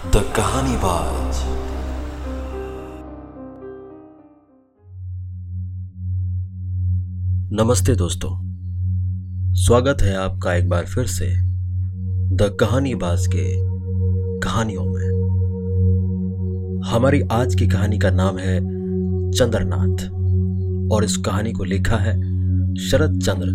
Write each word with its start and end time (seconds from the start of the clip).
The 0.00 0.12
कहानी 0.36 0.76
बाज 0.76 1.40
नमस्ते 7.52 7.94
दोस्तों। 7.94 8.30
स्वागत 9.54 10.02
है 10.02 10.14
आपका 10.16 10.54
एक 10.54 10.68
बार 10.68 10.84
फिर 10.84 11.06
से 11.06 11.26
द 12.36 12.56
कहानी 12.60 12.94
बाज 12.94 13.26
के 13.26 13.44
कहानियों 14.40 14.84
में। 14.84 15.04
हमारी 16.86 17.20
आज 17.32 17.54
की 17.54 17.68
कहानी 17.68 17.98
का 17.98 18.10
नाम 18.10 18.38
है 18.38 18.60
चंद्रनाथ, 19.30 20.08
और 20.92 21.04
इस 21.04 21.16
कहानी 21.16 21.52
को 21.52 21.64
लिखा 21.64 21.96
है 21.96 22.16
शरद 22.74 23.20
चंद्र 23.20 23.46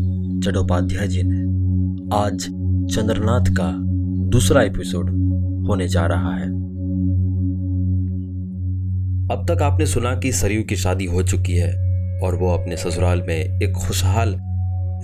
चट्टोपाध्याय 0.45 1.07
जी 1.07 1.23
ने। 1.23 1.39
आज 2.15 2.37
चंद्रनाथ 2.95 3.53
का 3.53 3.71
दूसरा 4.29 4.61
एपिसोड 4.61 5.24
होने 5.67 5.87
जा 5.87 6.05
रहा 6.05 6.35
है। 6.35 6.47
अब 9.29 9.45
तक 9.49 9.61
आपने 9.61 9.85
सुना 9.85 10.15
कि 10.15 10.31
सरयू 10.31 10.63
की 10.63 10.75
शादी 10.75 11.05
हो 11.05 11.23
चुकी 11.23 11.53
है 11.53 11.71
और 12.23 12.35
वो 12.35 12.49
अपने 12.49 12.77
ससुराल 12.77 13.21
में 13.21 13.35
एक 13.35 13.71
खुशहाल 13.77 14.35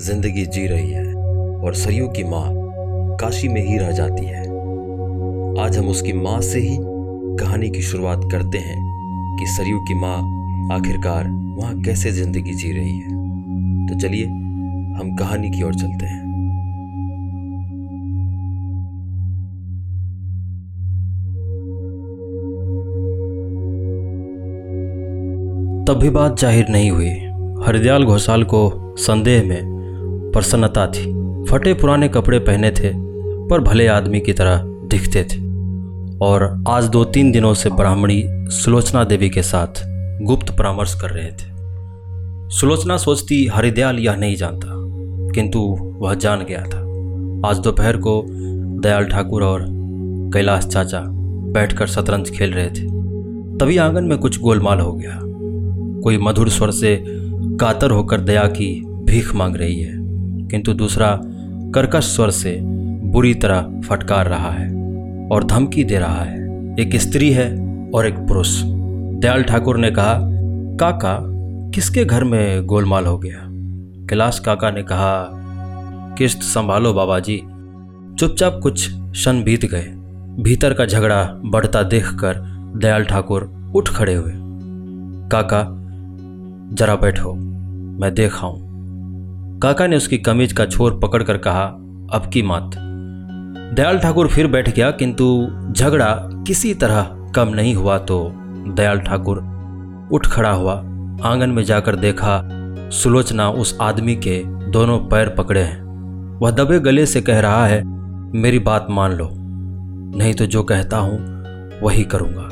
ज़िंदगी 0.02 0.45
जी 0.45 0.66
रही 0.67 0.91
है 0.91 1.05
और 1.55 1.75
सरयू 1.75 2.07
की 2.07 2.23
माँ 2.23 2.45
काशी 3.17 3.47
में 3.47 3.61
ही 3.61 3.77
रह 3.77 3.91
जाती 3.91 4.25
है। 4.25 4.41
आज 5.63 5.77
हम 5.77 5.88
उसकी 5.88 6.13
माँ 6.13 6.39
से 6.41 6.59
ही 6.59 6.77
कहानी 7.39 7.69
की 7.69 7.81
शुरुआत 7.81 8.21
करते 8.31 8.57
हैं 8.57 8.77
कि 9.39 9.45
सरयू 9.47 9.80
की 9.80 9.93
माँ 9.93 10.17
आखिरकार 10.71 11.27
वहाँ 11.27 11.81
कैसे 11.81 12.11
ज़िंदगी 12.11 12.53
जी 12.53 12.71
रही 12.71 12.97
है। 12.97 13.09
तो 13.88 13.99
चलिए, 13.99 14.25
हम 14.25 15.16
कहानी 15.19 15.49
की 15.49 15.63
ओर 15.63 15.73
चलते 15.73 16.05
हैं। 16.05 16.30
तब 25.92 25.97
भी 25.97 26.09
बात 26.09 26.39
ज़ाहिर 26.39 26.67
नहीं 26.70 26.92
हुई। 26.92 27.09
हरदयाल 27.66 28.03
घोषाल 28.03 28.44
को 28.44 28.95
संदेह 28.97 29.44
में 29.44 29.61
प्रसन्नता 30.33 30.88
थी। 30.88 31.03
फटे 31.45 31.73
पुराने 31.73 32.08
कपड़े 32.08 32.39
पहने 32.39 32.72
थे, 32.72 32.92
पर 33.48 33.59
भले 33.59 33.88
आदमी 33.88 34.20
की 34.20 34.33
तरह 34.33 34.61
दिखते 34.66 35.23
थे। 35.23 35.39
और 36.25 36.64
आज 36.67 36.88
दो 36.88 37.03
तीन 37.03 37.31
दिनों 37.31 37.53
से 37.53 37.70
ब्राह्मणी 37.70 38.23
सुलोचना 38.28 39.03
देवी 39.03 39.30
के 39.30 39.42
साथ 39.42 39.83
गुप्त 40.22 40.58
परामर्श 40.58 40.94
कर 41.02 41.09
रहे 41.09 41.31
थे। 41.31 41.50
सुलोचना 42.50 42.98
सोचती, 42.98 43.45
हरिदयाल 43.45 44.00
यह 44.00 44.16
नहीं 44.16 44.36
जानता, 44.36 44.67
किंतु 45.33 45.59
वह 46.02 46.14
जान 46.14 46.45
गया 46.50 46.61
था। 46.61 46.80
आज 47.50 47.59
दोपहर 47.59 47.98
को 47.98 48.26
दयाल 48.81 49.05
ठाकुर 49.05 49.44
और 49.44 49.66
कैलाश 50.33 50.66
चाचा 50.66 51.03
बैठकर 51.53 51.88
शतरंज 51.88 52.30
खेल 52.30 52.53
रहे 52.53 52.70
थे। 52.70 52.88
तभी 53.58 53.78
आँगन 53.78 54.03
में 54.03 54.17
कुछ 54.17 54.42
गोलमाल 54.42 54.80
हो 54.80 54.94
गया। 54.94 55.30
कोई 56.03 56.17
मधुर 56.17 56.49
स्वर 56.49 56.71
से 56.71 57.03
कातर 57.59 57.91
होकर 57.91 58.21
दया 58.21 58.44
की 58.47 58.69
भीख 58.85 59.33
मांग 59.35 59.55
रही 59.55 59.80
है, 59.80 59.94
किंतु 60.47 60.73
दूसरा 60.73 61.19
कर्कश 61.75 62.05
स्वर 62.05 62.30
से 62.30 62.59
बुरी 63.03 63.33
तरह 63.33 63.81
फटकार 63.85 64.27
रहा 64.27 64.52
है 64.52 64.69
और 65.31 65.43
धमकी 65.43 65.83
दे 65.83 65.99
रहा 65.99 66.21
है। 66.21 66.39
एक 66.80 66.95
स्त्री 66.95 67.31
है 67.31 67.49
और 67.95 68.08
एक 68.08 68.17
पुरुष। 68.17 68.61
दयाल 68.63 69.43
ठाकुर 69.43 69.77
ने 69.77 69.91
कहा, 69.91 70.19
काका, 70.77 71.17
किसके 71.71 72.05
घर 72.05 72.23
में 72.23 72.65
गोलमाल 72.65 73.05
हो 73.05 73.17
गया? 73.17 73.39
कैलाश 74.09 74.39
काका 74.39 74.71
ने 74.71 74.83
कहा, 74.83 75.27
किस्त 76.17 76.41
संभालो 76.41 76.93
बाबा 76.93 77.19
जी 77.19 77.38
चुपचाप 78.19 78.59
कुछ 78.63 78.88
क्षण 78.91 79.43
बीत 79.43 79.65
गए। 79.65 79.86
भीतर 80.43 80.73
का 80.73 80.86
झगड़ा 80.86 81.23
बढ़ता 81.45 81.83
देखकर 81.83 82.39
दयाल 82.77 83.03
ठाकुर 83.03 83.52
उठ 83.75 83.89
खड़े 83.89 84.13
हुए। 84.13 84.31
काका 85.31 85.63
जरा 86.73 86.95
बैठो, 86.95 87.33
मैं 87.99 88.14
देख 88.14 88.36
आऊँ। 88.36 89.59
काका 89.59 89.87
ने 89.87 89.95
उसकी 89.95 90.17
कमीज 90.17 90.54
का 90.54 90.65
छोर 90.65 90.99
पकड़कर 90.99 91.37
कहा, 91.37 91.64
अब 92.14 92.30
की 92.33 92.42
मात। 92.42 92.76
दयाल 93.76 93.99
ठाकुर 93.99 94.27
फिर 94.27 94.48
बैठ 94.48 94.70
गया, 94.70 94.92
किंतु 94.92 95.48
झगड़ा 95.71 96.14
किसी 96.48 96.73
तरह 96.73 97.32
कम 97.36 97.49
नहीं 97.49 97.76
हुआ 97.76 97.98
तो 97.98 98.32
दयाल 98.67 98.99
ठाकुर 98.99 99.37
उठ 100.11 100.27
खड़ा 100.27 100.52
हुआ, 100.52 100.73
आँगन 101.23 101.49
में 101.49 101.64
जाकर 101.64 101.95
देखा, 101.95 102.42
सुलोचना 102.92 103.49
उस 103.49 103.77
आदमी 103.82 104.15
के 104.15 104.42
दोनों 104.71 104.98
पैर 104.99 105.30
पकड़े 105.30 105.61
हैं। 105.61 106.39
वह 106.39 106.52
दबे 106.52 106.80
गले 106.80 107.05
से 107.05 107.21
कह 107.21 107.39
रहा 107.39 107.65
है, 107.65 107.83
मेरी 108.33 108.59
बात 108.59 108.88
मान 108.89 109.14
लो, 109.14 109.30
नहीं 110.17 110.33
तो 110.33 110.45
जो 110.45 110.64
कहता 110.64 110.98
हूँ 110.98 111.20
वही 111.82 112.03
करूँगा। 112.03 112.48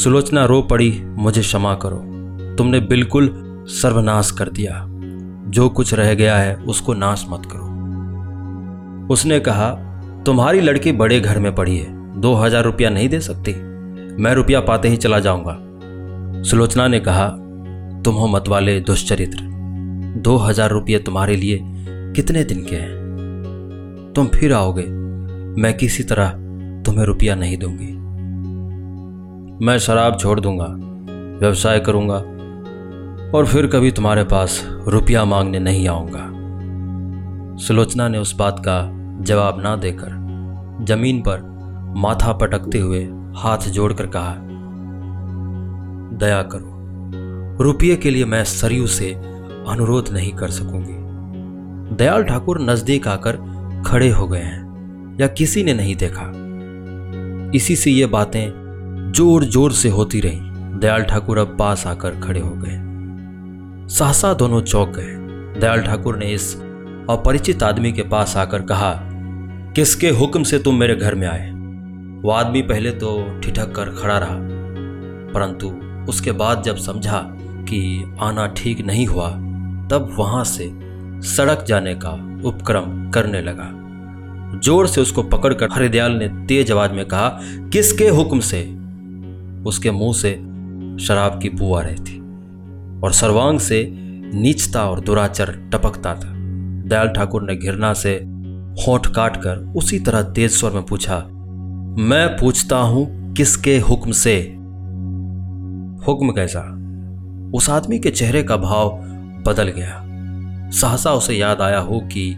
सुलोचना 0.00 0.44
रो 0.44 0.60
पड़ी, 0.62 0.90
मुझे 1.06 1.40
क्षमा 1.40 1.74
करो। 1.74 2.04
तुमने 2.58 2.80
बिल्कुल 2.80 3.44
सर्वनाश 3.68 4.30
कर 4.30 4.48
दिया। 4.48 4.84
जो 5.50 5.68
कुछ 5.68 5.94
रह 5.94 6.14
गया 6.14 6.36
है, 6.36 6.56
उसको 6.56 6.94
नाश 6.94 7.26
मत 7.30 7.42
करो। 7.46 9.06
उसने 9.14 9.40
कहा, 9.40 9.70
तुम्हारी 10.26 10.60
लड़की 10.60 10.92
बड़े 10.92 11.20
घर 11.20 11.38
में 11.38 11.54
पड़ी 11.54 11.76
है। 11.76 12.20
दो 12.20 12.34
हज़ार 12.34 12.64
रुपया 12.64 12.90
नहीं 12.90 13.08
दे 13.08 13.20
सकती? 13.20 13.52
मैं 14.22 14.34
रुपया 14.34 14.60
पाते 14.60 14.88
ही 14.88 14.96
चला 14.96 15.18
जाऊँगा। 15.18 15.58
सुलोचना 16.42 16.88
ने 16.88 17.00
कहा, 17.00 17.28
तुम 18.04 18.14
हो 18.14 18.26
मत 18.26 18.48
वाले 18.48 18.80
दुष्चरित्र। 18.80 19.38
दो 20.16 20.36
हज़ार 20.36 20.70
रुपये 20.70 20.98
तुम्हारे 20.98 21.36
लिए 21.36 21.58
कितने 22.16 22.44
दिन 22.44 22.64
के 22.64 22.76
हैं? 22.76 24.12
तुम 24.16 24.26
फिर 24.26 24.52
आओगे। 24.52 24.86
मैं 25.62 25.76
किसी 25.76 26.02
तरह 26.02 26.30
तुम्हें 26.82 27.04
रुपया 27.04 27.34
नहीं 27.34 27.56
दूँगी। 27.58 27.92
मैं 29.66 29.78
शराब 29.78 30.18
छोड़ 30.18 30.40
दूँगा, 30.40 30.66
व्यवसाय 31.40 31.80
करूँगा 31.80 32.22
और 33.34 33.46
फिर 33.46 33.66
कभी 33.66 33.90
तुम्हारे 33.90 34.22
पास 34.24 34.62
रुपया 34.88 35.24
मांगने 35.24 35.58
नहीं 35.58 35.88
आऊँगा। 35.88 36.24
सुलोचना 37.56 38.08
ने 38.08 38.18
उस 38.18 38.34
बात 38.36 38.58
का 38.58 38.80
जवाब 39.22 39.60
ना 39.60 39.74
देकर 39.76 40.84
ज़मीन 40.84 41.20
पर 41.22 41.40
माथा 41.96 42.32
पटकते 42.32 42.78
हुए 42.78 43.02
हाथ 43.36 43.68
जोड़कर 43.68 44.06
कहा, 44.06 44.34
दया 46.18 46.42
करो, 46.44 47.62
रुपये 47.64 47.96
के 47.96 48.10
लिए 48.10 48.24
मैं 48.24 48.42
सरयू 48.44 48.86
से 48.86 49.12
अनुरोध 49.68 50.12
नहीं 50.12 50.32
कर 50.32 50.50
सकूँगी। 50.50 51.96
दयाल 51.96 52.24
ठाकुर 52.24 52.60
नज़दीक 52.60 53.08
आकर 53.08 53.36
खड़े 53.86 54.10
हो 54.10 54.26
गए 54.28 54.40
हैं 54.40 55.16
या 55.20 55.26
किसी 55.28 55.64
ने 55.64 55.74
नहीं 55.74 55.96
देखा। 55.96 56.32
इसी 57.56 57.76
से 57.76 57.90
ये 57.90 58.06
बातें 58.08 59.12
ज़ोर 59.12 59.44
ज़ोर 59.44 59.72
से 59.72 59.88
होती 59.90 60.20
रही। 60.20 60.40
दयाल 60.80 61.02
ठाकुर 61.02 61.38
अब 61.38 61.56
पास 61.58 61.86
आकर 61.86 62.20
खड़े 62.20 62.40
हो 62.40 62.50
गए। 62.50 62.86
सहसा 63.88 64.32
दोनों 64.34 64.60
चौक 64.60 64.88
गए। 64.88 65.60
दयाल 65.60 65.82
ठाकुर 65.82 66.16
ने 66.16 66.26
इस 66.26 66.54
अपरिचित 67.10 67.62
आदमी 67.62 67.92
के 67.92 68.02
पास 68.02 68.36
आकर 68.36 68.62
कहा, 68.62 68.92
किसके 69.76 70.08
हुक्म 70.10 70.42
से 70.42 70.58
तुम 70.58 70.74
मेरे 70.74 70.96
घर 70.96 71.14
में 71.14 71.26
आए? 71.28 71.50
वो 72.22 72.30
आदमी 72.30 72.62
पहले 72.62 72.90
तो 72.92 73.40
ठिठक 73.40 73.72
कर 73.72 73.90
खड़ा 73.92 74.18
रहा, 74.18 74.36
परंतु 75.32 75.68
उसके 76.08 76.32
बाद 76.32 76.62
जब 76.62 76.76
समझा 76.76 77.20
कि 77.68 77.80
आना 78.20 78.46
ठीक 78.56 78.80
नहीं 78.80 79.06
हुआ, 79.06 79.28
तब 79.90 80.14
वहाँ 80.18 80.44
से 80.44 80.70
सड़क 81.28 81.64
जाने 81.68 81.94
का 81.94 82.12
उपक्रम 82.44 83.10
करने 83.10 83.42
लगा। 83.42 83.70
ज़ोर 84.60 84.86
से 84.86 85.00
उसको 85.00 85.22
पकड़कर 85.22 85.68
हरिदयाल 85.72 86.12
ने 86.12 86.28
तेज 86.46 86.72
आवाज़ 86.72 86.92
में 86.92 87.04
कहा, 87.06 87.28
किसके 87.72 88.08
हुक्म 88.10 88.40
से? 88.42 88.62
उसके 89.66 89.90
मुँह 89.90 90.14
से 90.14 90.34
शराब 91.06 91.40
की 91.42 91.50
बू 91.50 91.74
आ 91.74 91.82
रही 91.82 91.96
थी 91.96 92.17
और 93.04 93.12
सर्वांग 93.12 93.58
से 93.60 93.86
नीचता 94.34 94.84
और 94.84 95.00
दुराचर 95.00 95.52
टपकता 95.72 96.14
था। 96.14 96.32
दयाल 96.88 97.08
ठाकुर 97.08 97.42
ने 97.42 97.56
घृणा 97.56 97.92
से 97.94 98.14
होठ 98.78 99.06
काट 99.06 99.36
कर 99.36 99.58
उसी 99.76 99.98
तरह 99.98 100.22
तेज 100.32 100.50
स्वर 100.50 100.72
में 100.72 100.82
पूछा, 100.82 101.16
मैं 102.00 102.28
पूछता 102.36 102.76
हूँ 102.78 103.34
किसके 103.34 103.78
हुक्म 103.80 104.12
से? 104.12 104.36
हुक्म 106.06 106.32
कैसा? 106.32 106.60
उस 107.54 107.68
आदमी 107.70 107.98
के 107.98 108.10
चेहरे 108.10 108.42
का 108.42 108.56
भाव 108.56 108.90
बदल 109.46 109.68
गया। 109.68 110.02
सहसा 110.70 111.12
उसे 111.12 111.34
याद 111.34 111.60
आया 111.60 111.78
हो 111.78 112.00
कि 112.12 112.30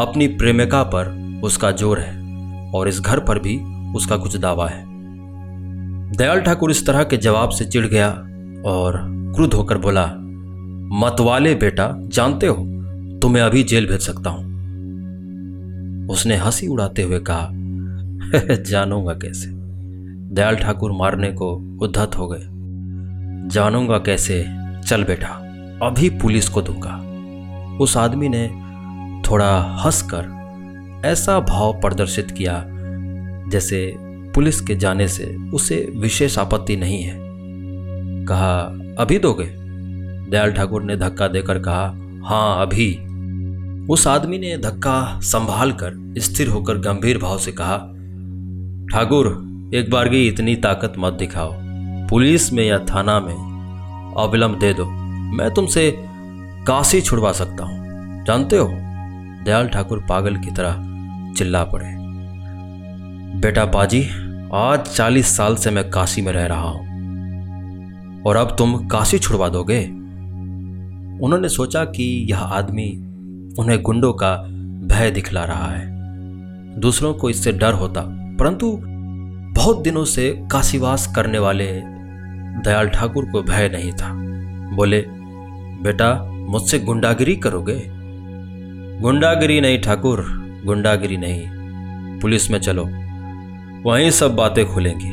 अपनी 0.00 0.26
प्रेमिका 0.28 0.82
पर 0.94 1.12
उसका 1.44 1.70
ज़ोर 1.70 1.98
है 1.98 2.70
और 2.72 2.88
इस 2.88 3.00
घर 3.00 3.20
पर 3.20 3.38
भी 3.38 3.56
उसका 3.96 4.16
कुछ 4.16 4.36
दावा 4.36 4.68
है। 4.68 4.82
दयाल 6.16 6.40
ठाकुर 6.40 6.70
इस 6.70 6.86
तरह 6.86 7.02
के 7.02 7.16
जवाब 7.16 7.50
से 7.50 7.64
चिढ़ 7.64 7.86
गया 7.86 8.08
और 8.66 9.00
क्रुद्ध 9.34 9.54
होकर 9.54 9.78
बोला, 9.78 10.06
मतवाले 10.96 11.54
बेटा, 11.54 11.94
जानते 11.98 12.46
हो, 12.46 12.56
तुम्हें 13.22 13.42
अभी 13.42 13.62
जेल 13.62 13.86
भेज 13.86 14.00
सकता 14.00 14.30
हूँ। 14.30 14.54
उसने 16.08 16.36
हँसी 16.36 16.66
उड़ाते 16.66 17.02
हुए 17.02 17.18
कहा 17.18 17.48
जानूँगा 18.62 19.12
कैसे? 19.12 19.50
दयाल 20.34 20.56
ठाकुर 20.56 20.92
मारने 20.92 21.32
को 21.32 21.78
उद्धत 21.82 22.18
हो 22.18 22.28
गए। 22.28 22.42
जानूँगा 23.48 23.98
कैसे? 23.98 24.46
चल 24.86 25.04
बेटा, 25.04 25.28
अभी 25.82 26.10
पुलिस 26.10 26.48
को 26.48 26.62
दूँगा। 26.62 27.04
उस 27.80 27.96
आदमी 27.96 28.28
ने 28.28 28.48
थोड़ा 29.30 29.60
हंसकर 29.60 30.34
ऐसा 31.04 31.40
भाव 31.40 31.72
प्रदर्शित 31.72 32.30
किया, 32.30 32.64
जैसे 33.48 33.94
पुलिस 34.34 34.60
के 34.60 34.76
जाने 34.76 35.08
से 35.08 35.36
उसे 35.52 35.92
विशेष 35.96 36.38
आपत्ति 36.38 36.76
नहीं 36.76 37.02
है। 37.02 37.18
कहा 38.24 38.80
अभी 38.98 39.18
दोगे 39.18 39.44
दयाल 40.30 40.52
ठाकुर 40.52 40.82
ने 40.82 40.96
धक्का 40.96 41.28
देकर 41.28 41.58
कहा 41.58 41.82
हाँ 42.24 42.62
अभी। 42.62 42.94
उस 43.86 44.06
आदमी 44.06 44.38
ने 44.38 44.58
धक्का 44.58 45.20
संभाल 45.20 45.72
कर 45.72 46.14
स्थिर 46.18 46.48
होकर 46.48 46.78
गंभीर 46.78 47.18
भाव 47.18 47.38
से 47.38 47.52
कहा, 47.52 47.76
ठाकुर, 48.92 49.26
एक 49.74 49.90
बार 49.90 50.08
की 50.08 50.28
इतनी 50.28 50.56
ताकत 50.56 50.92
मत 50.98 51.12
दिखाओ। 51.12 51.52
पुलिस 52.08 52.52
में 52.52 52.64
या 52.64 52.78
थाना 52.78 53.20
में 53.20 54.14
अविलंब 54.18 54.58
दे 54.58 54.72
दो। 54.72 54.86
मैं 55.36 55.54
तुमसे 55.54 55.94
काशी 56.66 57.00
छुड़वा 57.00 57.32
सकता 57.32 57.64
हूँ। 57.64 57.84
जानते 58.24 58.56
हो? 58.56 58.68
दयाल 59.44 59.68
ठाकुर 59.68 60.04
पागल 60.08 60.36
की 60.36 60.50
तरह 60.50 60.74
चिल्ला 61.34 61.64
पड़े। 61.64 61.88
बेटा 63.40 63.64
पाजी, 63.64 64.08
आज 64.54 64.80
चालीस 64.80 65.36
साल 65.36 65.56
से 65.56 65.70
मैं 65.70 65.90
काशी 65.90 66.22
में 66.22 66.32
रह 66.32 66.46
रहा 66.46 66.68
हूँ। 66.68 66.93
और 68.26 68.36
अब 68.36 68.56
तुम 68.58 68.86
काशी 68.86 69.18
छुड़वा 69.18 69.48
दोगे? 69.48 69.84
उन्होंने 71.24 71.48
सोचा 71.48 71.84
कि 71.84 72.26
यह 72.30 72.38
आदमी 72.38 72.90
उन्हें 73.58 73.82
गुंडों 73.82 74.12
का 74.12 74.36
भय 74.86 75.10
दिखला 75.10 75.44
रहा 75.44 75.66
है। 75.66 75.94
दूसरों 76.80 77.14
को 77.14 77.30
इससे 77.30 77.52
डर 77.52 77.72
होता, 77.72 78.00
परंतु 78.10 78.80
बहुत 79.60 79.82
दिनों 79.82 80.04
से 80.04 80.46
काशीवास 80.52 81.12
करने 81.16 81.38
वाले 81.38 81.66
दयाल 82.64 82.88
ठाकुर 82.88 83.24
को 83.24 83.42
भय 83.42 83.68
नहीं 83.68 83.92
था। 83.92 84.14
बोले, 84.76 85.04
बेटा, 85.82 86.24
मुझसे 86.24 86.78
गुंडागिरी 86.78 87.36
करोगे? 87.36 87.82
गुंडागिरी 89.00 89.60
नहीं 89.60 89.80
ठाकुर, 89.80 90.26
गुंडागिरी 90.64 91.16
नहीं। 91.16 91.42
पुलिस 92.20 92.50
में 92.50 92.58
चलो, 92.58 92.84
वहीं 93.90 94.10
सब 94.10 94.36
बातें 94.36 94.66
खुलेंगी। 94.66 95.12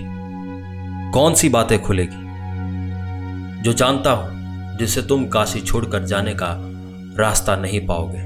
कौन 1.12 1.34
सी 1.34 1.50
बातें 1.50 1.82
खुलेगी? 1.82 2.31
जो 3.64 3.74
जानता 3.74 4.12
हूँ 4.12 4.78
जिससे 4.78 5.02
तुम 5.02 5.26
काशी 5.28 5.60
छोड़कर 5.60 6.04
जाने 6.04 6.34
का 6.34 6.56
रास्ता 7.20 7.56
नहीं 7.56 7.86
पाओगे, 7.88 8.24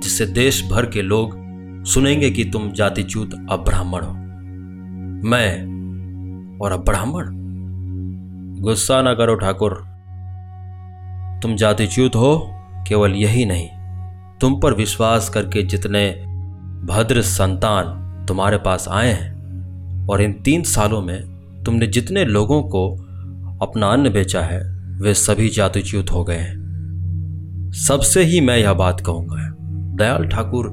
जिससे 0.00 0.26
देश 0.26 0.62
भर 0.70 0.86
के 0.86 1.02
लोग 1.02 1.34
सुनेंगे 1.84 2.30
कि 2.30 2.44
तुम 2.44 2.70
जातिच्यूत 2.72 3.34
अब्राह्मण 3.50 4.02
हो। 4.02 4.12
मैं 5.28 6.58
और 6.58 6.72
अब्राह्मण? 6.72 7.28
गुस्सा 8.62 9.02
ना 9.02 9.14
करो 9.14 9.34
ठाकुर। 9.34 9.74
तुम 11.42 11.56
जातिच्यूत 11.56 12.16
हो, 12.16 12.50
केवल 12.88 13.12
यही 13.12 13.44
नहीं, 13.44 13.68
तुम 14.40 14.60
पर 14.60 14.74
विश्वास 14.74 15.28
करके 15.28 15.62
जितने 15.62 16.10
भद्र 16.84 17.22
संतान 17.22 18.26
तुम्हारे 18.28 18.58
पास 18.58 18.88
आए 18.88 19.12
हैं, 19.12 20.06
और 20.08 20.22
इन 20.22 20.32
तीन 20.32 20.62
सालों 20.62 21.02
में 21.02 21.22
तुमने 21.64 21.86
जितने 21.86 22.24
लोगों 22.24 22.62
को 22.62 23.03
अपना 23.64 23.86
अन्न 23.86 24.12
बेचा 24.12 24.40
है, 24.40 24.60
वे 25.00 25.14
सभी 25.14 25.48
जातिच्युत 25.48 26.10
हो 26.12 26.24
गए 26.24 26.36
हैं। 26.36 27.72
सबसे 27.78 28.22
ही 28.22 28.40
मैं 28.40 28.56
यह 28.56 28.72
बात 28.72 29.00
कहूँगा, 29.00 29.48
दयाल 29.96 30.26
ठाकुर 30.28 30.68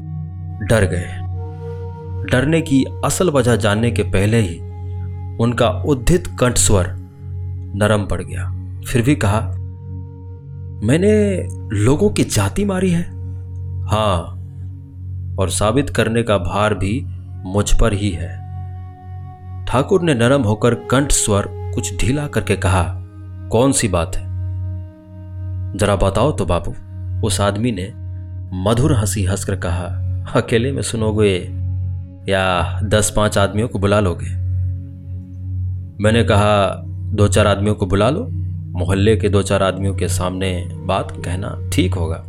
डर 0.70 0.86
गए 0.86 1.20
डरने 2.32 2.62
की 2.62 2.84
असल 3.06 3.30
वजह 3.30 3.56
जानने 3.56 3.92
के 3.92 4.04
पहले 4.04 4.40
ही 4.40 4.60
उनका 5.44 5.70
उद्धित 5.86 6.28
कंठस्वर 6.40 6.88
नरम 7.76 8.06
पड़ 8.06 8.22
गया। 8.22 8.46
फिर 8.88 9.02
भी 9.02 9.16
कहा, 9.16 9.40
मैंने 10.88 11.14
लोगों 11.76 12.10
की 12.10 12.24
जाति 12.24 12.66
मारी 12.66 12.90
है? 12.90 13.04
हाँ, 13.84 14.18
और 15.40 15.50
साबित 15.50 15.90
करने 15.90 16.24
का 16.24 16.38
भार 16.38 16.74
भी 16.74 17.02
मुझ 17.46 17.72
पर 17.74 17.94
ही 17.94 18.10
है। 18.10 18.30
ठाकुर 19.66 20.02
ने 20.02 20.14
नरम 20.14 20.42
होकर 20.42 20.76
कंठ 20.92 21.12
स्वर 21.12 21.50
कुछ 21.74 22.02
ढीला 22.02 22.28
करके 22.28 22.56
कहा, 22.56 22.84
कौन 23.52 23.72
सी 23.72 23.88
बात 23.88 24.16
है? 24.16 24.32
जरा 25.78 25.96
बताओ 25.96 26.32
तो 26.32 26.46
बाबू, 26.46 26.76
उस 27.28 27.42
आदमी 27.42 27.72
ने 27.72 27.94
मधुर 28.54 28.94
हँसी 28.94 29.26
हंसकर 29.26 29.56
कहा, 29.56 29.84
अकेले 30.36 30.72
में 30.72 30.82
सुनोगे 30.82 31.38
या 32.32 32.80
दस 32.84 33.14
पाँच 33.16 33.38
आदमियों 33.38 33.68
को 33.68 33.80
बुला 33.80 34.00
लोगे? 34.00 34.26
मैंने 36.04 36.24
कहा, 36.24 36.84
दो 36.88 37.28
चार 37.28 37.48
आदमियों 37.48 37.76
को 37.76 37.86
बुला 37.86 38.10
लो। 38.10 38.28
मोहल्ले 38.80 39.18
के 39.18 39.30
दो 39.30 39.42
चार 39.42 39.64
आदमियों 39.64 39.96
के 39.96 40.08
सामने 40.08 40.70
बात 40.74 41.12
कहना 41.12 41.70
ठीक 41.74 41.94
होगा। 41.94 42.24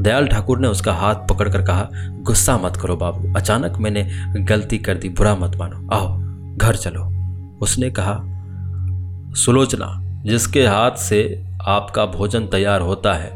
दयाल 0.00 0.26
ठाकुर 0.26 0.58
ने 0.58 0.68
उसका 0.68 0.92
हाथ 0.92 1.14
पकड़कर 1.14 1.62
कहा, 1.62 1.88
गुस्सा 1.94 2.58
मत 2.58 2.76
करो 2.76 2.96
बाबू। 2.96 3.34
अचानक 3.36 3.78
मैंने 3.78 4.10
गलती 4.40 4.78
कर 4.78 4.94
दी, 4.94 5.08
बुरा 5.08 5.34
मत 5.34 5.56
मानो। 5.56 5.94
आओ, 5.94 6.18
घर 6.56 6.76
चलो। 6.76 7.02
उसने 7.62 7.90
कहा 7.90 8.26
सुलोचना, 9.34 10.00
जिसके 10.26 10.66
हाथ 10.66 10.90
से 10.90 11.44
आपका 11.66 12.06
भोजन 12.06 12.40
तैयार 12.40 12.80
होता 12.80 13.12
है, 13.12 13.30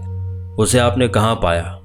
उसे 0.55 0.79
आपने 0.79 1.09
कहाँ 1.09 1.41
पाया? 1.43 1.81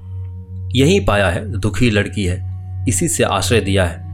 यहीं 0.74 1.06
पाया 1.06 1.28
है, 1.28 1.58
दुखी 1.58 1.90
लड़की 1.90 2.24
है, 2.24 2.50
इसी 2.88 3.08
से 3.08 3.24
आश्रय 3.24 3.60
दिया 3.60 3.84
है। 3.84 4.10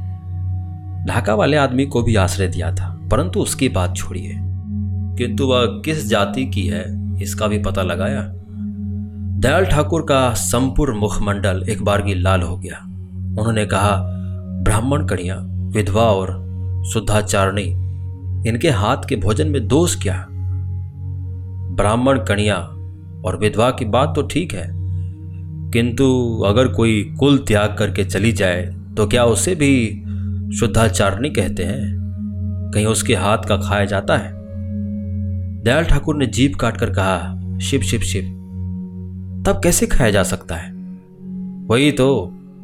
ढाका 1.06 1.34
वाले 1.34 1.56
आदमी 1.56 1.86
को 1.86 2.02
भी 2.02 2.16
आश्रय 2.16 2.48
दिया 2.48 2.74
था, 2.74 3.00
परंतु 3.10 3.40
उसकी 3.40 3.68
बात 3.68 3.96
छोड़िए। 3.96 4.32
किंतु 5.18 5.46
वह 5.46 5.66
किस 5.66 6.08
जाति 6.08 6.46
की 6.46 6.66
है, 6.66 6.84
इसका 7.22 7.46
भी 7.46 7.58
पता 7.58 7.82
लगाया? 7.82 8.32
दयाल 9.38 9.64
ठाकुर 9.64 10.02
का 10.02 10.34
संपूर्ण 10.34 10.98
मुखमंडल 10.98 11.66
एक 11.68 11.84
बार 11.84 12.02
की 12.02 12.14
लाल 12.14 12.42
हो 12.42 12.56
गया। 12.56 12.84
उन्होंने 13.38 13.66
कहा 13.66 13.96
ब्राह्मण 14.62 15.06
कड़िया 15.06 15.36
विधवा 15.44 16.02
और 16.02 16.46
शुद्धाचारणी 16.92 17.85
इनके 18.46 18.70
हाथ 18.70 19.08
के 19.08 19.16
भोजन 19.16 19.48
में 19.48 19.66
दोष 19.68 19.94
क्या? 20.02 20.26
ब्राह्मण 21.76 22.18
कणिया 22.24 22.56
और 23.24 23.38
विधवा 23.40 23.70
की 23.70 23.84
बात 23.84 24.12
तो 24.16 24.22
ठीक 24.22 24.52
है, 24.54 24.68
किंतु 25.72 26.06
अगर 26.46 26.68
कोई 26.68 27.02
कुल 27.18 27.38
त्याग 27.38 27.76
करके 27.78 28.04
चली 28.04 28.32
जाए 28.32 28.62
तो 28.96 29.06
क्या 29.06 29.24
उसे 29.24 29.54
भी 29.54 30.02
शुद्धाचारणी 30.56 31.30
कहते 31.30 31.64
हैं? 31.64 31.94
कहीं 32.74 32.86
उसके 32.86 33.14
हाथ 33.14 33.38
का 33.38 33.56
खाया 33.56 33.84
जाता 33.84 34.16
है? 34.16 34.32
दयाल 35.62 35.84
ठाकुर 35.84 36.16
ने 36.16 36.26
जीप 36.26 36.54
काटकर 36.54 36.90
कहा 36.90 37.58
शिव 37.58 37.80
शिव 37.80 38.00
शिव 38.00 38.32
तब 39.46 39.60
कैसे 39.62 39.86
खाया 39.86 40.10
जा 40.10 40.22
सकता 40.22 40.54
है? 40.54 40.72
वही 41.66 41.90
तो 41.92 42.08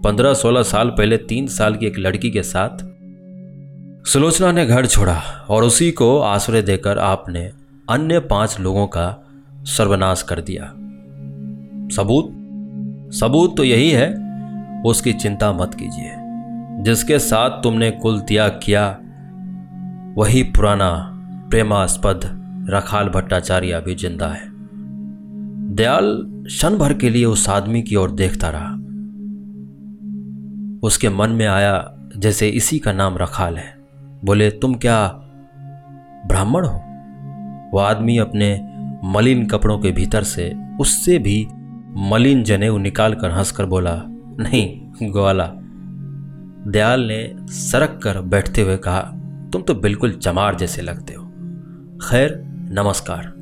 पंद्रह 0.04 0.34
सोलह 0.34 0.62
साल 0.62 0.88
पहले 0.88 1.16
तीन 1.16 1.46
साल 1.46 1.76
की 1.76 1.86
एक 1.86 1.98
लड़की 1.98 2.30
के 2.30 2.42
साथ 2.42 2.84
सुलोचना 4.06 4.52
ने 4.52 4.66
घर 4.66 4.86
छोड़ा 4.86 5.46
और 5.50 5.64
उसी 5.64 5.90
को 5.90 6.18
आश्रय 6.18 6.62
देकर 6.62 6.98
आपने 6.98 7.52
अन्य 7.90 8.18
पाँच 8.20 8.60
लोगों 8.60 8.86
का 8.86 9.24
सर्वनाश 9.62 10.22
कर 10.22 10.40
दिया। 10.40 10.64
सबूत? 11.96 12.30
सबूत 13.14 13.56
तो 13.56 13.64
यही 13.64 13.90
है, 13.90 14.14
उसकी 14.86 15.12
चिंता 15.12 15.52
मत 15.52 15.74
कीजिए। 15.74 16.12
जिसके 16.82 17.18
साथ 17.18 17.50
तुमने 17.50 17.90
कुल 17.90 18.20
त्याग 18.20 18.60
किया, 18.62 18.98
वही 20.18 20.42
पुराना, 20.42 21.18
प्रेमास्पद 21.50 22.20
रखाल 22.70 23.08
भट्टाचार्य 23.08 23.72
अभी 23.72 23.94
ज़िंदा 23.94 24.28
है। 24.28 24.48
दयाल 25.74 26.22
क्षण 26.46 26.76
भर 26.76 26.94
के 26.94 27.10
लिए 27.10 27.24
उस 27.24 27.48
आदमी 27.48 27.82
की 27.82 27.96
ओर 27.96 28.10
देखता 28.10 28.50
रहा। 28.50 28.74
उसके 30.82 31.08
मन 31.08 31.30
में 31.30 31.46
आया, 31.46 31.94
जैसे 32.16 32.48
इसी 32.48 32.78
का 32.78 32.92
नाम 32.92 33.18
रखाल 33.18 33.56
है। 33.56 33.71
बोले, 34.24 34.50
तुम 34.50 34.74
क्या 34.74 35.08
ब्राह्मण 36.26 36.66
हो? 36.66 36.80
वह 37.74 37.86
आदमी 37.86 38.18
अपने 38.18 38.50
मलिन 39.04 39.46
कपड़ों 39.46 39.78
के 39.78 39.90
भीतर 39.92 40.22
से 40.22 40.52
उससे 40.80 41.18
भी 41.18 41.46
मलिन 42.10 42.42
जनेऊ 42.44 42.78
निकालकर 42.78 43.30
हंसकर 43.30 43.66
बोला, 43.66 44.02
नहीं, 44.40 45.10
ग्वाला, 45.12 45.50
दयाल 46.70 47.00
ने 47.00 47.32
सरक 47.48 48.00
कर 48.02 48.20
बैठते 48.20 48.62
हुए 48.62 48.76
कहा, 48.76 49.00
तुम 49.52 49.62
तो 49.62 49.74
बिल्कुल 49.74 50.12
चमार 50.12 50.54
जैसे 50.54 50.82
लगते 50.82 51.14
हो। 51.14 51.24
खैर, 52.02 52.42
नमस्कार। 52.72 53.32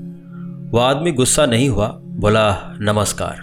वह 0.75 0.85
आदमी 0.85 1.13
गुस्सा 1.13 1.47
नहीं 1.47 1.69
हुआ, 1.69 1.89
बोला, 2.03 2.77
नमस्कार, 2.81 3.37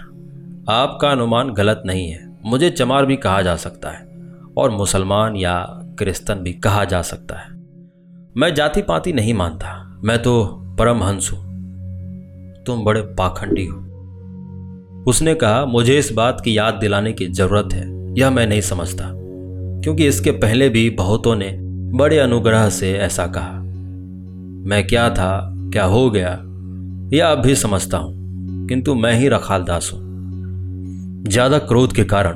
आपका 0.70 1.08
अनुमान 1.08 1.52
गलत 1.52 1.82
नहीं 1.86 2.08
है। 2.10 2.36
मुझे 2.46 2.70
चमार 2.70 3.06
भी 3.06 3.16
कहा 3.16 3.42
जा 3.42 3.56
सकता 3.56 3.90
है, 3.90 4.06
और 4.56 4.70
मुसलमान 4.70 5.36
या 5.36 5.84
क्रिस्तन 5.98 6.34
भी 6.34 6.52
कहा 6.52 6.84
जा 6.84 7.02
सकता 7.02 7.34
है। 7.34 7.50
मैं 8.36 8.54
जाति 8.54 8.82
पाति 8.82 9.12
नहीं 9.12 9.34
मानता। 9.34 10.00
मैं 10.04 10.22
तो 10.22 10.44
परमहंस 10.78 11.30
हूँ। 11.32 11.48
तुम 12.66 12.84
बड़े 12.84 13.00
पाखंडी 13.00 13.64
हो। 13.64 13.78
उसने 15.06 15.34
कहा, 15.34 15.66
मुझे 15.66 15.98
इस 15.98 16.12
बात 16.12 16.40
की 16.40 16.58
याद 16.58 16.74
दिलाने 16.74 17.12
की 17.12 17.26
ज़रूरत 17.26 17.68
है। 17.72 18.14
यह 18.18 18.30
मैं 18.30 18.46
नहीं 18.46 18.60
समझता। 18.60 19.04
क्योंकि 19.80 20.06
इसके 20.06 20.30
पहले 20.30 20.68
भी 20.68 20.90
बहुतों 20.90 21.36
ने 21.36 21.58
बड़े 21.96 22.18
अनुग्रह 22.18 22.70
से 22.70 22.92
ऐसा 22.92 23.26
कहा। 23.26 23.52
मैं 24.68 24.86
क्या 24.86 25.10
था, 25.10 25.54
क्या 25.54 25.84
हो 25.84 26.10
गया, 26.10 26.30
यह 27.16 27.26
अब 27.26 27.38
भी 27.38 27.54
समझता 27.54 27.98
हूँ। 27.98 28.18
किंतु 28.68 28.94
मैं 28.94 29.12
ही 29.12 29.28
रखाल 29.28 29.62
दास 29.62 29.90
हूँ। 29.94 30.08
ज़्यादा 31.28 31.58
क्रोध 31.58 31.92
के 31.92 32.04
कारण 32.04 32.34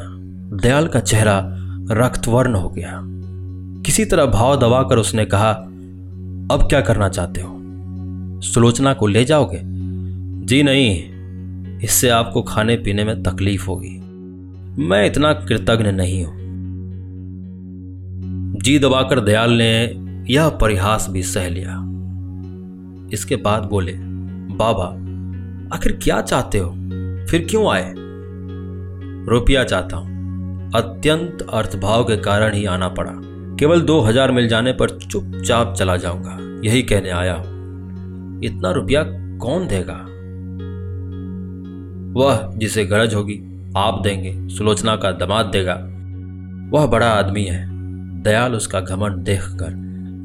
दयाल 0.56 0.86
का 0.88 1.00
चेहरा 1.00 1.42
रक्तवर्ण 1.90 2.54
हो 2.54 2.68
गया। 2.68 3.02
किसी 3.86 4.04
तरह 4.04 4.26
भाव 4.26 4.56
दबाकर 4.56 4.98
उसने 4.98 5.24
कहा, 5.24 5.50
अब 6.54 6.66
क्या 6.70 6.80
करना 6.80 7.08
चाहते 7.08 7.40
हो? 7.40 7.58
सुलोचना 8.40 8.94
को 8.94 9.06
ले 9.06 9.24
जाओगे? 9.24 9.60
जी 10.46 10.62
नहीं, 10.62 11.12
इससे 11.78 12.08
आपको 12.08 12.42
खाने 12.42 12.76
पीने 12.76 13.04
में 13.04 13.22
तकलीफ़ 13.22 13.66
होगी। 13.66 13.98
मैं 14.82 15.06
इतना 15.06 15.32
कृतज्ञ 15.32 15.92
नहीं 15.92 16.24
हूँ। 16.24 16.34
जी 18.62 18.78
दबाकर 18.78 19.20
दयाल 19.20 19.50
ने 19.50 19.98
यह 20.32 20.48
परिहास 20.48 21.06
भी 21.10 21.22
सह 21.22 21.48
लिया। 21.48 21.78
इसके 23.12 23.36
बाद 23.36 23.64
बोले, 23.64 23.92
बाबा, 24.56 24.84
आखिर 25.76 25.98
क्या 26.02 26.20
चाहते 26.20 26.58
हो? 26.58 26.70
फिर 27.26 27.46
क्यों 27.50 27.72
आए? 27.72 27.94
रुपया 29.28 29.64
चाहता 29.64 29.96
हूँ। 29.96 30.12
अत्यंत 30.74 31.46
अर्थभाव 31.52 32.04
के 32.04 32.16
कारण 32.16 32.54
ही 32.54 32.64
आना 32.64 32.88
पड़ा। 32.88 33.12
केवल 33.58 33.80
दो 33.80 34.00
हज़ार 34.00 34.30
मिल 34.30 34.48
जाने 34.48 34.72
पर 34.72 34.90
चुपचाप 34.90 35.74
चला 35.74 35.96
जाऊँगा। 35.96 36.38
यही 36.68 36.82
कहने 36.82 37.10
आया 37.10 37.34
हूँ। 37.34 38.40
इतना 38.44 38.70
रुपया 38.70 39.02
कौन 39.38 39.66
देगा? 39.66 40.06
वह 42.20 42.52
जिसे 42.56 42.84
गरज 42.84 43.14
होगी, 43.14 43.40
आप 43.76 44.00
देंगे। 44.02 44.48
सुलोचना 44.48 44.96
का 44.96 45.12
दमाद 45.12 45.46
देगा। 45.46 45.74
वह 46.72 46.86
बड़ा 46.86 47.06
आदमी 47.06 47.44
है। 47.44 47.66
दयाल 48.22 48.54
उसका 48.54 48.80
घमंड 48.80 49.16
देखकर 49.16 49.70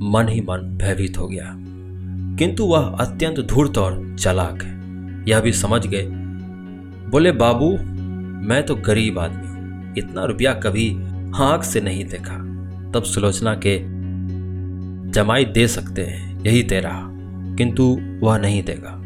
मन 0.01 0.27
ही 0.29 0.41
मन 0.41 0.77
भयभीत 0.81 1.17
हो 1.17 1.27
गया। 1.27 1.55
किंतु 2.39 2.65
वह 2.65 2.85
अत्यंत 2.85 3.39
धूर्त 3.39 3.77
और 3.77 4.15
चलाक 4.19 4.63
है। 4.63 4.77
यह 5.27 5.39
भी 5.39 5.51
समझ 5.51 5.87
गए। 5.87 6.07
बोले, 7.09 7.31
बाबू, 7.31 7.77
मैं 8.47 8.63
तो 8.63 8.75
गरीब 8.75 9.19
आदमी 9.19 9.47
हूँ। 9.47 9.93
इतना 9.97 10.23
रुपया 10.23 10.53
कभी 10.53 10.97
आँख 11.35 11.63
से 11.63 11.81
नहीं 11.81 12.05
देखा। 12.05 12.46
तब 12.93 13.03
सुलोचना 13.03 13.55
के, 13.55 13.79
जमाई 15.11 15.45
दे 15.45 15.67
सकते 15.67 16.01
हैं, 16.01 16.43
यही 16.43 16.63
तेरा, 16.63 17.07
किंतु 17.57 17.97
वह 18.23 18.37
नहीं 18.37 18.63
देगा। 18.63 19.03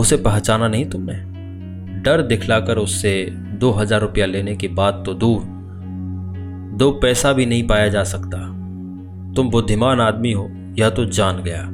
उसे 0.00 0.16
पहचाना 0.16 0.68
नहीं 0.68 0.86
तुमने? 0.86 1.14
डर 2.00 2.22
दिखलाकर 2.22 2.78
उससे 2.78 3.28
दो 3.32 3.70
हज़ार 3.70 4.00
रुपया 4.00 4.26
लेने 4.26 4.56
की 4.56 4.68
बात 4.68 5.02
तो 5.06 5.14
दूर। 5.14 5.42
दो 6.78 6.90
पैसा 6.90 7.32
भी 7.32 7.46
नहीं 7.46 7.66
पाया 7.66 7.88
जा 7.88 8.04
सकता। 8.04 8.38
तुम 9.36 9.50
बुद्धिमान 9.50 10.00
आदमी 10.00 10.32
हो, 10.32 10.48
यह 10.78 10.90
तो 10.90 11.04
जान 11.04 11.42
गया। 11.42 11.68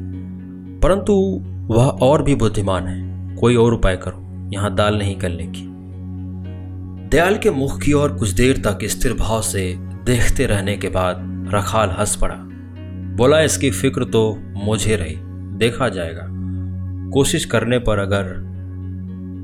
परंतु 0.83 1.45
वह 1.75 1.87
और 1.87 2.23
भी 2.23 2.35
बुद्धिमान 2.35 2.87
है, 2.87 3.37
कोई 3.37 3.57
और 3.57 3.75
उपाय 3.75 3.97
करो, 3.97 4.51
यहाँ 4.53 4.75
दाल 4.75 4.99
नहीं 4.99 5.17
करने 5.17 5.47
की। 5.47 5.69
दयाल 7.09 7.37
के 7.37 7.51
मुख 7.51 7.81
की 7.83 7.93
ओर 7.93 8.13
कुछ 8.13 8.29
देर 8.29 8.57
तक 8.57 8.79
स्थिर 8.85 9.13
भाव 9.13 9.43
से 9.43 9.88
देखते 10.09 10.47
रहने 10.47 10.77
के 10.77 10.89
बाद 10.89 11.47
रखाल 11.55 11.89
हंस 11.89 12.17
पड़ा। 12.17 12.35
बोला, 13.17 13.41
इसकी 13.41 13.71
फ़िक्र 13.71 14.05
तो 14.05 14.39
मुझे 14.65 14.97
रही। 14.97 15.17
देखा 15.59 15.89
जाएगा। 15.89 16.27
कोशिश 17.11 17.45
करने 17.45 17.79
पर 17.79 17.99
अगर 17.99 18.35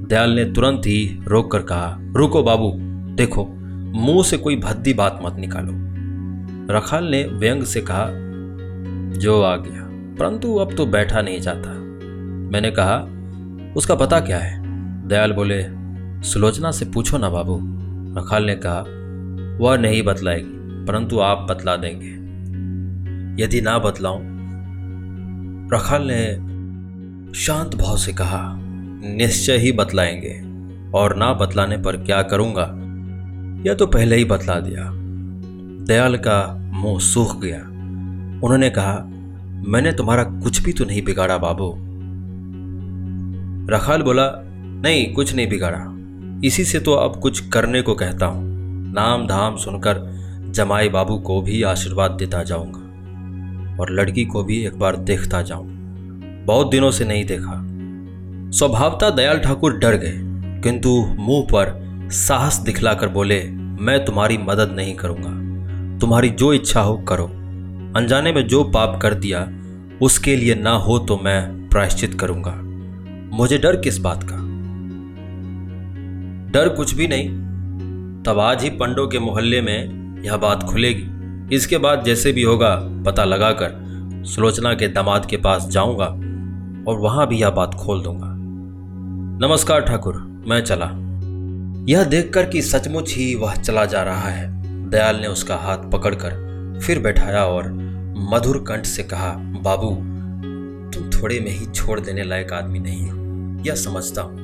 दयाल 0.09 0.31
ने 0.31 0.45
तुरंत 0.45 0.83
ही 0.87 1.21
रोक 1.29 1.53
कर 1.53 1.63
कहा, 1.63 1.99
रुको 2.01 2.43
बाबू, 2.43 2.73
देखो, 3.15 3.47
मुँह 4.01 4.25
से 4.25 4.37
कोई 4.37 4.57
भद्दी 4.57 4.95
बात 4.95 5.21
मत 5.23 5.37
निकालो। 5.37 5.73
रखाल 6.75 7.05
ने 7.05 7.25
व्यंग 7.25 7.63
से 7.63 7.81
कहा, 7.81 8.07
जो 9.19 9.43
आ 9.43 9.57
गया। 9.57 9.83
परंतु 10.19 10.57
अब 10.57 10.75
तो 10.75 10.87
बैठा 10.87 11.23
नहीं 11.23 11.41
जाता। 11.41 11.71
मैंने 12.51 12.71
कहा, 12.79 12.99
उसका 13.77 13.95
पता 13.95 14.21
क्या 14.21 14.39
है? 14.39 14.63
दयाल 15.09 15.33
बोले, 15.33 15.67
सुलोचना 16.23 16.71
से 16.71 16.85
पूछो 16.85 17.19
ना 17.19 17.31
बाबू। 17.31 17.61
रखाल 18.21 18.45
ने 18.45 18.55
कहा 18.55 19.04
वह 19.61 19.77
नहीं 19.77 20.03
बतलाएगी, 20.03 20.85
परंतु 20.85 21.19
आप 21.19 21.47
बतला 21.51 21.77
देंगे। 21.77 22.25
यदि 23.45 23.61
ना 23.61 23.79
बतलाऊं, 23.79 24.21
रखाल 25.75 26.03
ने 26.07 26.55
शांत 27.35 27.75
भाव 27.75 27.97
से 27.97 28.13
कहा, 28.13 28.61
निश्चय 29.05 29.57
ही 29.57 29.73
बतलाएँगे, 29.73 30.43
और 30.99 31.17
ना 31.17 31.33
बतलाने 31.33 31.77
पर 31.77 31.97
क्या 31.97 32.23
करूँगा? 32.23 32.81
यह 33.67 33.75
तो 33.75 33.87
पहले 33.87 34.17
ही 34.17 34.25
बतला 34.25 34.61
दिया। 34.61 34.91
दयाल 35.85 36.17
का 36.17 36.71
मुँह 36.75 36.99
सूख 36.99 37.43
गया। 37.43 37.61
उन्होंने 38.45 38.71
कहा, 38.71 39.11
मैंने 39.69 39.93
तुम्हारा 39.93 40.25
कुछ 40.25 40.63
भी 40.63 40.73
तो 40.73 40.85
नहीं 40.85 41.05
बिगाड़ा, 41.05 41.39
बाबू। 41.39 41.75
रखाल 43.75 44.03
बोला, 44.03 44.33
नहीं, 44.83 45.15
कुछ 45.15 45.35
नहीं 45.35 45.49
बिगाड़ा। 45.49 45.95
इसी 46.45 46.65
से 46.65 46.81
तो 46.81 46.93
अब 46.93 47.21
कुछ 47.21 47.49
करने 47.49 47.83
को 47.83 47.95
कहता 47.95 48.27
हूँ। 48.27 48.54
नाम 48.95 49.27
धाम 49.27 49.57
सुनकर 49.57 50.01
जमाई 50.51 50.89
बाबू 50.89 51.19
को 51.19 51.43
भी 51.43 51.63
आशीर्वाद 51.63 52.11
देता 52.11 52.43
जाऊँगा 52.43 53.79
और 53.81 53.91
लड़की 53.91 54.25
को 54.25 54.45
भी 54.45 54.67
एक 54.67 54.79
बार 54.79 54.97
देखता 54.97 55.43
जाऊँ। 55.43 55.67
बहुत 56.47 56.71
दिनों 56.71 56.91
से 56.91 57.05
नहीं 57.05 57.25
देखा। 57.25 57.61
स्वभावता 58.51 59.11
दयाल 59.11 59.39
ठाकुर 59.39 59.79
डर 59.79 59.97
गए, 59.97 60.15
किंतु 60.61 61.17
मुँह 61.19 61.45
पर 61.45 61.81
साहस 62.11 62.57
दिखलाकर 62.57 63.09
बोले, 63.09 63.51
मैं 63.81 64.05
तुम्हारी 64.05 64.39
मदद 64.39 64.73
नहीं 64.77 64.95
करूँगा। 64.95 65.99
तुम्हारी 65.99 66.29
जो 66.29 66.53
इच्छा 66.53 66.81
हो 66.81 66.97
करो। 66.97 67.27
अनजाने 67.97 68.33
में 68.33 68.47
जो 68.47 68.65
पाप 68.65 68.99
कर 69.03 69.15
दिया, 69.15 69.49
उसके 70.03 70.37
लिए 70.37 70.55
ना 70.55 70.73
हो 70.73 70.99
तो 70.99 71.17
मैं 71.17 71.69
प्रायश्चित 71.69 72.15
करूँगा। 72.15 72.55
मुझे 73.37 73.59
डर 73.59 73.77
किस 73.77 73.99
बात 73.99 74.23
का? 74.23 74.37
डर 76.53 76.69
कुछ 76.69 76.95
भी 76.95 77.09
नहीं। 77.09 77.44
तब 78.27 78.39
आज 78.39 78.63
ही 78.63 78.71
पंडों 78.71 79.09
के 79.09 79.19
मोहल्ले 79.19 79.61
में 79.61 80.05
यह 80.23 80.37
बात 80.37 80.63
खुलेगी। 80.63 81.07
इसके 81.57 81.79
बाद 81.79 82.05
जैसे 82.05 82.33
भी 82.33 82.43
होगा, 82.43 82.77
पता 83.07 83.25
लगाकर 83.25 83.85
सुलोचना 84.27 84.75
के 84.75 84.89
दामाद 84.89 85.27
के 85.27 85.37
पास 85.37 85.69
जाऊँगा 85.69 86.07
और 86.91 86.99
वहाँ 86.99 87.29
भी 87.29 87.41
यह 87.41 87.51
बात 87.51 87.75
खोल 87.75 88.03
दूँगा। 88.03 88.35
नमस्कार 89.47 89.81
ठाकुर, 89.81 90.45
मैं 90.47 90.61
चला। 90.61 90.91
यह 91.89 92.05
देखकर 92.05 92.47
कि 92.47 92.63
सचमुच 92.63 93.15
ही 93.15 93.35
वह 93.35 93.55
चला 93.55 93.85
जा 93.85 94.03
रहा 94.03 94.29
है। 94.29 94.65
दयाल 94.91 95.17
ने 95.17 95.27
उसका 95.27 95.57
हाथ 95.57 95.79
पकड़कर 95.79 96.55
फिर 96.83 96.99
बैठाया 96.99 97.45
और 97.45 97.73
मधुर 98.33 98.65
कंठ 98.69 98.87
से 98.87 99.03
कहा, 99.03 99.31
बाबू, 99.39 99.91
तुम 100.91 101.23
थोड़े 101.23 101.41
में 101.41 101.51
ही 101.51 101.67
छोड़ 101.67 102.01
देने 102.01 102.23
लायक 102.23 102.53
आदमी 102.53 102.79
नहीं 102.79 103.11
हो। 103.11 103.19
यह 103.65 103.75
समझता 103.75 104.23
हूँ। 104.23 104.35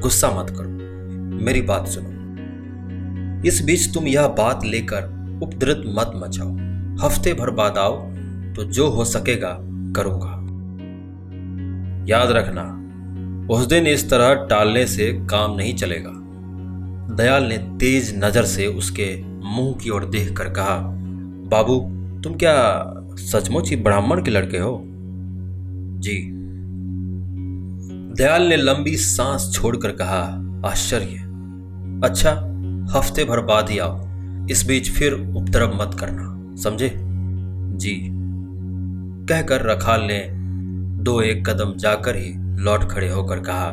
गुस्सा 0.00 0.30
मत 0.30 0.50
करो। 0.50 0.68
मेरी 1.44 1.62
बात 1.62 1.88
सुनो। 1.88 2.13
इस 3.46 3.62
बीच 3.64 3.94
तुम 3.94 4.06
यह 4.06 4.26
बात 4.28 4.64
लेकर 4.64 5.12
उपद्रत 5.42 5.82
मत 5.86 6.12
मचाओ। 6.16 6.50
हफ़्ते 7.00 7.32
भर 7.34 7.50
बाद 7.50 7.78
आओ 7.78 7.96
तो 8.54 8.64
जो 8.64 8.88
हो 8.88 9.04
सकेगा 9.04 9.56
करूँगा। 9.96 10.30
याद 12.08 12.30
रखना, 12.30 12.62
उस 13.54 13.66
दिन 13.66 13.86
इस 13.86 14.10
तरह 14.10 14.34
टालने 14.46 14.86
से 14.86 15.12
काम 15.30 15.56
नहीं 15.56 15.74
चलेगा। 15.74 16.10
दयाल 17.14 17.44
ने 17.44 17.58
तेज 17.80 18.12
नज़र 18.24 18.44
से 18.44 18.66
उसके 18.66 19.22
मुँह 19.22 19.74
की 19.74 19.90
ओर 19.90 20.04
देख 20.04 20.36
कर 20.36 20.48
कहा, 20.48 20.78
बाबू, 21.50 21.78
तुम 22.20 22.34
क्या 22.34 22.56
सचमुच 23.18 23.70
ही 23.70 23.76
ब्राह्मण 23.76 24.22
के 24.22 24.30
लड़के 24.30 24.58
हो? 24.58 24.80
जी। 25.98 26.30
दयाल 28.18 28.42
ने 28.42 28.56
लंबी 28.56 28.96
सांस 28.96 29.50
छोड़कर 29.54 29.92
कहा, 29.92 30.22
आश्चर्य। 30.66 31.22
अच्छा 32.04 32.32
हफ़्ते 32.90 33.24
भर 33.24 33.40
बाद 33.40 33.70
ही 33.70 33.78
आओ। 33.78 34.00
इस 34.50 34.66
बीच 34.66 34.90
फिर 34.90 35.12
उपद्रव 35.12 35.74
मत 35.74 35.96
करना, 36.00 36.54
समझे? 36.62 36.92
जी। 37.76 38.10
कहकर 39.28 39.62
रखाल 39.62 40.02
ने 40.02 40.28
दो 41.04 41.20
एक 41.20 41.48
कदम 41.48 41.72
जाकर 41.76 42.16
ही 42.16 42.32
लौट 42.62 42.84
खड़े 42.84 43.08
होकर 43.08 43.40
कहा, 43.40 43.66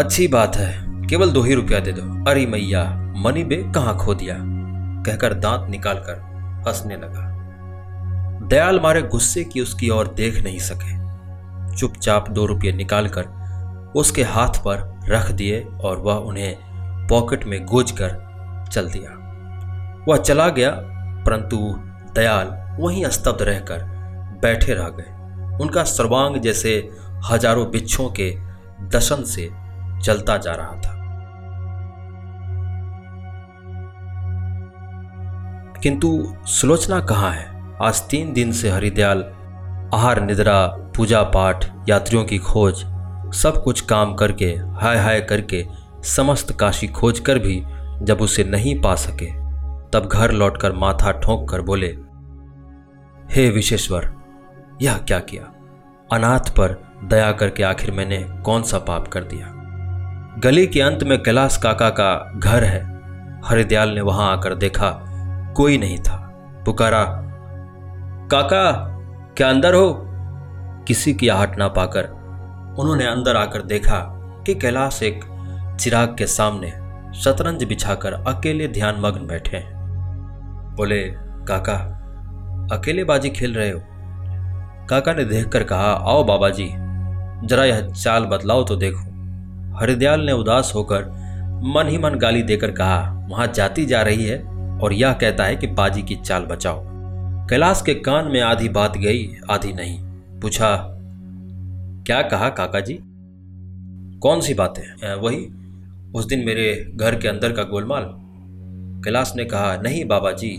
अच्छी 0.00 0.28
बात 0.28 0.56
है, 0.56 1.06
केवल 1.06 1.30
दो 1.30 1.42
ही 1.42 1.54
रुपया 1.54 1.80
दे 1.80 1.92
दो। 1.92 2.30
अरे 2.30 2.46
मैया, 2.46 2.84
मनी 3.16 3.44
बे 3.44 3.56
कहाँ 3.74 3.96
खो 3.96 4.14
दिया? 4.14 4.36
कहकर 5.02 5.34
दांत 5.34 5.70
निकालकर 5.70 6.20
हंसने 6.68 6.96
लगा। 6.96 7.32
दयाल 8.46 8.80
मारे 8.80 9.02
गुस्से 9.02 9.44
की 9.44 9.60
उसकी 9.60 9.88
ओर 9.88 10.08
देख 10.08 10.42
नहीं 10.44 10.58
सके। 10.58 10.96
चुपचाप 11.76 12.30
दो 12.30 12.46
रुपये 12.46 12.72
निकालकर 12.72 13.92
उसके 13.96 14.22
हाथ 14.22 14.48
पर 14.48 15.00
रख 15.08 15.30
दिए 15.30 15.60
और 15.60 15.98
वह 15.98 16.14
उन्हें 16.14 16.56
पॉकेट 17.08 17.44
में 17.44 17.64
गोज 17.66 17.90
कर 17.90 18.68
चल 18.72 18.88
दिया। 18.90 19.10
वह 20.08 20.16
चला 20.16 20.48
गया, 20.48 20.70
परंतु 21.26 21.56
दयाल 22.14 22.48
वहीं 22.80 23.04
स्तब्ध 23.04 23.42
रहकर 23.42 23.84
बैठे 24.42 24.74
रह 24.74 24.88
गए। 24.88 25.58
उनका 25.62 25.84
सर्वांग 25.84 26.36
जैसे 26.36 26.72
हज़ारों 27.30 27.70
बिच्छों 27.70 28.08
के 28.10 28.30
दशन 28.88 29.22
से 29.24 29.48
चलता 30.04 30.36
जा 30.36 30.52
रहा 30.52 30.72
था। 30.72 30.94
किंतु 35.82 36.10
सुलोचना 36.46 37.00
कहाँ 37.00 37.30
है? 37.30 37.46
आज 37.82 38.00
तीन 38.00 38.32
दिन 38.32 38.52
से 38.52 38.70
हरिदयाल, 38.70 39.22
आहार, 39.94 40.20
निद्रा, 40.22 40.66
पूजा 40.96 41.22
पाठ, 41.22 41.64
यात्रियों 41.88 42.24
की 42.24 42.38
खोज, 42.38 42.84
सब 43.34 43.62
कुछ 43.64 43.80
काम 43.80 44.14
करके, 44.14 44.46
हाय 44.80 44.98
हाय 44.98 45.20
करके 45.20 45.66
समस्त 46.06 46.56
काशी 46.60 46.88
खोज 46.88 47.20
कर 47.20 47.38
भी 47.38 47.64
जब 48.02 48.18
उसे 48.20 48.44
नहीं 48.44 48.80
पा 48.80 48.94
सके, 48.94 49.26
तब 49.90 50.08
घर 50.12 50.32
लौटकर 50.32 50.72
माथा 50.72 51.12
ठोंक 51.12 51.50
कर 51.50 51.60
बोले, 51.60 51.96
हे 53.30 53.50
विशेश्वर, 53.50 54.14
यह 54.82 54.98
क्या 54.98 55.18
किया? 55.18 55.42
अनाथ 56.12 56.50
पर 56.50 56.92
दया 57.04 57.32
करके 57.32 57.62
आखिर 57.62 57.90
मैंने 57.90 58.26
कौन 58.44 58.62
सा 58.62 58.78
पाप 58.78 59.08
कर 59.08 59.24
दिया? 59.24 59.52
गली 60.38 60.66
के 60.66 60.80
अंत 60.80 61.02
में 61.02 61.22
कैलाश 61.22 61.56
काका 61.56 61.90
का 61.90 62.32
घर 62.36 62.64
है। 62.64 63.00
हरिदयाल 63.44 63.88
ने 63.88 64.00
वहाँ 64.00 64.32
आकर 64.32 64.54
देखा, 64.54 64.90
कोई 65.56 65.78
नहीं 65.78 65.98
था। 65.98 66.16
पुकारा, 66.66 67.04
काका, 68.30 68.72
क्या 69.36 69.48
अंदर 69.48 69.74
हो? 69.74 70.02
किसी 70.88 71.14
की 71.14 71.28
आहट 71.28 71.58
ना 71.58 71.68
पाकर 71.68 72.04
उन्होंने 72.78 73.06
अंदर 73.06 73.36
आकर 73.36 73.62
देखा 73.62 73.98
कि 74.46 74.54
कैलाश 74.54 75.02
एक 75.02 75.24
चिराग 75.80 76.14
के 76.18 76.26
सामने 76.26 76.70
शतरंज 77.14 77.64
बिछाकर 77.64 78.12
अकेले 78.12 78.68
ध्यान 78.68 79.00
मग्न 79.00 79.26
बैठे 79.26 79.56
हैं। 79.56 79.74
बोले, 80.76 81.02
काका 81.48 81.74
अकेले 82.72 83.04
बाजी 83.04 83.30
खेल 83.30 83.54
रहे 83.54 83.70
हो? 83.70 83.80
काका 84.90 85.12
ने 85.12 85.24
देखकर 85.24 85.64
कहा, 85.64 85.90
आओ 85.92 86.24
बाबा 86.24 86.48
जी 86.50 86.66
जरा 87.46 87.64
यह 87.64 87.80
चाल 87.86 88.24
बदलाओ 88.24 88.64
तो 88.64 88.76
देखो। 88.76 89.78
हरिदयाल 89.78 90.20
ने 90.20 90.32
उदास 90.32 90.72
होकर 90.74 91.04
मन 91.66 91.88
ही 91.88 91.98
मन 91.98 92.14
गाली 92.14 92.42
देकर 92.42 92.70
कहा, 92.70 93.26
वहाँ 93.30 93.46
जाती 93.46 93.86
जा 93.86 94.02
रही 94.02 94.24
है 94.24 94.38
और 94.80 94.92
यह 94.92 95.12
कहता 95.12 95.44
है 95.44 95.56
कि 95.56 95.66
बाजी 95.66 96.02
की 96.02 96.14
चाल 96.16 96.42
बचाओ। 96.42 96.82
कैलाश 97.48 97.82
के 97.86 97.94
कान 97.94 98.30
में 98.30 98.40
आधी 98.40 98.68
बात 98.68 98.96
गई, 98.96 99.36
आधी 99.50 99.72
नहीं। 99.72 99.98
पूछा, 100.40 100.76
क्या 102.06 102.22
कहा 102.22 102.48
काका 102.50 102.80
जी 102.80 102.98
कौन 104.22 104.40
सी 104.40 104.54
बातें? 104.54 105.14
वही 105.16 105.36
उस 106.16 106.26
दिन 106.26 106.44
मेरे 106.44 106.92
घर 106.96 107.18
के 107.20 107.28
अंदर 107.28 107.52
का 107.52 107.62
गोलमाल। 107.62 108.04
कैलाश 109.04 109.32
ने 109.36 109.44
कहा, 109.44 109.76
नहीं 109.76 110.04
बाबा 110.04 110.32
जी, 110.32 110.50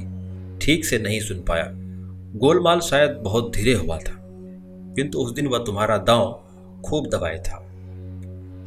ठीक 0.62 0.86
से 0.86 0.98
नहीं 1.00 1.20
सुन 1.20 1.40
पाया। 1.40 1.70
गोलमाल 2.38 2.80
शायद 2.80 3.12
बहुत 3.24 3.52
धीरे 3.56 3.74
हुआ 3.74 3.98
था, 3.98 4.14
किंतु 4.96 5.20
उस 5.20 5.34
दिन 5.34 5.48
वह 5.48 5.64
तुम्हारा 5.66 5.98
दांव 5.98 6.44
खूब 6.86 7.08
दबाए 7.08 7.38
था। 7.40 7.64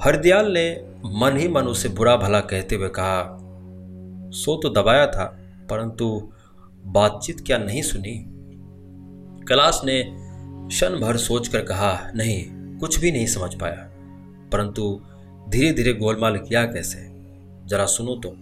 हरदयाल 0.04 0.52
ने 0.52 0.70
मन 1.06 1.36
ही 1.36 1.48
मन 1.48 1.62
उसे 1.62 1.88
बुरा 1.88 2.16
भला 2.16 2.40
कहते 2.40 2.76
हुए 2.76 2.88
कहा, 2.88 3.22
सो 4.34 4.56
तो 4.56 4.68
दबाया 4.70 5.06
था, 5.06 5.24
परंतु 5.70 6.32
बातचीत 6.86 7.40
क्या 7.40 7.58
नहीं 7.58 7.82
सुनी? 7.82 8.16
कैलाश 9.48 9.80
ने 9.84 10.02
क्षण 10.68 10.98
भर 11.00 11.16
सोचकर 11.16 11.62
कहा, 11.62 12.10
नहीं, 12.14 12.44
कुछ 12.78 12.98
भी 13.00 13.10
नहीं 13.12 13.26
समझ 13.26 13.54
पाया। 13.54 13.86
परंतु 14.52 14.82
धीरे 15.50 15.72
धीरे 15.72 15.92
गोलमाल 15.92 16.36
किया 16.36 16.64
कैसे? 16.64 16.98
जरा 17.66 17.86
सुनो 17.86 18.14
तो 18.14 18.32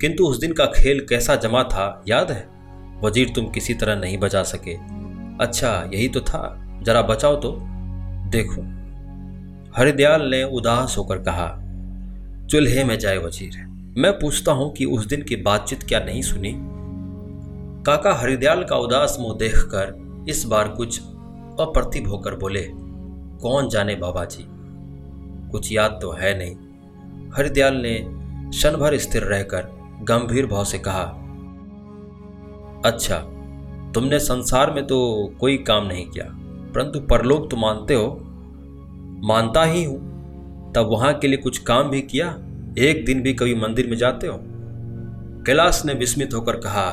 किंतु 0.00 0.26
उस 0.26 0.40
दिन 0.40 0.52
का 0.52 0.66
खेल 0.66 1.06
कैसा 1.08 1.36
जमा 1.36 1.62
था, 1.62 2.02
याद 2.08 2.30
है? 2.30 2.48
वज़ीर 3.04 3.28
तुम 3.34 3.46
किसी 3.50 3.74
तरह 3.74 3.96
नहीं 3.96 4.18
बचा 4.18 4.42
सके। 4.42 4.74
अच्छा 5.40 5.90
यही 5.94 6.08
तो 6.08 6.20
था। 6.20 6.42
जरा 6.82 7.02
बचाओ 7.02 7.36
तो। 7.36 7.52
देखो। 8.30 8.62
हरिदयाल 9.76 10.22
ने 10.22 10.42
उदास 10.44 10.94
होकर 10.98 11.18
कहा, 11.18 11.48
चूल्हे 12.46 12.84
में 12.84 12.98
जाए 12.98 13.18
वज़ीर। 13.18 13.56
मैं 13.98 14.12
पूछता 14.12 14.52
हूँ 14.52 14.72
कि 14.72 14.84
उस 14.84 15.06
दिन 15.06 15.22
की 15.22 15.36
बातचीत 15.36 15.82
क्या 15.82 16.00
नहीं 16.00 16.22
सुनी? 16.22 16.52
काका 17.86 18.14
हरिदयाल 18.14 18.64
का 18.64 18.76
उदास 18.76 19.16
मुँह 19.20 19.36
देखकर 19.38 20.26
इस 20.28 20.44
बार 20.44 20.68
कुछ 20.68 21.00
अप्रतिभ 21.60 22.08
होकर 22.08 22.34
बोले, 22.34 22.66
कौन 23.42 23.68
जाने 23.68 23.94
बाबा 23.94 24.24
जी 24.24 24.44
कुछ 25.50 25.72
याद 25.72 25.98
तो 26.02 26.10
है 26.12 26.36
नहीं। 26.38 26.54
हरिदयाल 27.36 27.74
ने 27.76 27.98
क्षण 28.50 28.76
भर 28.76 28.96
स्थिर 28.98 29.22
रहकर 29.22 29.68
गंभीर 30.02 30.46
भाव 30.46 30.64
से 30.64 30.78
कहा 30.78 31.02
अच्छा 32.84 33.18
तुमने 33.94 34.18
संसार 34.18 34.70
में 34.70 34.86
तो 34.86 34.98
कोई 35.40 35.56
काम 35.58 35.86
नहीं 35.86 36.06
किया, 36.06 36.24
परंतु 36.74 37.00
परलोक 37.00 37.50
तो 37.50 37.56
मानते 37.56 37.94
हो। 37.94 38.08
मानता 39.24 39.64
ही 39.64 39.84
हूँ। 39.84 40.72
तब 40.74 40.88
वहाँ 40.90 41.12
के 41.14 41.28
लिए 41.28 41.36
कुछ 41.36 41.58
काम 41.58 41.90
भी 41.90 42.00
किया, 42.02 42.26
एक 42.78 43.04
दिन 43.06 43.22
भी 43.22 43.32
कभी 43.34 43.54
मंदिर 43.54 43.86
में 43.86 43.96
जाते 43.96 44.26
हो? 44.26 44.38
कैलाश 45.46 45.82
ने 45.86 45.94
विस्मित 45.94 46.34
होकर 46.34 46.56
कहा, 46.56 46.90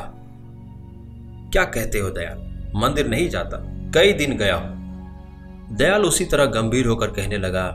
क्या 1.53 1.63
कहते 1.65 1.99
हो 1.99 2.09
दयाल? 2.09 2.37
मंदिर 2.75 3.07
नहीं 3.07 3.29
जाता, 3.29 3.57
कई 3.95 4.13
दिन 4.13 4.37
गया 4.37 4.55
हूँ। 4.55 5.77
दयाल 5.77 6.03
उसी 6.03 6.25
तरह 6.25 6.45
गंभीर 6.51 6.87
होकर 6.87 7.11
कहने 7.11 7.37
लगा 7.37 7.67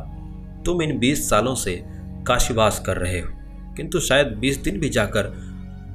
तुम 0.66 0.82
इन 0.82 0.98
बीस 0.98 1.30
सालों 1.30 1.54
से 1.54 1.84
काशीवास 2.26 2.82
कर 2.86 2.96
रहे 2.96 3.20
हो। 3.20 3.28
किंतु 3.74 4.00
शायद 4.00 4.26
बीस 4.26 4.58
दिन 4.58 4.80
भी 4.80 4.88
जाकर 4.88 5.22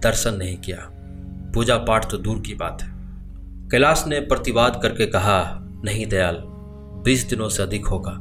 दर्शन 0.04 0.34
नहीं 0.34 0.58
किया। 0.58 0.92
पूजा 1.54 1.78
पाठ 1.78 2.12
तो 2.12 2.18
दूर 2.18 2.40
की 2.40 2.54
बात 2.54 2.82
है। 2.82 2.96
कैलाश 3.70 4.04
ने 4.08 4.20
प्रतिवाद 4.20 4.80
करके 4.84 5.06
कहा, 5.06 5.60
नहीं 5.62 6.08
दयाल, 6.08 6.38
बीस 7.06 7.30
दिनों 7.30 7.50
से 7.50 7.64
अधिक 7.64 7.88
होगा। 7.88 8.12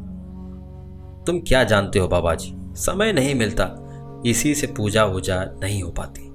तुम 1.26 1.40
क्या 1.40 1.64
जानते 1.64 1.98
हो 1.98 2.08
बाबा 2.08 2.34
जी 2.34 2.54
समय 2.56 3.12
नहीं 3.12 3.34
मिलता। 3.34 3.80
इसी 4.26 4.54
से 4.54 4.66
पूजा 4.66 5.04
वूजा 5.04 5.44
नहीं 5.44 5.82
हो 5.82 5.90
पाती। 5.90 6.30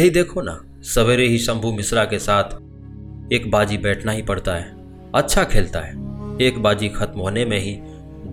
यही 0.00 0.10
देखो 0.10 0.42
ना, 0.42 0.64
सवेरे 0.82 1.26
ही 1.26 1.38
शंभू 1.38 1.72
मिश्रा 1.72 2.04
के 2.04 2.18
साथ 2.18 2.44
एक 3.32 3.50
बाजी 3.50 3.78
बैठना 3.78 4.12
ही 4.12 4.22
पड़ता 4.22 4.54
है। 4.54 4.76
अच्छा 5.14 5.44
खेलता 5.44 5.80
है। 5.80 5.92
एक 6.42 6.62
बाजी 6.62 6.88
खत्म 6.88 7.20
होने 7.20 7.44
में 7.44 7.58
ही 7.58 7.80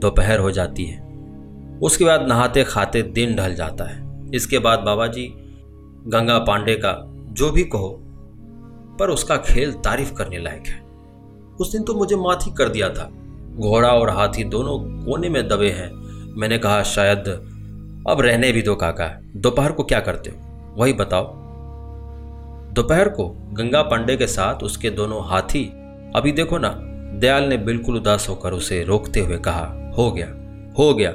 दोपहर 0.06 0.40
हो 0.40 0.52
जाती 0.52 0.86
है। 0.86 1.04
उसके 1.82 2.06
बाद 2.06 2.28
नहाते 2.28 2.64
खाते 2.64 3.02
दिन 3.02 3.36
ढल 3.36 3.56
जाता 3.56 3.84
है। 3.84 4.26
इसके 4.34 4.60
बाद 4.60 4.80
बाबा 4.80 5.08
जी 5.08 5.34
गंगा 6.08 6.40
पांडे 6.40 6.76
का 6.76 7.06
जो 7.08 7.52
भी 7.52 7.64
कहो, 7.64 8.02
पर 9.00 9.10
उसका 9.10 9.38
खेल 9.38 9.72
तारीफ़ 9.72 10.14
करने 10.14 10.38
लायक 10.38 10.68
है। 10.68 10.82
उस 11.60 11.72
दिन 11.72 11.84
तो 11.84 11.94
मुझे 11.94 12.16
माथी 12.16 12.54
कर 12.54 12.70
दिया 12.70 12.90
था। 12.90 13.10
घोड़ा 13.56 13.90
और 13.90 14.10
हाथी 14.10 14.44
दोनों 14.44 15.06
कोने 15.06 15.30
में 15.30 15.48
दबे 15.48 15.70
हैं। 15.70 15.92
मैंने 16.38 16.58
कहा, 16.58 16.84
शायद 16.84 17.28
अब 18.10 18.18
रहने 18.22 18.52
भी 18.52 18.62
दो 18.62 18.76
काका, 18.76 19.20
दोपहर 19.36 19.72
को 19.72 19.84
क्या 19.84 20.00
करते 20.00 20.30
हो? 20.30 20.38
वही 20.78 20.94
बताओ। 20.94 21.34
दोपहर 22.74 23.10
को 23.10 23.30
गंगा 23.30 23.82
पांडे 23.82 24.18
के 24.18 24.28
साथ 24.28 24.64
उसके 24.64 24.90
दोनों 24.90 25.28
हाथी, 25.28 25.66
अभी 26.16 26.32
देखो 26.32 26.58
ना, 26.58 26.80
दयाल 27.20 27.44
ने 27.44 27.58
बिल्कुल 27.58 27.96
उदास 27.96 28.30
होकर 28.30 28.54
उसे 28.54 28.84
रोकते 28.84 29.20
हुए 29.20 29.38
कहा 29.38 29.85
हो 29.98 30.12
गया 30.12 30.28
हो 30.80 30.94
गया। 30.94 31.14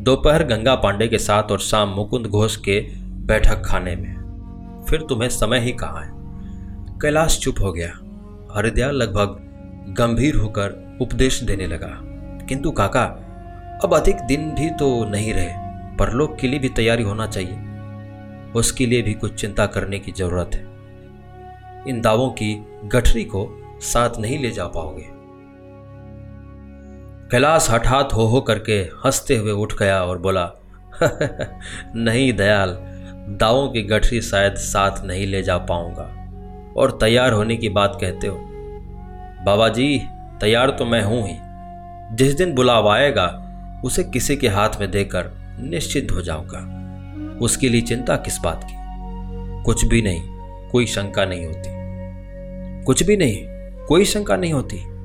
दोपहर 0.00 0.44
गंगा 0.44 0.74
पांडे 0.74 1.08
के 1.08 1.18
साथ 1.18 1.42
और 1.42 1.58
शाम 1.58 1.88
मुकुंद 1.88 2.26
घोष 2.26 2.56
के 2.56 2.80
बैठक 3.00 3.62
खाने 3.64 3.96
में। 3.96 4.18
फिर 4.90 5.00
तुम्हें 5.02 5.28
समय 5.28 5.60
ही 5.60 5.72
कहाँ 5.72 6.02
है? 6.02 6.10
कैलाश 6.98 7.38
चुप 7.38 7.54
हो 7.60 7.72
गया। 7.72 7.88
हरिदयाल 8.56 8.94
लगभग 8.94 9.44
गंभीर 9.98 10.36
होकर 10.36 10.98
उपदेश 11.00 11.42
देने 11.42 11.66
लगा। 11.66 11.90
किंतु 12.48 12.70
काका, 12.70 13.04
अब 13.84 13.94
अधिक 13.94 14.16
दिन 14.16 14.50
भी 14.50 14.70
तो 14.70 15.04
नहीं 15.04 15.34
रहे। 15.34 15.52
परलोक 15.96 16.36
के 16.36 16.46
लिए 16.46 16.58
भी 16.58 16.68
तैयारी 16.68 17.02
होना 17.02 17.26
चाहिए। 17.26 17.58
उसके 18.52 18.86
लिए 18.86 19.02
भी 19.02 19.12
कुछ 19.12 19.34
चिंता 19.34 19.66
करने 19.66 19.98
की 19.98 20.12
ज़रूरत 20.12 20.50
है। 20.54 20.68
इन 21.88 22.00
दावों 22.00 22.30
की 22.30 22.66
गठरी 22.84 23.24
को 23.24 23.62
साथ 23.80 24.10
नहीं 24.18 24.38
ले 24.38 24.50
जा 24.50 24.64
पाओगे। 24.64 25.17
कैलाश 27.30 27.66
हठात 27.70 28.08
हो 28.14 28.26
हो 28.26 28.40
करके 28.40 28.72
हँसते 28.72 29.36
हुए 29.36 29.52
उठ 29.52 29.74
गया 29.74 30.02
और 30.02 30.18
बोला, 30.18 30.50
नहीं 31.96 32.32
दयाल, 32.32 32.68
दावों 33.40 33.68
की 33.68 33.82
गठरी 33.82 34.20
शायद 34.20 34.54
साथ 34.54 35.04
नहीं 35.04 35.26
ले 35.26 35.42
जा 35.42 35.58
पाऊँगा। 35.58 36.34
और 36.76 36.90
तैयार 36.90 37.32
होने 37.32 37.56
की 37.56 37.68
बात 37.68 37.98
कहते 38.00 38.26
हो। 38.26 38.38
बाबा 39.44 39.68
जी, 39.68 40.02
तैयार 40.40 40.70
तो 40.70 40.84
मैं 40.84 41.02
हूँ 41.02 41.28
ही। 41.28 41.36
जिस 42.16 42.34
दिन 42.34 42.54
बुलावा 42.54 42.94
आएगा, 42.94 43.44
उसे 43.84 44.04
किसी 44.04 44.36
के 44.36 44.48
हाथ 44.48 44.70
में 44.80 44.90
देकर 44.90 45.30
निश्चिंत 45.60 46.10
हो 46.10 46.20
जाऊँगा। 46.20 46.74
उसके 47.42 47.68
लिए 47.68 47.80
चिंता 47.80 48.16
किस 48.16 48.38
बात 48.38 48.64
की? 48.64 48.74
कुछ 49.64 49.84
भी 49.84 50.02
नहीं, 50.02 50.22
कोई 50.68 50.86
शंका 50.86 51.24
नहीं 51.24 51.46
होती। 51.46 51.68
कुछ 52.84 53.02
भी 53.02 53.16
नहीं, 53.16 53.36
कोई 53.86 54.04
शंका 54.04 54.36
नहीं 54.36 54.52
होती। 54.52 54.97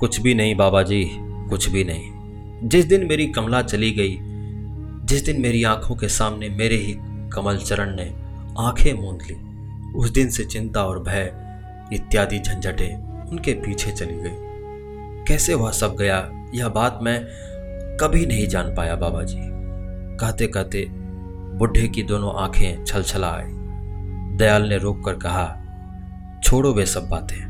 कुछ 0.00 0.20
भी 0.20 0.34
नहीं 0.34 0.54
बाबा 0.54 0.82
जी 0.82 1.04
कुछ 1.50 1.68
भी 1.68 1.84
नहीं। 1.84 2.68
जिस 2.68 2.84
दिन 2.84 3.06
मेरी 3.06 3.26
कमला 3.26 3.62
चली 3.62 3.90
गई, 3.90 4.18
जिस 5.06 5.24
दिन 5.24 5.40
मेरी 5.40 5.62
आँखों 5.64 5.96
के 5.96 6.08
सामने 6.08 6.48
मेरे 6.48 6.76
ही 6.76 6.96
कमल 7.32 7.56
चरण 7.56 7.94
ने 7.96 8.14
आँखें 8.58 8.92
मूंद 8.92 9.22
ली, 9.22 9.34
उस 9.98 10.10
दिन 10.10 10.30
से 10.30 10.44
चिंता 10.44 10.84
और 10.84 11.02
भय 11.02 11.32
इत्यादि 11.92 12.38
झंझटें 12.38 13.26
उनके 13.30 13.52
पीछे 13.52 13.90
चली 13.90 14.14
गई। 14.14 15.24
कैसे 15.24 15.54
वह 15.54 15.70
सब 15.70 15.96
गया, 15.96 16.18
यह 16.54 16.68
बात 16.68 16.98
मैं 17.02 17.20
कभी 18.00 18.26
नहीं 18.26 18.46
जान 18.48 18.74
पाया 18.74 18.96
बाबा 18.96 19.22
जी 19.22 19.38
कहते 20.20 20.46
कहते 20.46 20.86
बुढ़े 21.58 21.88
की 21.88 22.02
दोनों 22.02 22.34
आँखें 22.34 22.84
छलछला 22.84 23.28
आई। 23.28 23.44
दयाल 24.36 24.68
ने 24.68 24.78
रोक 24.78 25.04
कर 25.04 25.14
कहा, 25.14 25.46
छोड़ो 26.44 26.72
वे 26.74 26.86
सब 26.86 27.08
बातें। 27.08 27.40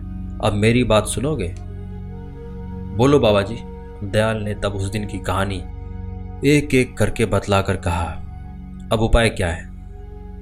अब 0.45 0.53
मेरी 0.53 0.85
बात 0.85 1.07
सुनोगे? 1.07 1.55
बोलो 3.01 3.19
बाबा 3.19 3.43
जी 3.43 3.57
दयाल 4.07 4.37
ने 4.37 4.55
तब 4.55 4.73
उस 4.73 4.91
दिन 4.91 5.07
की 5.07 5.19
कहानी 5.19 5.57
एक 6.49 6.75
एक 6.75 6.99
करके 6.99 7.25
बतला 7.25 7.63
कर 7.63 7.77
कहा, 7.77 8.05
अब 8.93 9.01
उपाय 9.01 9.29
क्या 9.29 9.49
है? 9.49 9.71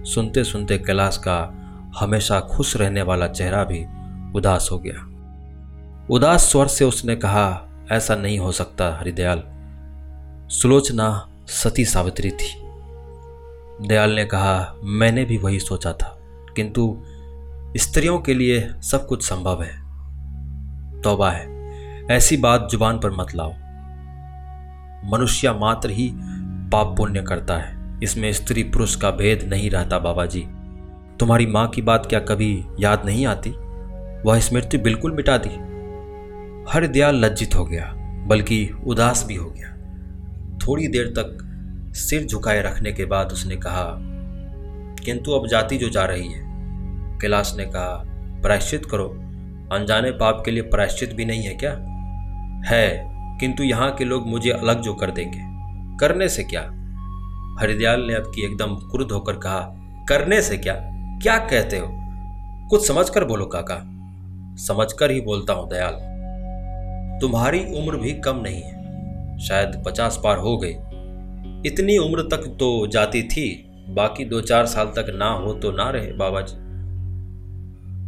सुनते 0.04 0.44
सुनते 0.44 0.78
कैलाश 0.78 1.16
का 1.16 1.54
हमेशा 1.98 2.40
खुश 2.40 2.76
रहने 2.76 3.02
वाला 3.02 3.28
चेहरा 3.28 3.64
भी 3.64 3.86
उदास 4.38 4.68
हो 4.72 4.78
गया। 4.78 5.06
उदास 6.10 6.50
स्वर 6.50 6.66
से 6.66 6.84
उसने 6.84 7.16
कहा, 7.16 7.68
ऐसा 7.92 8.16
नहीं 8.16 8.38
हो 8.38 8.52
सकता 8.52 8.96
हरिदयाल। 8.96 9.42
सुलोचना 10.48 11.28
सती 11.46 11.84
सावित्री 11.84 12.30
थी। 12.30 12.62
दयाल 13.88 14.10
ने 14.10 14.24
कहा, 14.24 14.74
मैंने 14.84 15.24
भी 15.24 15.36
वही 15.36 15.60
सोचा 15.60 15.92
था, 15.92 16.18
किंतु 16.56 17.02
स्त्रियों 17.76 18.18
के 18.18 18.34
लिए 18.34 18.68
सब 18.82 19.06
कुछ 19.06 19.22
संभव 19.22 19.62
है। 19.62 19.82
तौबा 21.00 21.30
है। 21.30 21.57
ऐसी 22.10 22.36
बात 22.36 22.68
ज़ुबान 22.70 22.98
पर 22.98 23.10
मत 23.10 23.34
लाओ। 23.34 23.50
मनुष्य 25.12 25.52
मात्र 25.52 25.90
ही 25.90 26.10
पाप 26.72 26.96
पुण्य 26.96 27.22
करता 27.22 27.56
है। 27.56 27.98
इसमें 28.02 28.32
स्त्री 28.32 28.62
पुरुष 28.62 28.96
का 28.96 29.10
भेद 29.10 29.42
नहीं 29.42 29.70
रहता 29.70 29.98
बाबा 29.98 30.26
जी 30.26 30.40
तुम्हारी 31.20 31.46
माँ 31.46 31.68
की 31.68 31.82
बात 31.82 32.06
क्या 32.06 32.20
कभी 32.20 32.64
याद 32.80 33.02
नहीं 33.04 33.26
आती? 33.26 33.50
वह 34.26 34.40
स्मृति 34.40 34.78
बिल्कुल 34.78 35.12
मिटा 35.12 35.38
दी। 35.38 35.54
हरदयाल 36.72 37.24
लज्जित 37.24 37.54
हो 37.54 37.64
गया, 37.64 37.92
बल्कि 38.26 38.70
उदास 38.86 39.24
भी 39.26 39.34
हो 39.34 39.50
गया। 39.50 39.68
थोड़ी 40.58 40.88
देर 40.88 41.06
तक 41.06 41.38
सिर 41.96 42.26
झुकाए 42.26 42.62
रखने 42.62 42.92
के 42.92 43.04
बाद 43.04 43.32
उसने 43.32 43.56
कहा, 43.56 43.98
किंतु 45.04 45.32
अब 45.32 45.46
जाति 45.46 45.76
जो 45.76 45.88
जा 45.88 46.04
रही 46.04 46.28
है। 46.28 46.42
कैलाश 47.18 47.54
ने 47.56 47.64
कहा, 47.64 48.02
प्रायश्चित 48.42 48.86
करो। 48.86 49.08
अनजाने 49.72 50.10
पाप 50.10 50.42
के 50.44 50.50
लिए 50.50 50.62
प्रायश्चित 50.62 51.14
भी 51.14 51.24
नहीं 51.24 51.42
है 51.42 51.54
क्या? 51.54 51.94
है, 52.68 53.08
किंतु 53.40 53.62
यहाँ 53.62 53.92
के 53.92 54.04
लोग 54.04 54.26
मुझे 54.26 54.50
अलग 54.50 54.80
जो 54.80 54.94
कर 54.94 55.10
देंगे। 55.10 55.40
करने 56.00 56.28
से 56.28 56.44
क्या? 56.44 56.62
हरिदयाल 57.60 58.00
ने 58.00 58.14
अब 58.14 58.32
की 58.34 58.42
एकदम 58.42 58.74
क्रुद्ध 58.74 59.12
होकर 59.12 59.36
कहा, 59.36 59.60
करने 60.08 60.42
से 60.42 60.56
क्या? 60.56 60.74
क्या 61.22 61.38
कहते 61.38 61.78
हो? 61.78 61.88
कुछ 62.68 62.88
समझकर 62.88 63.24
बोलो 63.24 63.46
काका। 63.46 63.80
समझकर 64.56 65.10
ही 65.10 65.20
बोलता 65.20 65.52
हूँ 65.52 65.68
दयाल। 65.70 65.92
तुम्हारी 67.20 67.60
उम्र 67.60 67.96
भी 67.96 68.12
कम 68.12 68.36
नहीं 68.36 68.62
है। 68.62 69.38
शायद 69.38 69.82
पचास 69.86 70.20
पार 70.24 70.38
हो 70.38 70.56
गई। 70.56 70.72
इतनी 71.66 71.98
उम्र 71.98 72.22
तक 72.22 72.56
तो 72.60 72.86
जाती 72.86 73.22
थी, 73.22 73.64
बाकी 73.88 74.24
दो 74.24 74.40
चार 74.40 74.66
साल 74.66 74.86
तक 74.86 75.06
ना 75.14 75.30
हो 75.30 75.52
तो 75.52 75.72
ना 75.72 75.90
रहे 75.90 76.12
बाबा 76.12 76.40
जी 76.40 76.56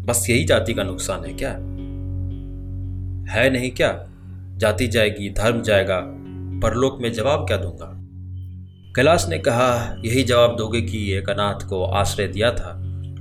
बस 0.06 0.26
यही 0.30 0.44
जाति 0.44 0.74
का 0.74 0.82
नुकसान 0.82 1.24
है 1.24 1.32
क्या? 1.34 1.50
है 3.34 3.50
नहीं 3.50 3.70
क्या? 3.70 4.09
जाति 4.60 4.86
जाएगी, 4.86 5.30
धर्म 5.30 5.62
जाएगा, 5.62 6.00
परलोक 6.62 6.98
में 7.02 7.12
जवाब 7.12 7.46
क्या 7.46 7.56
दूँगा? 7.56 7.96
कैलाश 8.96 9.26
ने 9.28 9.38
कहा, 9.38 9.96
यही 10.04 10.22
जवाब 10.22 10.56
दोगे 10.56 10.80
कि 10.80 11.12
एक 11.12 11.30
अनाथ 11.30 11.68
को 11.68 11.84
आश्रय 11.84 12.28
दिया 12.28 12.52
था। 12.52 12.76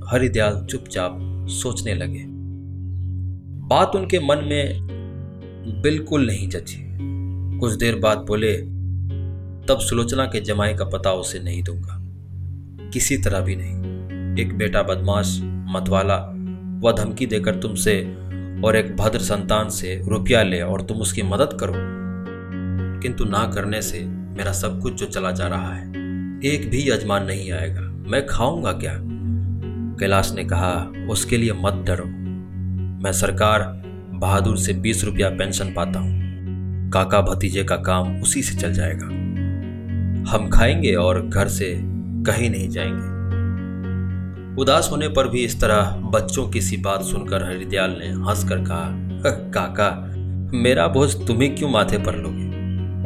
हरिदयाल 0.07 0.65
चुपचाप 0.65 1.17
सोचने 1.49 1.93
लगे। 1.93 2.25
बात 3.67 3.91
उनके 3.95 4.19
मन 4.19 4.37
में 4.37 4.79
बिल्कुल 5.81 6.25
नहीं 6.25 6.49
जची। 6.49 6.77
कुछ 7.59 7.73
देर 7.73 7.95
बाद 7.95 8.17
बोले, 8.17 8.57
तब 9.67 9.77
सुलोचना 9.79 10.25
के 10.25 10.41
जमाई 10.41 10.73
का 10.73 10.85
पता 10.85 11.11
उसे 11.11 11.39
नहीं 11.39 11.63
दूँगा। 11.63 11.99
किसी 12.89 13.17
तरह 13.17 13.39
भी 13.39 13.55
नहीं। 13.55 13.79
एक 14.37 14.57
बेटा 14.57 14.83
बदमाश, 14.83 15.39
मतवाला, 15.43 16.17
वह 16.79 16.91
धमकी 16.91 17.25
देकर 17.25 17.55
तुमसे 17.55 18.15
और 18.65 18.75
एक 18.75 18.97
भद्र 18.97 19.19
संतान 19.19 19.69
से 19.69 20.01
रुपया 20.07 20.43
ले 20.43 20.61
और 20.61 20.81
तुम 20.81 20.97
उसकी 20.97 21.21
मदद 21.21 21.57
करो। 21.59 21.73
किंतु 23.01 23.25
ना 23.25 23.51
करने 23.55 23.81
से 23.81 24.05
मेरा 24.07 24.51
सब 24.51 24.81
कुछ 24.81 24.93
जो 24.93 25.05
चला 25.05 25.31
जा 25.31 25.47
रहा 25.47 25.73
है, 25.73 25.87
एक 26.45 26.69
भी 26.71 26.91
यजमान 26.91 27.25
नहीं 27.25 27.51
आएगा। 27.51 27.81
मैं 27.81 28.25
खाऊँगा 28.25 28.71
क्या? 28.71 28.93
कैलाश 29.99 30.33
ने 30.35 30.43
कहा, 30.43 30.91
उसके 31.09 31.37
लिए 31.37 31.53
मत 31.53 31.73
डरो। 31.73 32.05
मैं 33.03 33.11
सरकार 33.11 33.83
बहादुर 34.13 34.57
से 34.57 34.73
बीस 34.73 35.03
रुपया 35.03 35.29
पेंशन 35.29 35.73
पाता 35.73 35.99
हूँ। 35.99 36.19
काका 36.91 37.21
भतीजे 37.21 37.63
का 37.63 37.75
काम 37.75 38.21
उसी 38.21 38.41
से 38.41 38.57
चल 38.57 38.73
जाएगा। 38.73 39.05
हम 40.31 40.49
खाएँगे 40.49 40.95
और 40.95 41.27
घर 41.27 41.47
से 41.47 41.81
कहीं 42.23 42.49
नहीं 42.49 42.69
जाएँगे। 42.69 43.18
उदास 44.59 44.87
होने 44.91 45.07
पर 45.07 45.27
भी 45.27 45.43
इस 45.45 45.59
तरह 45.61 45.95
बच्चों 46.13 46.47
की 46.49 46.61
सी 46.61 46.77
बात 46.77 47.03
सुनकर 47.03 47.43
हरिदयाल 47.43 47.95
ने 47.99 48.07
हंसकर 48.23 48.57
कहा 48.57 48.87
काका, 49.51 49.89
मेरा 50.53 50.87
बोझ 50.87 51.13
तुम्हें 51.27 51.55
क्यों 51.55 51.69
माथे 51.69 51.97
पर 51.97 52.15
लोगे? 52.15 52.47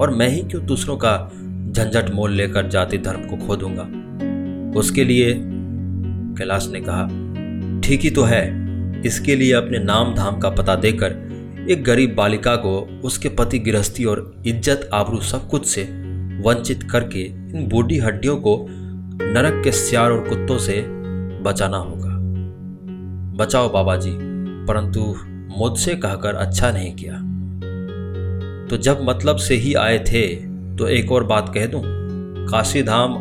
और 0.02 0.10
मैं 0.10 0.28
ही 0.30 0.42
क्यों 0.42 0.66
दूसरों 0.66 0.98
का 0.98 1.32
झंझट 1.72 2.10
मोल 2.14 2.32
लेकर 2.32 2.68
जाति 2.68 2.98
धर्म 2.98 3.22
को 3.22 3.46
खो 3.48 3.56
दूँगा? 3.56 4.80
उसके 4.80 5.04
लिए 5.04 5.34
कैलाश 6.38 6.70
ने 6.72 6.82
कहा, 6.82 7.06
ठीक 7.82 8.02
ही 8.02 8.10
तो 8.10 8.24
है। 8.24 8.44
इसके 9.06 9.36
लिए 9.36 9.54
अपने 9.54 9.80
नाम 9.80 10.14
धाम 10.16 10.40
का 10.40 10.50
पता 10.50 10.76
देकर 10.76 11.22
एक 11.70 11.84
गरीब 11.84 12.16
बालिका 12.16 12.56
को 12.56 12.80
उसके 13.04 13.30
पति 13.30 13.60
गृहस्थी 13.60 14.06
और 14.06 14.44
इज़्ज़त, 14.48 14.90
आबरू 14.94 15.22
सब 15.22 15.48
कुछ 15.50 15.68
से 15.68 15.84
वंचित 16.46 16.84
करके 16.84 17.22
इन 17.22 17.68
बूढ़ी 17.70 17.98
हड्डियों 17.98 18.36
को 18.38 18.66
नरक 18.70 19.64
के 19.64 19.72
सियार 19.72 20.12
और 20.12 20.28
कुत्तों 20.30 20.58
से 20.58 20.86
बचाना 21.44 21.78
होगा। 21.78 22.12
बचाओ 23.38 23.70
बाबा 23.70 23.96
जी 23.96 24.12
परंतु 24.68 25.14
मुझसे 25.58 25.96
कहकर 25.96 26.36
अच्छा 26.36 26.72
नहीं 26.72 26.94
किया। 26.96 27.14
तो 28.68 28.78
जब 28.78 29.06
मतलब 29.10 29.38
से 29.38 29.56
ही 29.56 29.74
आए 29.74 30.00
थे 30.00 30.26
तो 30.76 30.88
एक 30.88 31.12
और 31.12 31.24
बात 31.24 31.52
कह 31.54 31.66
दूँ। 31.66 31.82
काशी 32.48 32.84
धाम 32.84 33.16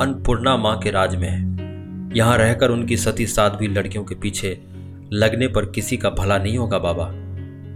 अन्नपूर्णा 0.00 0.56
माँ 0.56 0.78
के 0.78 0.90
राज 0.90 1.16
में 1.16 1.28
है। 1.28 1.48
यहाँ 2.16 2.36
रहकर 2.38 2.70
उनकी 2.70 2.96
सती 2.96 3.26
साध्वी 3.26 3.66
लड़कियों 3.68 4.04
के 4.04 4.14
पीछे 4.14 4.58
लगने 5.12 5.48
पर 5.48 5.64
किसी 5.66 5.96
का 5.96 6.10
भला 6.10 6.38
नहीं 6.38 6.58
होगा 6.58 6.78
बाबा। 6.78 7.04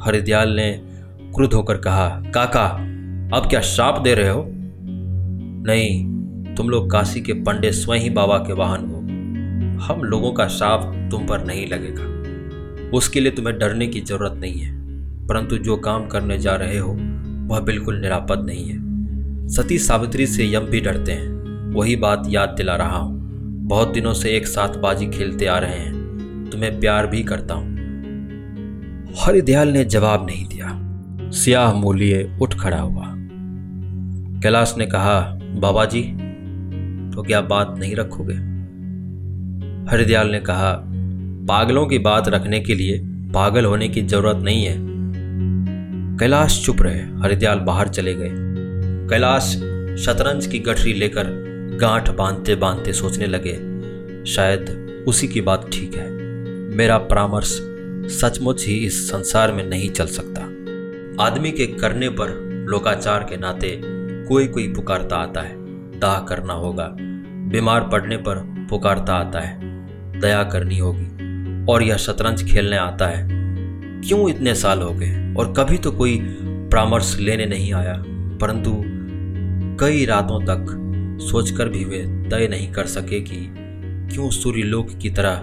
हरिदयाल 0.05 0.49
ने 0.49 0.71
क्रुद्ध 1.35 1.53
होकर 1.55 1.77
कहा, 1.77 2.09
काका, 2.35 2.67
अब 3.37 3.47
क्या 3.51 3.61
श्राप 3.61 4.01
दे 4.01 4.15
रहे 4.15 4.29
हो? 4.29 4.45
नहीं, 5.67 6.55
तुम 6.55 6.69
लोग 6.69 6.91
काशी 6.91 7.21
के 7.21 7.33
पंडे 7.33 7.73
स्वयं 7.73 8.01
ही 8.01 8.11
बाबा 8.11 8.39
के 8.39 8.53
वाहन 8.53 8.87
हो। 8.87 8.94
हम 9.85 10.03
लोगों 10.03 10.33
का 10.33 10.47
श्राप 10.49 10.93
तुम 11.11 11.27
पर 11.27 11.45
नहीं 11.45 11.67
लगेगा। 11.67 12.13
उसके 12.91 13.21
लिए 13.21 13.33
तुम्हें 13.33 13.59
डरने 13.59 13.87
की 13.87 14.01
ज़रूरत 14.01 14.39
नहीं 14.41 14.61
है, 14.61 14.73
परंतु 15.27 15.57
जो 15.59 15.77
काम 15.77 16.07
करने 16.07 16.39
जा 16.39 16.55
रहे 16.55 16.79
हो, 16.79 16.93
वह 17.49 17.61
बिल्कुल 17.61 18.01
निरापद 18.01 18.45
नहीं 18.47 18.65
है। 18.65 19.49
सती 19.49 19.79
सावित्री 19.79 20.27
से 20.27 20.53
यम 20.55 20.67
भी 20.67 20.81
डरते 20.81 21.13
हैं, 21.13 21.73
वही 21.75 21.97
बात 21.97 22.23
याद 22.29 22.49
दिला 22.49 22.77
रहा 22.77 22.99
हूँ। 22.99 23.23
बहुत 23.69 23.89
दिनों 23.89 24.13
से 24.13 24.37
एक 24.37 24.47
साथ 24.47 24.77
बाजी 24.79 25.07
खेलते 25.07 25.47
आ 25.47 25.59
रहे 25.59 25.79
हैं, 25.79 26.49
तुम्हें 26.53 26.79
प्यार 26.81 27.07
भी 27.07 27.23
करता 27.23 27.55
हूँ। 27.55 27.73
हरिदयाल 29.19 29.69
ने 29.69 29.85
जवाब 29.87 30.27
नहीं 30.27 30.47
दिया। 30.47 31.31
सियाह 31.33 31.73
मूल्य 31.73 32.39
उठ 32.43 32.55
खड़ा 32.55 32.81
हुआ। 32.81 33.13
कैलाश 34.43 34.75
ने 34.79 34.87
कहा 34.87 35.21
बाबा 35.57 35.85
जी 35.85 36.03
तो 37.15 37.23
क्या 37.23 37.41
बात 37.43 37.75
नहीं 37.79 37.95
रखोगे? 37.97 38.54
हरिदयाल 39.91 40.29
ने 40.29 40.41
कहा, 40.41 40.73
पागलों 41.49 41.87
की 41.87 41.99
बात 41.99 42.29
रखने 42.29 42.61
के 42.61 42.75
लिए 42.75 42.99
पागल 43.35 43.65
होने 43.65 43.89
की 43.89 44.03
ज़रूरत 44.03 44.37
नहीं 44.37 44.65
है। 44.65 44.77
कैलाश 46.19 46.67
चुप 46.67 46.83
रहे, 46.83 47.01
हरिदयाल 47.01 47.59
बाहर 47.59 47.89
चले 47.89 48.15
गए। 48.15 48.31
कैलाश 49.11 49.51
शतरंज 50.05 50.47
की 50.47 50.59
गठरी 50.59 50.93
लेकर 50.93 51.25
गांठ 51.81 52.11
बांधते 52.11 52.55
बांधते 52.55 52.93
सोचने 52.93 53.27
लगे, 53.27 53.55
शायद 54.25 55.05
उसी 55.09 55.29
की 55.29 55.41
बात 55.41 55.69
ठीक 55.73 55.95
है। 55.95 56.09
मेरा 56.77 56.99
परामर्श 56.99 57.51
सचमुच 58.11 58.67
ही 58.67 58.77
इस 58.77 59.11
संसार 59.11 59.53
में 59.53 59.65
नहीं 59.67 59.91
चल 59.91 60.07
सकता। 60.07 60.41
आदमी 61.25 61.51
के 61.51 61.67
करने 61.67 62.09
पर 62.09 62.29
लोकाचार 62.69 63.27
के 63.31 63.37
नाते 63.37 63.81
कोई 64.29 64.47
कोई 64.47 64.73
पुकारता 64.73 65.17
आता 65.17 65.41
है, 65.41 65.55
दाह 66.01 66.19
करना 66.21 66.53
होगा। 66.53 66.91
बीमार 67.51 67.89
पड़ने 67.93 68.17
पर 68.17 68.67
पुकारता 68.71 69.15
आता 69.15 69.41
है। 69.41 69.74
दया 70.21 70.43
करनी 70.43 70.79
होगी 70.79 71.07
और 71.73 71.83
यह 71.83 71.97
शतरंज 71.97 72.53
खेलने 72.53 72.77
आता 72.77 73.07
है। 73.07 73.29
क्यों 74.01 74.31
इतने 74.31 74.55
साल 74.55 74.83
हो 74.83 74.91
गए 74.91 75.35
और 75.35 75.55
कभी 75.57 75.79
तो 75.79 75.93
कोई 75.93 76.21
परामर्श 76.45 77.17
लेने 77.21 77.47
नहीं 77.47 77.75
आया? 77.75 78.05
परंतु 78.41 78.83
कई 79.81 80.05
रातों 80.05 80.41
तक 80.41 80.81
सोचकर 81.23 81.69
भी 81.69 81.85
वे 81.85 81.99
तय 82.31 82.49
नहीं 82.51 82.73
कर 82.73 82.87
सके 82.87 83.21
कि 83.21 83.55
क्यों 84.15 84.31
सूर्यलोक 84.31 84.89
की 85.03 85.11
तरह, 85.11 85.41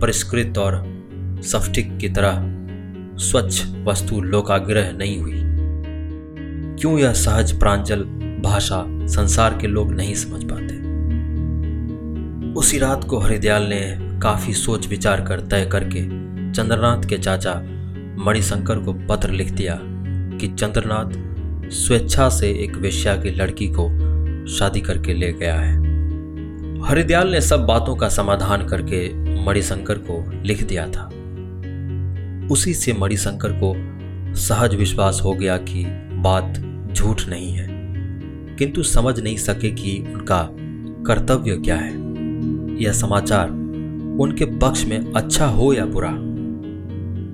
परिष्कृत 0.00 0.58
और 0.58 1.00
सफ्टिक 1.42 1.98
की 1.98 2.08
तरह 2.08 2.56
स्वच्छ 3.16 3.66
वस्तु 3.84 4.20
लोकाग्रह 4.20 4.92
नहीं 4.92 5.18
हुई। 5.18 5.40
क्यों 6.80 6.98
यह 6.98 7.12
सहज 7.12 7.58
प्रांजल 7.58 8.04
भाषा 8.44 8.84
संसार 9.06 9.58
के 9.60 9.66
लोग 9.66 9.92
नहीं 9.92 10.14
समझ 10.14 10.44
पाते? 10.44 10.89
उसी 12.56 12.78
रात 12.78 13.04
को 13.04 13.18
हरिदयाल 13.18 13.62
ने 13.62 13.80
काफ़ी 14.20 14.52
सोच 14.52 14.86
विचार 14.88 15.20
कर 15.20 15.40
तय 15.40 15.68
करके 15.72 16.02
चंद्रनाथ 16.52 17.08
के 17.08 17.18
चाचा 17.18 17.54
मणिशंकर 18.18 18.78
को 18.78 18.92
पत्र 19.08 19.30
लिख 19.30 19.50
दिया 19.50 19.78
कि 19.82 20.48
चंद्रनाथ 20.48 21.70
स्वेच्छा 21.70 22.28
से 22.28 22.50
एक 22.64 22.76
वेश्या 22.76 23.14
की 23.16 23.30
लड़की 23.30 23.68
को 23.68 23.86
शादी 24.48 24.80
करके 24.80 25.14
ले 25.14 25.32
गया 25.32 25.54
है। 25.54 25.78
हरिदयाल 26.84 27.30
ने 27.30 27.40
सब 27.40 27.64
बातों 27.66 27.96
का 27.96 28.08
समाधान 28.08 28.66
करके 28.66 29.08
मणिशंकर 29.44 29.98
को 30.00 30.24
लिख 30.42 30.64
दिया 30.64 30.86
था। 30.86 31.06
उसी 32.52 32.74
से 32.74 32.92
मणिशंकर 32.92 33.52
को 33.62 33.74
सहज 34.40 34.74
विश्वास 34.74 35.20
हो 35.24 35.32
गया 35.32 35.56
कि 35.62 35.84
बात 36.22 36.58
झूठ 36.92 37.28
नहीं 37.28 37.52
है, 37.52 37.68
किंतु 38.56 38.82
समझ 38.82 39.18
नहीं 39.20 39.36
सके 39.36 39.70
कि 39.70 39.98
उनका 40.14 40.46
कर्तव्य 41.06 41.56
क्या 41.56 41.76
है। 41.76 41.99
यह 42.80 42.92
समाचार 42.92 43.50
उनके 44.20 44.44
पक्ष 44.44 44.84
में 44.84 45.12
अच्छा 45.12 45.46
हो 45.46 45.72
या 45.72 45.86
बुरा, 45.86 46.12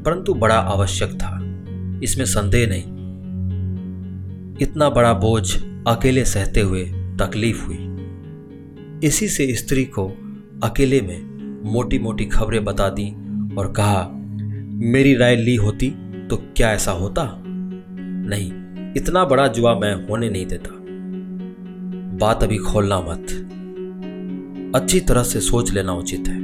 परंतु 0.04 0.34
बड़ा 0.34 0.54
आवश्यक 0.54 1.10
था। 1.10 1.32
इसमें 2.02 2.24
संदेह 2.24 2.68
नहीं। 2.68 2.82
इतना 4.62 4.90
बड़ा 4.90 5.12
बोझ 5.12 5.56
अकेले 5.88 6.24
सहते 6.24 6.60
हुए 6.60 6.84
तकलीफ़ 7.20 7.66
हुई। 7.66 7.78
इसी 9.04 9.28
से 9.28 9.54
स्त्री 9.54 9.84
को 9.84 10.08
अकेले 10.64 11.00
में 11.00 11.36
मोटी 11.72 11.98
मोटी 11.98 12.24
खबरें 12.24 12.64
बता 12.64 12.88
दी 12.88 13.10
और 13.56 13.72
कहा, 13.72 14.10
मेरी 14.84 15.14
राय 15.14 15.36
ली 15.36 15.56
होती 15.56 15.90
तो 16.30 16.36
क्या 16.56 16.70
ऐसा 16.70 16.92
होता? 16.92 17.42
नहीं, 18.28 18.52
इतना 18.96 19.24
बड़ा 19.24 19.46
जुआ 19.46 19.78
मैं 19.78 20.08
होने 20.08 20.30
नहीं 20.30 20.46
देता। 20.46 20.70
बात 22.18 22.42
अभी 22.42 22.56
खोलना 22.56 23.00
मत। 23.00 23.52
अच्छी 24.76 25.00
तरह 25.00 25.22
से 25.22 25.40
सोच 25.40 25.72
लेना 25.72 25.92
उचित 25.92 26.28
है। 26.28 26.38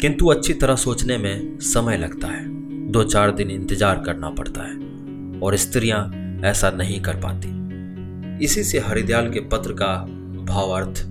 किंतु 0.00 0.26
अच्छी 0.26 0.54
तरह 0.54 0.76
सोचने 0.76 1.16
में 1.18 1.58
समय 1.58 1.96
लगता 1.96 2.28
है। 2.28 2.44
दो 2.92 3.02
चार 3.04 3.30
दिन 3.30 3.50
इंतज़ार 3.50 4.02
करना 4.06 4.30
पड़ता 4.30 4.62
है 4.62 5.40
और 5.40 5.56
स्त्रियाँ 5.56 5.98
ऐसा 6.44 6.70
नहीं 6.70 7.00
कर 7.00 7.16
पाती। 7.16 8.44
इसी 8.44 8.64
से 8.64 8.78
हरिदयाल 8.78 9.30
के 9.30 9.40
पत्र 9.40 9.72
का 9.72 9.94
भावार्थ 10.44 11.02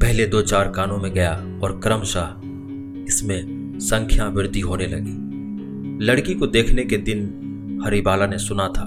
पहले 0.00 0.26
दो 0.26 0.42
चार 0.42 0.68
कानों 0.68 0.98
में 0.98 1.12
गया 1.12 1.32
और 1.62 1.80
क्रमशः 1.82 3.04
इसमें 3.08 3.78
संख्या 3.78 4.28
वृद्धि 4.28 4.60
होने 4.60 4.86
लगी। 4.86 6.04
लड़की 6.04 6.34
को 6.34 6.46
देखने 6.46 6.84
के 6.84 6.96
दिन 6.96 7.80
हरिबाला 7.84 8.26
ने 8.26 8.38
सुना 8.38 8.68
था। 8.68 8.86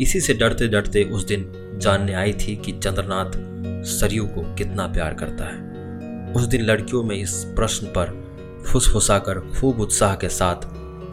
इसी 0.00 0.20
से 0.20 0.34
डरते 0.34 0.68
डरते 0.68 1.04
उस 1.04 1.26
दिन 1.26 1.46
जानने 1.78 2.14
आई 2.14 2.32
थी 2.32 2.56
कि 2.56 2.72
चंद्रनाथ 2.72 3.38
सरयू 3.84 4.26
को 4.26 4.54
कितना 4.54 4.86
प्यार 4.86 5.14
करता 5.14 5.44
है। 5.44 6.32
उस 6.32 6.42
दिन 6.42 6.62
लड़कियों 6.62 7.02
में 7.02 7.16
इस 7.16 7.44
प्रश्न 7.44 7.86
पर 7.86 8.18
फुसफुसाकर 8.66 9.38
खूब 9.40 9.80
उत्साह 9.80 10.14
के 10.14 10.28
साथ 10.28 10.56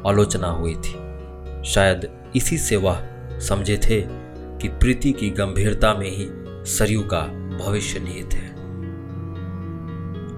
आलोचना 0.07 0.47
हुई 0.47 0.75
थी। 0.75 1.63
शायद 1.63 2.09
इसी 2.35 2.57
से 2.57 2.75
वह 2.75 3.07
समझे 3.39 3.77
थे 3.77 4.01
कि 4.61 4.67
प्रीति 4.67 5.11
की 5.11 5.29
गंभीरता 5.29 5.93
में 5.93 6.09
ही 6.09 6.27
सरयू 6.71 7.01
का 7.01 7.21
भविष्य 7.65 7.99
निहित 7.99 8.33
है। 8.33 8.55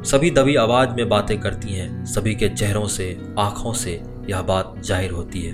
सभी 0.03 0.31
दबी 0.31 0.55
आवाज़ 0.55 0.89
में 0.89 1.09
बातें 1.09 1.39
करती 1.39 1.73
हैं, 1.73 2.05
सभी 2.05 2.35
के 2.35 2.49
चेहरों 2.49 2.87
से, 2.87 3.35
आँखों 3.39 3.73
से 3.73 4.03
यह 4.29 4.41
बात 4.41 4.73
ज़ाहिर 4.79 5.11
होती 5.11 5.41
है 5.41 5.53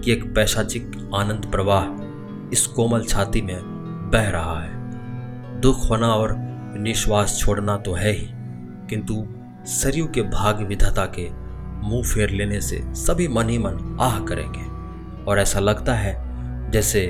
कि 0.00 0.12
एक 0.12 0.34
पैशाचिक 0.34 1.10
आनंद 1.14 1.46
प्रवाह 1.50 2.50
इस 2.52 2.66
कोमल 2.66 3.04
छाती 3.04 3.42
में 3.42 3.58
बह 4.12 4.28
रहा 4.30 4.60
है। 4.60 4.81
दुख 5.62 5.88
होना 5.90 6.06
और 6.08 6.34
निश्वास 6.78 7.36
छोड़ना 7.38 7.76
तो 7.76 7.92
है 7.92 8.12
ही, 8.12 8.26
किंतु 8.90 9.24
सरयू 9.66 10.06
के 10.06 10.22
भाग्य 10.22 10.64
विधाता 10.64 11.04
के 11.18 11.28
मुँह 11.88 12.02
फेर 12.04 12.30
लेने 12.30 12.60
से 12.60 12.82
सभी 12.96 13.28
मन 13.28 13.48
ही 13.48 13.58
मन 13.58 13.96
आह 14.00 14.18
करेंगे। 14.20 14.64
और 15.24 15.38
ऐसा 15.38 15.60
लगता 15.60 15.94
है 15.94 16.70
जैसे 16.70 17.06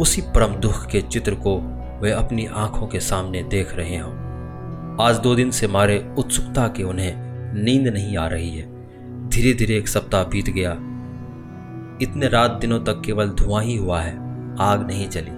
उसी 0.00 0.20
परम 0.34 0.54
दुख 0.54 0.86
के 0.86 1.00
चित्र 1.02 1.34
को 1.36 1.56
वे 2.02 2.10
अपनी 2.10 2.46
आँखों 2.46 2.86
के 2.86 3.00
सामने 3.00 3.42
देख 3.42 3.74
रहे 3.74 3.96
हों। 3.96 4.12
आज 5.00 5.18
दो 5.18 5.34
दिन 5.34 5.50
से 5.50 5.68
मारे 5.68 5.98
उत्सुकता 6.18 6.66
के 6.68 6.82
उन्हें 6.82 7.14
नींद 7.54 7.88
नहीं 7.88 8.16
आ 8.16 8.26
रही 8.26 8.50
है। 8.50 8.64
धीरे 9.28 9.52
धीरे 9.54 9.76
एक 9.76 9.88
सप्ताह 9.88 10.24
बीत 10.24 10.50
गया। 10.50 10.72
इतने 12.02 12.28
रात 12.28 12.58
दिनों 12.60 12.80
तक 12.80 13.02
केवल 13.06 13.30
धुआँ 13.30 13.62
ही 13.62 13.76
हुआ 13.76 14.00
है, 14.00 14.14
आग 14.60 14.86
नहीं 14.86 15.08
चली 15.08 15.30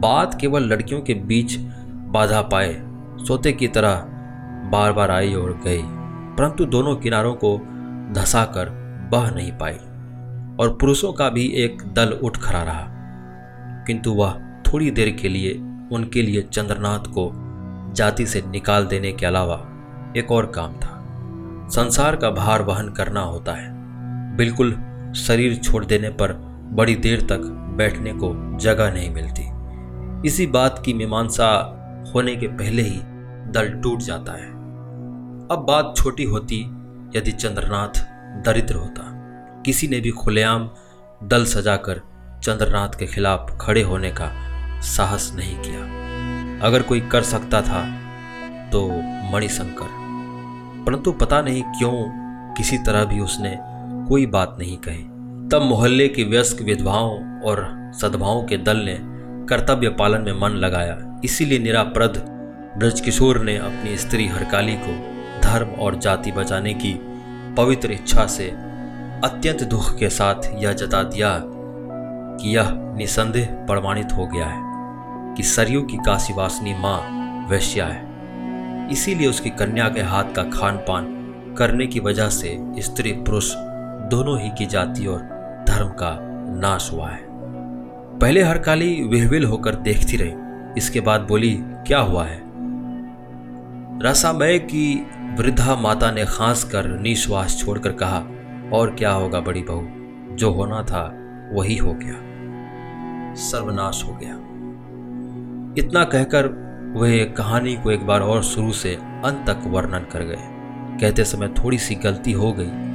बात 0.00 0.36
केवल 0.40 0.62
लड़कियों 0.62 1.00
के 1.00 1.14
बीच 1.14 1.56
बाधा 2.10 2.42
पाए, 2.42 2.82
सोते 3.18 3.52
की 3.52 3.68
तरह 3.68 4.06
बार 4.70 4.92
बार 4.92 5.10
आई 5.10 5.34
और 5.34 5.60
गई, 5.64 5.82
परंतु 6.38 6.64
दोनों 6.64 6.96
किनारों 6.96 7.34
को 7.34 7.58
धसाकर 8.12 8.68
बह 9.12 9.30
नहीं 9.30 9.52
पाई, 9.52 9.74
और 10.60 10.78
पुरुषों 10.80 11.12
का 11.12 11.28
भी 11.28 11.46
एक 11.46 11.82
दल 11.92 12.12
उठ 12.12 12.38
खड़ा 12.38 12.62
रहा। 12.62 12.86
किंतु 13.86 14.12
वह 14.12 14.40
थोड़ी 14.40 14.90
देर 14.90 15.10
के 15.10 15.28
लिए 15.28 15.54
उनके 15.92 16.22
लिए 16.22 16.42
चंद्रनाथ 16.42 16.98
को 16.98 17.32
जाति 17.94 18.26
से 18.26 18.42
निकाल 18.48 18.86
देने 18.86 19.12
के 19.12 19.26
अलावा 19.26 19.66
एक 20.16 20.32
और 20.32 20.46
काम 20.46 20.72
था। 20.72 20.96
संसार 21.68 22.16
का 22.16 22.30
भार 22.30 22.62
वहन 22.62 22.88
करना 22.88 23.20
होता 23.20 23.52
है। 23.52 23.70
बिल्कुल 24.36 24.72
शरीर 25.16 25.54
छोड़ 25.54 25.84
देने 25.84 26.08
पर 26.08 26.32
बड़ी 26.72 26.94
देर 26.94 27.20
तक 27.20 27.38
बैठने 27.76 28.12
को 28.12 28.58
जगह 28.58 28.92
नहीं 28.92 29.14
मिलती। 29.14 29.50
इसी 30.28 30.46
बात 30.46 30.82
की 30.84 30.94
मीमांसा 30.94 31.76
होने 32.14 32.36
के 32.36 32.46
पहले 32.46 32.82
ही 32.82 33.00
दल 33.52 33.80
टूट 33.82 33.98
जाता 33.98 34.32
है। 34.32 34.50
अब 35.50 35.64
बात 35.68 35.94
छोटी 35.96 36.24
होती, 36.24 36.60
यदि 37.16 37.32
चंद्रनाथ 37.32 38.00
दरिद्र 38.44 38.74
होता। 38.74 39.02
किसी 39.66 39.88
ने 39.88 40.00
भी 40.00 40.10
खुलेआम 40.10 40.70
दल 41.24 41.44
सजाकर 41.44 42.00
चंद्रनाथ 42.42 42.88
के 42.98 43.06
खिलाफ 43.06 43.58
खड़े 43.60 43.82
होने 43.82 44.10
का 44.10 44.50
साहस 44.80 45.32
नहीं 45.34 45.56
किया। 45.58 46.00
अगर 46.66 46.82
कोई 46.82 47.00
कर 47.00 47.22
सकता 47.22 47.62
था 47.62 47.96
तो 48.70 48.90
मणिशंकर। 49.32 49.86
परंतु 50.86 51.12
पता 51.12 51.42
नहीं 51.42 51.62
क्यों 51.62 52.04
किसी 52.54 52.78
तरह 52.78 53.04
भी 53.04 53.20
उसने 53.20 53.58
कोई 54.08 54.26
बात 54.26 54.56
नहीं 54.58 54.76
कही। 54.76 55.04
तब 55.48 55.62
मोहल्ले 55.64 56.08
की 56.08 56.24
व्यस्क 56.24 56.62
विधवाओं 56.62 57.40
और 57.40 57.90
सद्भाओं 57.94 58.44
के 58.44 58.56
दल 58.56 58.76
ने 58.76 58.98
कर्तव्य 59.46 59.88
पालन 59.88 60.22
में 60.22 60.40
मन 60.40 60.50
लगाया। 60.50 61.09
इसीलिए 61.24 61.58
निराप्रद 61.58 62.24
ब्रजकिशोर 62.78 63.38
ने 63.38 63.56
अपनी 63.56 63.96
स्त्री 63.96 64.26
हरकाली 64.26 64.74
को 64.74 64.92
धर्म 65.40 65.68
और 65.68 65.94
जाति 65.94 66.32
बचाने 66.32 66.74
की 66.74 67.00
पवित्र 67.56 67.92
इच्छा 67.92 68.26
से 68.26 68.48
अत्यंत 69.24 69.62
दुख 69.62 69.98
के 69.98 70.08
साथ 70.08 70.34
यह 70.54 70.72
जता 70.72 71.02
दिया 71.02 71.42
कि 71.44 72.56
यह 72.56 72.68
निसंदेह 72.70 73.46
प्रमाणित 73.46 74.12
हो 74.12 74.26
गया 74.26 74.46
है 74.46 74.60
कि 75.34 75.42
सरयू 75.42 75.82
की 75.82 75.96
काशीवासनी 75.96 76.74
माँ 76.74 76.98
वैश्या 77.50 77.86
है। 77.86 78.08
इसीलिए 78.92 79.26
उसकी 79.26 79.50
कन्या 79.50 79.88
के 79.88 80.00
हाथ 80.00 80.24
का 80.24 80.42
खान 80.42 80.76
पान 80.76 81.16
करने 81.58 81.86
की 81.86 82.00
वजह 82.00 82.28
से 82.28 82.58
स्त्री 82.78 83.12
पुरुष 83.12 83.52
दोनों 84.10 84.40
ही 84.40 84.50
की 84.58 84.66
जाति 84.66 85.06
और 85.06 85.18
धर्म 85.68 85.88
का 85.88 86.18
नाश 86.60 86.90
हुआ 86.92 87.10
है। 87.10 87.26
पहले 88.18 88.42
हरकाली 88.42 89.02
विहविल 89.02 89.44
होकर 89.44 89.74
देखती 89.74 90.16
रही। 90.16 90.49
इसके 90.78 91.00
बाद 91.00 91.20
बोली, 91.20 91.58
क्या 91.62 92.00
हुआ 92.00 92.24
है? 92.24 92.42
रसामय 94.02 94.58
की 94.58 95.06
वृद्धा 95.38 95.74
माता 95.74 96.10
ने 96.10 96.24
खांस 96.24 96.64
कर 96.64 96.86
निश्वास 96.86 97.58
छोड़कर 97.58 97.92
कहा, 97.92 98.24
और 98.72 98.94
क्या 98.94 99.10
होगा 99.10 99.40
बड़ी 99.40 99.64
बहू? 99.70 99.88
जो 100.36 100.50
होना 100.50 100.82
था, 100.82 101.16
वही 101.52 101.76
हो 101.76 101.92
गया। 101.92 102.14
सर्वनाश 103.34 104.04
हो 104.04 104.18
गया। 104.22 104.34
इतना 105.78 106.04
कहकर 106.04 106.70
वह 106.96 107.24
कहानी 107.24 107.76
को 107.76 107.90
एक 107.90 108.06
बार 108.06 108.20
और 108.20 108.42
शुरू 108.42 108.72
से 108.72 108.94
अंत 109.24 109.44
तक 109.46 109.60
वर्णन 109.66 109.98
कर 109.98 110.20
गए। 110.22 110.36
कहते 111.00 111.24
समय 111.24 111.48
थोड़ी 111.48 111.78
सी 111.78 111.94
गलती 111.94 112.32
हो 112.32 112.56
गई। 112.58 112.90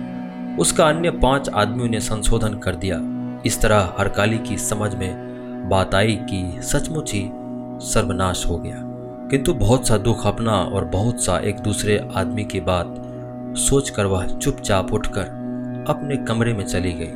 उसका 0.55 0.88
अन्य 0.88 1.11
पाँच 1.11 1.49
आदमियों 1.49 1.89
ने 1.89 1.99
संशोधन 1.99 2.53
कर 2.53 2.75
दिया। 2.75 3.01
इस 3.45 3.61
तरह 3.61 3.95
हरकाली 3.99 4.38
की 4.38 4.57
समझ 4.57 4.95
में 4.95 5.25
बात 5.69 5.95
आई 5.95 6.19
कि 6.21 6.59
सचमुच 6.61 7.13
ही 7.13 7.29
सर्वनाश 7.79 8.45
हो 8.45 8.57
गया। 8.57 8.81
किंतु 9.31 9.53
बहुत 9.53 9.88
सा 9.88 9.97
दुख 9.97 10.27
अपना 10.27 10.51
और 10.51 10.85
बहुत 10.85 11.23
सा 11.23 11.38
एक 11.38 11.59
दूसरे 11.59 12.09
आदमी 12.15 12.43
की 12.43 12.59
बात 12.59 12.95
सोचकर 13.57 14.05
वह 14.05 14.25
चुपचाप 14.25 14.93
उठकर 14.93 15.23
अपने 15.89 16.17
कमरे 16.17 16.53
में 16.53 16.65
चली 16.65 16.93
गई 16.93 17.11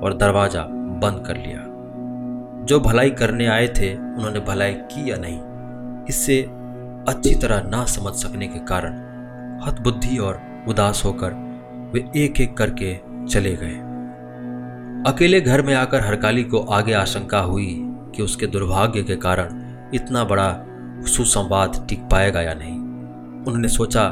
और 0.00 0.16
दरवाज़ा 0.16 0.62
बंद 0.70 1.26
कर 1.26 1.36
लिया। 1.36 1.70
जो 2.64 2.80
भलाई 2.80 3.10
करने 3.10 3.46
आए 3.46 3.68
थे, 3.68 3.94
उन्होंने 3.94 4.40
भलाई 4.40 4.72
की 4.72 5.10
या 5.10 5.16
नहीं 5.20 5.40
इससे 6.08 6.42
अच्छी 7.08 7.34
तरह 7.34 7.62
ना 7.62 7.84
समझ 7.84 8.14
सकने 8.14 8.46
के 8.46 8.58
कारण 8.58 8.92
हतबुद्धि 9.64 10.18
और 10.18 10.40
उदास 10.68 11.02
होकर 11.04 11.32
वे 11.94 12.04
एक 12.16 12.40
एक 12.40 12.56
करके 12.56 13.00
चले 13.28 13.56
गए। 13.56 13.80
अकेले 15.12 15.40
घर 15.40 15.62
में 15.62 15.74
आकर 15.74 16.00
हरकाली 16.00 16.44
को 16.44 16.58
आगे 16.58 16.92
आशंका 16.92 17.38
हुई 17.38 17.90
कि 18.16 18.22
उसके 18.22 18.46
दुर्भाग्य 18.46 19.02
के 19.02 19.16
कारण 19.16 19.63
इतना 19.94 20.24
बड़ा 20.24 20.48
सुसंवाद 21.06 21.86
टिक 21.88 22.00
पाएगा 22.02 22.40
या 22.42 22.54
नहीं? 22.54 22.78
उन्होंने 23.46 23.68
सोचा 23.68 24.08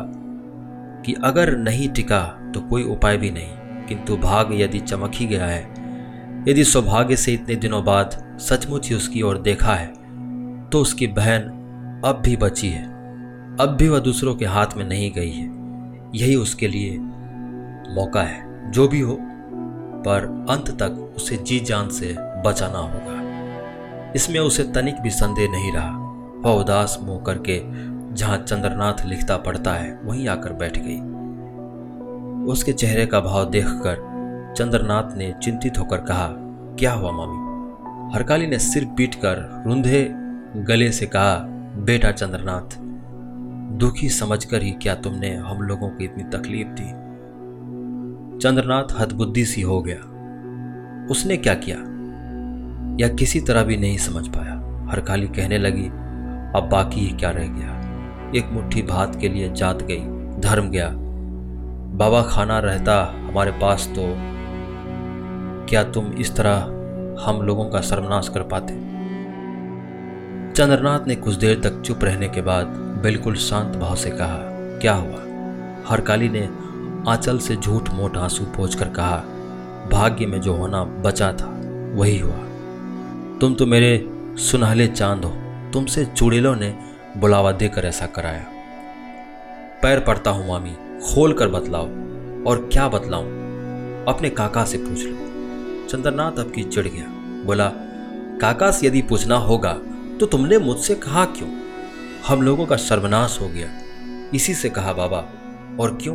कि 1.07 1.15
अगर 1.25 1.57
नहीं 1.57 1.89
टिका 1.89 2.23
तो 2.55 2.61
कोई 2.61 2.85
उपाय 2.85 3.17
भी 3.17 3.31
नहीं। 3.31 3.87
किंतु 3.89 4.17
भाग 4.17 4.49
यदि 4.53 4.81
चमक 4.81 5.13
ही 5.15 5.27
गया 5.27 5.47
है, 5.47 5.63
यदि 6.49 6.65
सौभाग्य 6.65 7.17
से 7.17 7.33
इतने 7.33 7.55
दिनों 7.55 7.85
बाद 7.85 8.39
सचमुच 8.41 8.89
ही 8.89 8.95
उसकी 8.95 9.23
ओर 9.23 9.39
देखा 9.39 9.75
है 9.75 9.93
तो 10.71 10.81
उसकी 10.81 11.07
बहन 11.07 11.43
अब 12.05 12.23
भी 12.25 12.37
बची 12.37 12.69
है। 12.69 12.85
अब 13.61 13.77
भी 13.79 13.89
वह 13.89 13.99
दूसरों 13.99 14.35
के 14.35 14.45
हाथ 14.45 14.77
में 14.77 14.85
नहीं 14.85 15.11
गई 15.13 15.31
है। 15.31 15.51
यही 16.15 16.35
उसके 16.37 16.69
लिए 16.69 16.99
मौका 17.95 18.23
है, 18.23 18.71
जो 18.71 18.89
भी 18.89 19.01
हो, 19.01 19.19
पर 20.07 20.47
अंत 20.51 20.71
तक 20.71 21.13
उसे 21.17 21.37
जी 21.37 21.61
जान 21.61 21.89
से 21.89 22.15
बचाना 22.19 22.79
होगा। 22.79 23.22
इसमें 24.17 24.41
उसे 24.41 24.63
तनिक 24.65 25.01
भी 25.01 25.11
संदेह 25.11 25.51
नहीं 25.51 25.73
रहा। 25.73 25.91
वह 26.41 26.61
उदास 26.61 26.99
मुँह 27.03 27.23
करके 27.27 27.61
जहाँ 28.15 28.39
चंद्रनाथ 28.39 29.05
लिखता 29.07 29.37
पड़ता 29.37 29.73
है, 29.73 30.01
वहीं 30.05 30.29
आकर 30.29 30.53
बैठ 30.53 30.79
गई। 30.79 31.01
उसके 32.53 32.73
चेहरे 32.73 33.07
का 33.07 33.21
भाव 33.21 33.51
देखकर 33.51 34.11
चंद्रनाथ 34.57 35.17
ने 35.17 35.35
चिंतित 35.43 35.79
होकर 35.79 35.97
कहा, 35.97 36.29
क्या 36.79 36.93
हुआ 36.93 37.11
मामी? 37.11 38.15
हरकाली 38.15 38.47
ने 38.47 38.59
सिर 38.59 38.85
पीट 38.85 39.15
कर 39.15 39.65
रुंधे 39.67 40.11
गले 40.57 40.93
से 40.93 41.07
कहा, 41.07 41.37
बेटा 41.77 42.11
चंद्रनाथ, 42.13 42.77
दुखी 43.79 44.09
समझकर 44.09 44.63
ही 44.63 44.71
क्या 44.71 44.95
तुमने 44.95 45.35
हम 45.35 45.63
लोगों 45.63 45.89
को 45.89 46.05
इतनी 46.05 46.25
तकलीफ़ 46.25 46.69
दी? 46.69 46.91
चंद्रनाथ 48.39 49.01
हदबुद्धि 49.01 49.45
सी 49.45 49.61
हो 49.61 49.83
गया। 49.83 51.09
उसने 51.11 51.37
क्या 51.37 51.55
किया? 51.55 51.77
या 53.01 53.09
किसी 53.09 53.41
तरह 53.41 53.63
भी 53.63 53.77
नहीं 53.77 53.99
समझ 53.99 54.29
पाया। 54.29 54.87
हरकाली 54.91 55.29
कहने 55.29 55.59
लगी, 55.59 55.87
अब 56.57 56.69
बाकी 56.73 57.01
ही 57.01 57.17
क्या 57.17 57.31
रह 57.31 57.47
गया? 57.49 57.79
एक 58.37 58.51
मुट्ठी 58.53 58.83
भात 58.83 59.17
के 59.17 59.29
लिए 59.29 59.53
जात 59.53 59.83
गई, 59.83 60.01
धर्म 60.41 60.71
गया। 60.71 60.89
बाबा 61.97 62.23
खाना 62.23 62.59
रहता 62.59 63.15
हमारे 63.17 63.51
पास 63.53 63.87
तो 63.87 64.15
क्या 65.69 65.83
तुम 65.85 66.13
इस 66.13 66.37
तरह 66.37 66.55
हम 67.25 67.41
लोगों 67.43 67.65
का 67.65 67.81
सर्वनाश 67.81 68.29
कर 68.29 68.43
पाते? 68.43 68.75
चंद्रनाथ 70.53 71.07
ने 71.07 71.15
कुछ 71.15 71.35
देर 71.35 71.61
तक 71.61 71.81
चुप 71.81 72.05
रहने 72.05 72.29
के 72.29 72.43
बाद 72.43 72.67
बिल्कुल 73.03 73.35
शांत 73.35 73.77
भाव 73.77 73.95
से 73.95 74.11
कहा, 74.11 74.39
क्या 74.79 74.95
हुआ? 74.95 75.21
हरकाली 75.89 76.29
ने 76.29 76.49
आंचल 77.11 77.39
से 77.39 77.57
झूठ 77.57 77.91
मोट 77.91 78.17
आँसू 78.17 78.45
पोछ 78.45 78.75
कर 78.75 78.89
कहा, 78.89 79.17
भाग्य 79.93 80.27
में 80.27 80.41
जो 80.41 80.55
होना 80.55 80.85
बचा 80.85 81.33
था, 81.33 81.61
वही 81.95 82.19
हुआ। 82.19 82.39
तुम 83.43 83.55
तो 83.55 83.67
मेरे 83.67 84.09
सुनहले 84.39 84.87
चाँद 84.87 85.25
हो। 85.25 85.31
तुमसे 85.73 86.05
चुड़ैलों 86.07 86.55
ने 86.57 86.69
बुलावा 87.17 87.53
देकर 87.53 87.85
ऐसा 87.85 88.07
कराया। 88.07 88.45
पैर 89.83 90.01
पड़ता 90.01 90.31
हूँ 90.31 90.47
मामी 90.49 90.75
खोल 91.01 91.33
कर 91.33 91.49
बतलाओ। 91.49 91.87
और 92.47 92.69
क्या 92.73 92.89
बतलाऊं? 92.89 93.25
अपने 94.05 94.31
काका 94.31 94.65
से 94.65 94.79
पूछ 94.79 95.05
लो। 95.05 95.89
चंद्रनाथ 95.89 96.39
अब 96.39 96.51
की 96.51 96.63
चिड़ 96.63 96.87
गया। 96.89 97.05
बोला, 97.45 97.69
काका 98.41 98.71
से 98.71 98.87
यदि 98.87 99.03
पूछना 99.03 99.37
होगा 99.37 99.73
तो 100.21 100.27
तुमने 100.27 100.59
मुझसे 100.59 100.95
कहा 100.95 101.25
क्यों? 101.25 101.49
हम 102.27 102.43
लोगों 102.43 102.67
का 102.67 102.77
सर्वनाश 102.77 103.39
हो 103.41 103.49
गया। 103.49 103.69
इसी 104.35 104.55
से 104.55 104.69
कहा, 104.69 104.93
बाबा, 104.93 105.25
और 105.81 105.99
क्यों? 106.03 106.15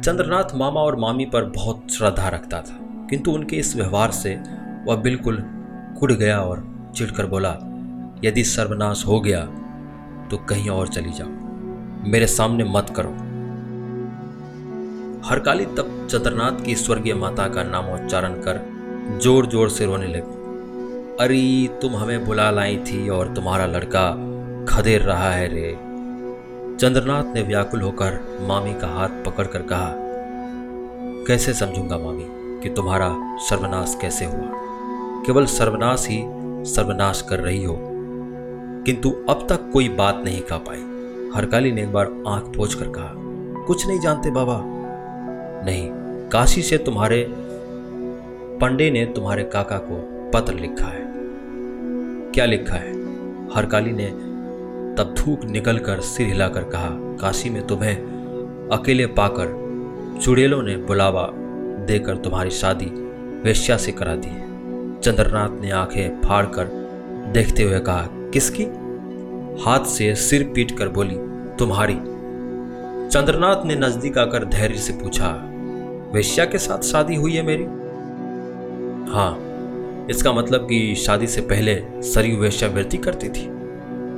चंद्रनाथ 0.00 0.54
मामा 0.54 0.80
और 0.80 0.96
मामी 0.96 1.24
पर 1.24 1.44
बहुत 1.50 1.86
श्रद्धा 1.90 2.28
रखता 2.28 2.60
था, 2.60 2.78
किंतु 3.10 3.30
उनके 3.30 3.56
इस 3.56 3.76
व्यवहार 3.76 4.10
से 4.10 4.34
वह 4.86 4.96
बिल्कुल 4.96 5.44
कुड़ 5.98 6.12
गया 6.12 6.40
और 6.40 6.64
चिढ़कर 6.96 7.26
बोला, 7.26 7.50
यदि 8.24 8.44
सर्वनाश 8.44 9.04
हो 9.06 9.20
गया 9.20 9.44
तो 10.30 10.36
कहीं 10.48 10.68
और 10.70 10.88
चली 10.88 11.10
जाओ। 11.10 12.08
मेरे 12.10 12.26
सामने 12.26 12.64
मत 12.66 12.92
करो। 12.96 13.10
हरकाली 15.24 15.64
तब 15.76 16.06
चंद्रनाथ 16.10 16.64
की 16.64 16.74
स्वर्गीय 16.76 17.14
माता 17.14 17.46
का 17.48 17.62
नामोच्चारण 17.64 18.34
कर 18.42 18.60
ज़ोर 19.22 19.46
ज़ोर 19.46 19.70
से 19.70 19.86
रोने 19.86 20.06
लगी। 20.06 20.34
अरे, 21.20 21.68
तुम 21.82 21.96
हमें 21.96 22.24
बुला 22.26 22.50
लाई 22.50 22.76
थी 22.86 23.08
और 23.08 23.34
तुम्हारा 23.34 23.66
लड़का 23.66 24.10
खदेर 24.68 25.02
रहा 25.02 25.30
है 25.30 25.48
रे। 25.48 25.72
चंद्रनाथ 26.80 27.34
ने 27.34 27.42
व्याकुल 27.42 27.80
होकर 27.80 28.20
मामी 28.48 28.74
का 28.74 28.88
हाथ 28.88 29.24
पकड़कर 29.26 29.62
कहा, 29.62 29.92
कैसे 31.26 31.52
समझूँगा 31.54 31.98
मामी 31.98 32.26
कि 32.62 32.68
तुम्हारा 32.68 33.08
सर्वनाश 33.40 33.96
कैसे 34.00 34.24
हुआ? 34.24 34.65
केवल 35.26 35.46
सर्वनाश 35.46 36.06
ही 36.10 36.24
सर्वनाश 36.64 37.22
कर 37.22 37.40
रही 37.40 37.64
हो। 37.64 37.78
किंतु 38.86 39.10
अब 39.10 39.46
तक 39.48 39.70
कोई 39.72 39.88
बात 39.88 40.22
नहीं 40.24 40.40
कह 40.40 40.56
पाई। 40.56 40.96
हरकाली 41.34 41.72
ने 41.72 41.82
एक 41.82 41.92
बार 41.92 42.22
आँख 42.28 42.56
पोछ 42.56 42.74
कर 42.74 42.88
कहा, 42.88 43.12
कुछ 43.66 43.86
नहीं 43.86 44.00
जानते 44.00 44.30
बाबा? 44.30 44.62
नहीं, 45.64 45.90
काशी 46.28 46.62
से 46.62 46.78
तुम्हारे, 46.78 47.26
पंडे 48.60 48.90
ने 48.90 49.04
तुम्हारे 49.06 49.44
काका 49.44 49.78
को 49.78 50.30
पत्र 50.30 50.54
लिखा 50.54 50.86
है। 50.86 51.12
क्या 52.32 52.44
लिखा 52.44 52.74
है? 52.74 52.92
हरकाली 53.54 53.92
ने 53.92 54.06
तब 54.98 55.14
थूक 55.18 55.44
निकलकर 55.44 56.00
सिर 56.00 56.26
हिलाकर 56.26 56.64
कहा, 56.64 56.88
काशी 56.92 57.50
में 57.50 57.66
तुम्हें 57.66 57.96
अकेले 58.72 59.06
पाकर 59.06 59.66
चुड़ैलों 60.22 60.62
ने 60.62 60.76
बुलावा 60.76 61.30
देकर 61.86 62.16
तुम्हारी 62.16 62.50
शादी 62.50 62.86
वेश्या 63.40 63.76
से 63.76 63.92
करा 63.92 64.14
दी 64.14 64.28
है। 64.28 64.45
चंद्रनाथ 65.06 65.60
ने 65.60 65.70
आँखें 65.70 66.20
फाड़कर 66.20 66.70
देखते 67.32 67.62
हुए 67.62 67.78
कहा, 67.80 68.06
किसकी? 68.32 68.64
हाथ 69.62 69.84
से 69.86 70.14
सिर 70.14 70.44
पीट 70.54 70.70
कर 70.78 70.88
बोली, 70.88 71.16
तुम्हारी। 71.58 71.94
चंद्रनाथ 73.08 73.64
ने 73.64 73.74
नज़दीक 73.76 74.18
आकर 74.18 74.44
धैर्य 74.44 74.78
से 74.78 74.92
पूछा, 74.92 75.28
वेश्या 76.12 76.44
के 76.44 76.58
साथ 76.58 76.82
शादी 76.82 77.14
हुई 77.14 77.32
है 77.32 77.42
मेरी? 77.42 77.64
हाँ 79.12 80.06
इसका 80.10 80.32
मतलब 80.32 80.66
कि 80.68 80.94
शादी 80.96 81.26
से 81.26 81.40
पहले 81.40 81.76
सरयू 82.02 82.36
वेश्यावृत्ति 82.36 82.96
करती 82.96 83.28
थी। 83.28 83.48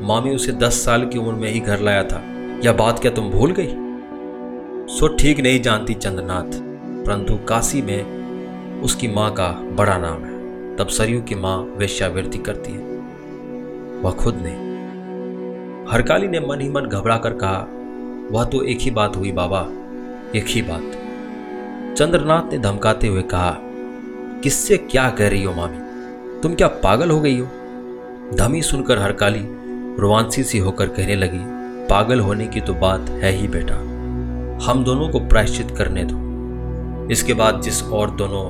मामी 0.06 0.34
उसे 0.34 0.52
दस 0.52 0.84
साल 0.84 1.06
की 1.06 1.18
उम्र 1.18 1.34
में 1.34 1.48
ही 1.50 1.60
घर 1.60 1.80
लाया 1.80 2.02
था। 2.04 2.22
यह 2.64 2.72
बात 2.72 2.98
क्या 2.98 3.10
तुम 3.10 3.30
भूल 3.30 3.54
गई? 3.58 3.74
सो 4.96 5.14
ठीक 5.16 5.40
नहीं 5.40 5.60
जानती 5.62 5.94
चंद्रनाथ, 5.96 6.58
परंतु 7.06 7.36
काशी 7.48 7.82
में 7.82 8.82
उसकी 8.82 9.08
माँ 9.08 9.30
का 9.32 9.50
बड़ा 9.76 9.98
नाम 9.98 10.24
है। 10.24 10.36
तब 10.78 10.88
सरयू 10.88 11.20
की 11.20 11.34
माँ 11.34 11.56
वेश्यावृत्ति 11.78 12.38
करती 12.38 12.72
है। 12.72 12.96
वह 14.02 14.10
खुद 14.12 14.38
नहीं 14.42 14.66
हरकाली 15.88 16.28
ने 16.28 16.40
मन 16.40 16.60
ही 16.60 16.68
मन 16.68 16.82
घबरा 16.82 17.16
कर 17.16 17.32
कहा, 17.34 17.66
वह 18.30 18.44
तो 18.44 18.62
एक 18.62 18.78
ही 18.80 18.90
बात 18.90 19.16
हुई 19.16 19.32
बाबा, 19.32 19.60
एक 20.38 20.44
ही 20.48 20.62
बात। 20.62 21.96
चंद्रनाथ 21.98 22.52
ने 22.52 22.58
धमकाते 22.58 23.08
हुए 23.08 23.22
कहा, 23.22 23.56
किससे 24.42 24.76
क्या 24.76 25.08
कह 25.10 25.28
रही 25.28 25.42
हो 25.44 25.54
मामी? 25.54 25.78
तुम 26.42 26.54
क्या 26.54 26.68
पागल 26.82 27.10
हो 27.10 27.20
गई 27.20 27.38
हो? 27.38 27.46
धमी 28.36 28.62
सुनकर 28.62 28.98
हरकाली 28.98 29.42
रोमांसी 30.00 30.42
सी 30.42 30.58
होकर 30.58 30.88
कहने 30.88 31.16
लगी, 31.16 31.40
पागल 31.86 32.20
होने 32.20 32.46
की 32.46 32.60
तो 32.60 32.74
बात 32.74 33.10
है 33.22 33.32
ही 33.32 33.48
बेटा, 33.48 33.74
हम 34.64 34.84
दोनों 34.84 35.08
को 35.08 35.20
प्रायश्चित 35.20 35.70
करने 35.70 36.04
दो। 36.04 37.08
इसके 37.12 37.34
बाद 37.34 37.60
जिस 37.60 37.82
और 37.82 38.10
दोनों 38.10 38.46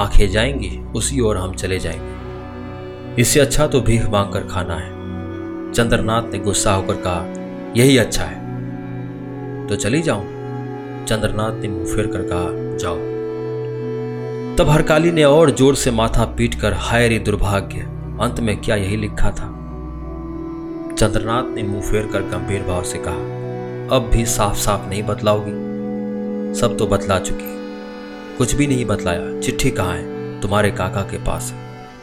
आँखें 0.00 0.30
जाएँगी, 0.30 0.80
उसी 0.94 1.20
ओर 1.20 1.36
हम 1.36 1.54
चले 1.54 1.78
जाएँगे। 1.78 3.22
इससे 3.22 3.40
अच्छा 3.40 3.66
तो 3.66 3.80
भीख 3.80 4.08
मांग 4.08 4.32
कर 4.32 4.40
खाना 4.40 4.74
है। 4.74 4.90
चंद्रनाथ 5.72 6.22
ने 6.22 6.38
गुस्सा 6.38 6.72
होकर 6.72 6.94
कहा, 6.94 7.26
यही 7.76 7.98
अच्छा 7.98 8.24
है। 8.24 9.66
तो 9.66 9.76
चली 9.76 10.02
जाऊँ? 10.02 10.24
चंद्रनाथ 11.04 11.52
ने 11.52 11.68
मुँह 11.68 11.86
फेर 11.86 12.06
कर 12.06 12.22
कहा, 12.22 12.76
जाओ। 12.76 12.96
तब 14.56 14.70
हरकाली 14.70 15.12
ने 15.12 15.24
और 15.24 15.50
ज़ोर 15.50 15.74
से 15.74 15.90
माथा 15.90 16.24
पीट 16.24 16.54
कर 16.54 16.72
हाय 16.72 17.08
रे 17.08 17.18
दुर्भाग्य, 17.18 17.80
अंत 18.20 18.40
में 18.40 18.56
क्या 18.60 18.76
यही 18.76 18.96
लिखा 18.96 19.30
था? 19.30 19.56
चंद्रनाथ 20.98 21.54
ने 21.54 21.62
मुँह 21.62 21.82
फेर 21.82 22.06
कर 22.06 22.22
गंभीर 22.22 22.62
भाव 22.62 22.82
से 22.82 22.98
कहा, 22.98 23.14
अब 23.96 24.10
भी 24.14 24.26
साफ़ 24.26 24.56
साफ़ 24.56 24.88
नहीं 24.88 25.02
बतलाओगी। 25.02 26.54
सब 26.60 26.76
तो 26.78 26.86
बतला 26.86 27.18
चुकी 27.18 27.59
कुछ 28.40 28.54
भी 28.54 28.66
नहीं 28.66 28.84
बतलाया, 28.84 29.40
चिट्ठी 29.40 29.70
कहाँ 29.70 29.96
है? 29.96 30.40
तुम्हारे 30.40 30.70
काका 30.70 31.00
के 31.00 31.18
पास 31.18 31.54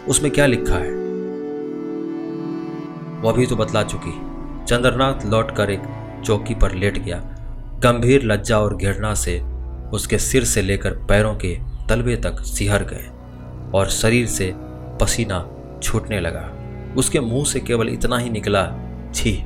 उसमें 0.07 0.31
क्या 0.31 0.45
लिखा 0.45 0.75
है? 0.75 0.91
वह 3.21 3.33
भी 3.33 3.45
तो 3.45 3.55
बतला 3.55 3.83
चुकी। 3.83 4.11
चंद्रनाथ 4.65 5.25
लौटकर 5.25 5.69
एक 5.69 5.81
चौकी 6.25 6.55
पर 6.55 6.71
लेट 6.71 6.97
गया। 6.97 7.17
गंभीर 7.83 8.23
लज्जा 8.23 8.59
और 8.59 8.75
घृणा 8.77 9.13
से 9.13 9.39
उसके 9.93 10.17
सिर 10.17 10.43
से 10.43 10.61
लेकर 10.61 10.91
पैरों 10.91 11.35
के 11.35 11.57
तलबे 11.89 12.15
तक 12.15 12.39
सिहर 12.39 12.83
गए 12.83 13.09
और 13.77 13.89
शरीर 13.89 14.27
से 14.27 14.53
पसीना 15.01 15.49
छूटने 15.83 16.19
लगा। 16.19 16.51
उसके 16.97 17.19
मुँह 17.19 17.45
से 17.45 17.59
केवल 17.59 17.89
इतना 17.89 18.17
ही 18.17 18.29
निकला, 18.29 18.71
छी। 19.13 19.43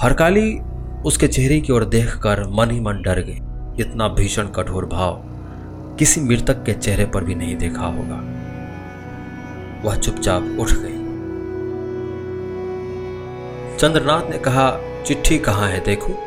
हरकाली 0.00 0.58
उसके 1.06 1.28
चेहरे 1.28 1.60
की 1.60 1.72
ओर 1.72 1.84
देखकर 1.84 2.48
मन 2.48 2.70
ही 2.70 2.80
मन 2.80 3.02
डर 3.02 3.20
गई 3.20 3.38
इतना 3.82 4.08
भीषण 4.08 4.46
कठोर 4.46 4.86
भाव 4.86 5.30
किसी 5.98 6.20
मृतक 6.20 6.64
के 6.64 6.72
चेहरे 6.72 7.06
पर 7.06 7.24
भी 7.24 7.34
नहीं 7.34 7.56
देखा 7.56 7.84
होगा। 7.84 8.34
वह 9.84 9.96
चुपचाप 9.96 10.56
उठ 10.60 10.72
गई। 10.72 11.04
चंद्रनाथ 13.76 14.30
ने 14.30 14.38
कहा, 14.38 14.78
चिट्ठी 15.06 15.38
कहाँ 15.38 15.68
है 15.68 15.80
देखो? 15.80 16.22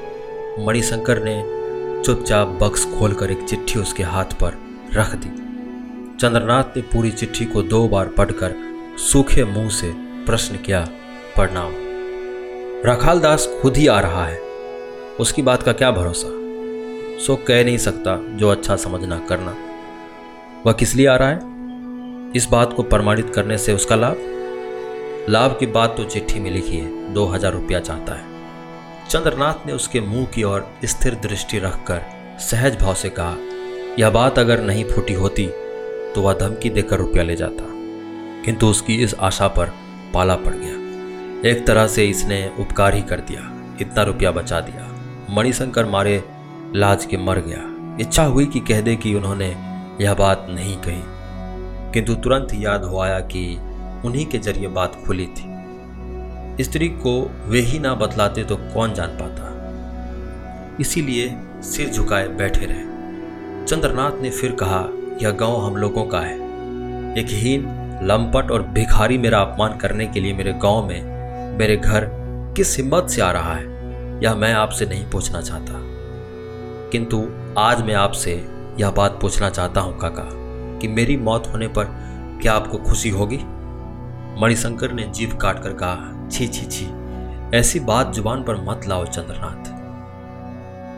मणिशंकर 0.67 1.23
ने 1.23 1.57
चुपचाप 2.03 2.47
बक्स 2.47 2.85
खोलकर 2.85 3.31
एक 3.31 3.43
चिट्ठी 3.43 3.79
उसके 3.79 4.03
हाथ 4.03 4.25
पर 4.25 4.57
रख 4.93 5.15
दी। 5.15 5.29
चंद्रनाथ 6.19 6.63
ने 6.63 6.81
पूरी 6.81 7.11
चिट्ठी 7.11 7.45
को 7.45 7.61
दो 7.61 7.87
बार 7.87 8.07
पढ़कर 8.07 8.55
सूखे 8.97 9.43
मुँह 9.43 9.69
से 9.69 9.91
प्रश्न 9.97 10.57
किया, 10.57 10.89
प्रणाम। 11.35 11.73
रखाल 12.91 13.19
दास 13.19 13.49
खुद 13.61 13.77
ही 13.77 13.87
आ 13.87 13.99
रहा 13.99 14.25
है। 14.25 14.39
उसकी 15.19 15.41
बात 15.41 15.63
का 15.63 15.73
क्या 15.73 15.91
भरोसा? 15.91 16.46
सो 17.17 17.35
कह 17.47 17.63
नहीं 17.63 17.77
सकता 17.77 18.15
जो 18.37 18.49
अच्छा 18.49 18.75
समझना, 18.75 19.17
करना। 19.29 19.55
वह 20.65 20.73
किस 20.73 20.95
लिए 20.95 21.07
आ 21.07 21.15
रहा 21.15 21.29
है? 21.29 21.55
इस 22.35 22.47
बात 22.51 22.73
को 22.73 22.83
प्रमाणित 22.83 23.31
करने 23.35 23.57
से 23.57 23.73
उसका 23.73 23.95
लाभ? 23.95 24.17
लाभ 25.29 25.55
की 25.59 25.65
बात 25.67 25.95
तो 25.97 26.03
चिट्ठी 26.05 26.39
में 26.39 26.49
लिखी 26.51 26.77
है, 26.77 27.13
दो 27.13 27.25
हज़ार 27.25 27.53
रुपया 27.53 27.79
चाहता 27.79 28.13
है। 28.13 28.35
चंद्रनाथ 29.09 29.65
ने 29.67 29.73
उसके 29.73 30.01
मुँह 30.01 30.25
की 30.25 30.43
ओर 30.43 30.67
स्थिर 30.85 31.15
दृष्टि 31.23 31.59
रखकर 31.59 32.01
सहज 32.41 32.79
भाव 32.81 32.93
से 32.93 33.09
कहा, 33.09 33.35
यह 33.99 34.09
बात 34.09 34.39
अगर 34.39 34.61
नहीं 34.61 34.83
फूटी 34.85 35.13
होती 35.13 35.47
तो 36.15 36.21
वह 36.21 36.33
धमकी 36.33 36.69
देकर 36.69 36.97
रुपया 36.97 37.23
ले 37.23 37.35
जाता। 37.35 37.63
किंतु 38.45 38.67
उसकी 38.67 38.95
इस 38.95 39.15
आशा 39.21 39.47
पर 39.49 39.71
पाला 40.13 40.35
पड़ 40.37 40.53
गया। 40.53 41.49
एक 41.49 41.65
तरह 41.67 41.87
से 41.87 42.05
इसने 42.05 42.39
उपकार 42.59 42.95
ही 42.95 43.01
कर 43.01 43.19
दिया, 43.21 43.41
इतना 43.81 44.03
रुपया 44.03 44.31
बचा 44.31 44.59
दिया। 44.61 44.87
मणिशंकर 45.29 45.85
मारे 45.85 46.17
लाज 46.75 47.05
के 47.05 47.17
मर 47.17 47.39
गया। 47.39 47.97
इच्छा 48.01 48.23
हुई 48.23 48.45
कि 48.45 48.59
कह 48.59 48.81
दे 48.81 48.95
कि 48.95 49.15
उन्होंने 49.15 49.55
यह 50.01 50.13
बात 50.13 50.47
नहीं 50.49 50.77
कही। 50.77 51.01
किंतु 51.93 52.15
तुरंत 52.15 52.47
याद 52.53 52.83
हो 52.83 52.99
आया 52.99 53.19
कि 53.19 53.57
उन्हीं 54.05 54.25
के 54.25 54.37
ज़रिए 54.37 54.67
बात 54.67 55.01
खुली 55.07 55.25
थी। 55.25 55.57
स्त्री 56.63 56.87
को 56.87 57.31
वे 57.45 57.59
ही 57.59 57.79
ना 57.79 57.93
बतलाते 57.95 58.43
तो 58.43 58.55
कौन 58.55 58.93
जान 58.93 59.07
पाता। 59.07 59.47
इसीलिए 60.79 61.37
सिर 61.61 61.89
झुकाए 61.89 62.27
बैठे 62.27 62.65
रहे। 62.65 62.83
चंद्रनाथ 63.65 64.21
ने 64.21 64.29
फिर 64.29 64.51
कहा, 64.51 64.89
यह 65.21 65.31
गाँव 65.31 65.65
हम 65.65 65.75
लोगों 65.75 66.03
का 66.03 66.19
है। 66.19 66.35
एक 67.17 67.27
हीन, 67.29 67.61
लंपट 68.03 68.51
और 68.51 68.61
भिखारी 68.61 69.17
मेरा 69.17 69.39
अपमान 69.39 69.77
करने 69.77 70.07
के 70.07 70.19
लिए 70.19 70.33
मेरे 70.33 70.53
गाँव 70.53 70.87
में, 70.87 71.01
मेरे 71.57 71.77
घर 71.77 72.09
किस 72.57 72.77
हिम्मत 72.77 73.09
से 73.09 73.21
आ 73.21 73.31
रहा 73.31 73.53
है, 73.53 73.63
यह 74.23 74.35
मैं 74.35 74.53
आपसे 74.53 74.85
नहीं 74.85 75.09
पूछना 75.09 75.41
चाहता। 75.41 75.96
किंतु 76.91 77.27
आज 77.57 77.81
मैं 77.81 77.93
आपसे 77.93 78.33
यह 78.79 78.91
बात 78.91 79.17
पूछना 79.21 79.49
चाहता 79.49 79.81
हूँ, 79.81 79.97
काका, 79.97 80.29
कि 80.79 80.87
मेरी 80.87 81.17
मौत 81.17 81.47
होने 81.47 81.67
पर 81.67 81.85
क्या 82.41 82.53
आपको 82.53 82.77
खुशी 82.77 83.09
होगी? 83.09 83.39
मणिशंकर 84.41 84.91
ने 84.91 85.03
जीव 85.03 85.35
काट 85.35 85.59
कर 85.63 85.73
कहा, 85.73 86.27
छी 86.31 86.47
छी 86.47 86.65
छी, 86.65 86.85
ऐसी 87.57 87.79
बात 87.79 88.13
ज़ुबान 88.13 88.43
पर 88.43 88.55
मत 88.61 88.87
लाओ, 88.87 89.05
चंद्रनाथ। 89.05 89.75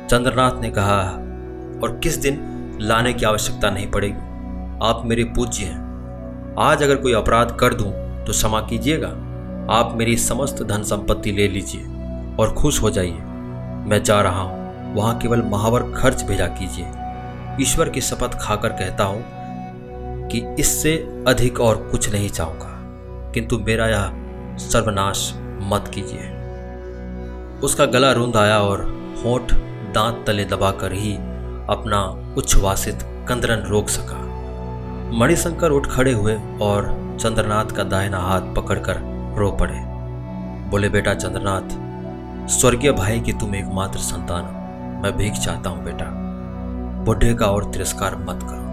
चंद्रनाथ 0.10 0.62
ने 0.62 0.70
कहा, 0.70 1.00
और 1.84 2.00
किस 2.04 2.18
दिन 2.18 2.78
लाने 2.82 3.14
की 3.14 3.26
आवश्यकता 3.26 3.70
नहीं 3.70 3.88
पड़ेगी? 3.92 4.20
आप 4.84 5.02
मेरे 5.06 5.24
पूज्य 5.24 5.66
हैं। 5.66 6.56
आज 6.60 6.84
अगर 6.84 6.96
कोई 6.96 7.14
अपराध 7.14 7.58
कर 7.60 7.74
दूँ 7.74 7.92
तो 8.26 8.32
क्षमा 8.32 8.62
कीजिएगा। 8.62 9.10
आप 9.72 9.94
मेरी 9.96 10.18
समस्त 10.18 10.64
धन 10.64 10.84
संपत्ति 10.84 11.32
ले 11.32 11.48
लीजिए 11.48 11.82
और 12.40 12.54
खुश 12.54 12.82
हो 12.82 12.90
जाइए। 12.90 13.20
मैं 13.86 14.04
जा 14.04 14.22
रहा 14.22 14.42
हूँ। 14.42 14.59
वहाँ 14.96 15.18
केवल 15.18 15.42
महावर 15.42 15.84
खर्च 15.84 16.24
भेजा 16.24 16.48
कीजिए। 16.48 16.88
ईश्वर 17.62 17.90
की 17.90 18.02
शपथ 18.02 18.38
खाकर 18.42 18.70
कहता 18.70 19.04
हूँ 19.04 19.26
कि 20.28 20.56
इससे 20.60 21.24
अधिक 21.28 21.60
और 21.60 21.78
कुछ 21.92 22.12
नहीं 22.12 22.30
चाहूँगा। 22.30 22.76
किंतु 23.32 23.60
मेरा 23.60 23.88
यह 23.88 24.12
सर्वनाश 24.58 25.34
मत 25.64 25.92
कीजिए। 25.94 26.36
उसका 27.64 27.86
गला 27.86 28.12
रूंद 28.12 28.38
आया 28.38 28.60
और 28.60 28.82
होठ 29.26 29.54
दांत 29.94 30.24
तले 30.28 30.46
दबाकर 30.46 30.94
ही 30.94 31.14
अपना 31.70 32.34
उच्छ्वासित 32.38 33.00
कंदरन 33.04 33.60
रोक 33.60 33.90
सका। 33.90 34.30
मणिशंकर 35.18 35.70
उठ 35.70 35.88
खड़े 35.88 36.14
हुए 36.14 36.40
और 36.62 37.10
चंद्रनाथ 37.22 37.66
का 37.66 37.84
दाहिना 37.84 38.18
हाथ 38.18 38.42
पकड़कर 38.42 38.96
रो 39.38 39.52
पड़े। 39.52 39.80
बोले, 40.70 40.90
बेटा 40.90 41.14
चंद्रनाथ, 41.14 41.90
स्वर्गीय 42.50 42.92
भाई 42.92 43.20
की 43.20 43.34
तुम 43.34 43.56
एकमात्र 43.56 44.00
संतान 44.00 44.46
हो। 44.46 44.59
मैं 45.00 45.18
भीख 45.18 45.34
चाहता 45.34 45.70
हूँ, 45.70 45.84
बेटा। 45.84 46.06
बुढ़े 47.04 47.34
का 47.34 47.46
और 47.46 47.72
तिरस्कार 47.72 48.16
मत 48.16 48.40
करो। 48.44 48.68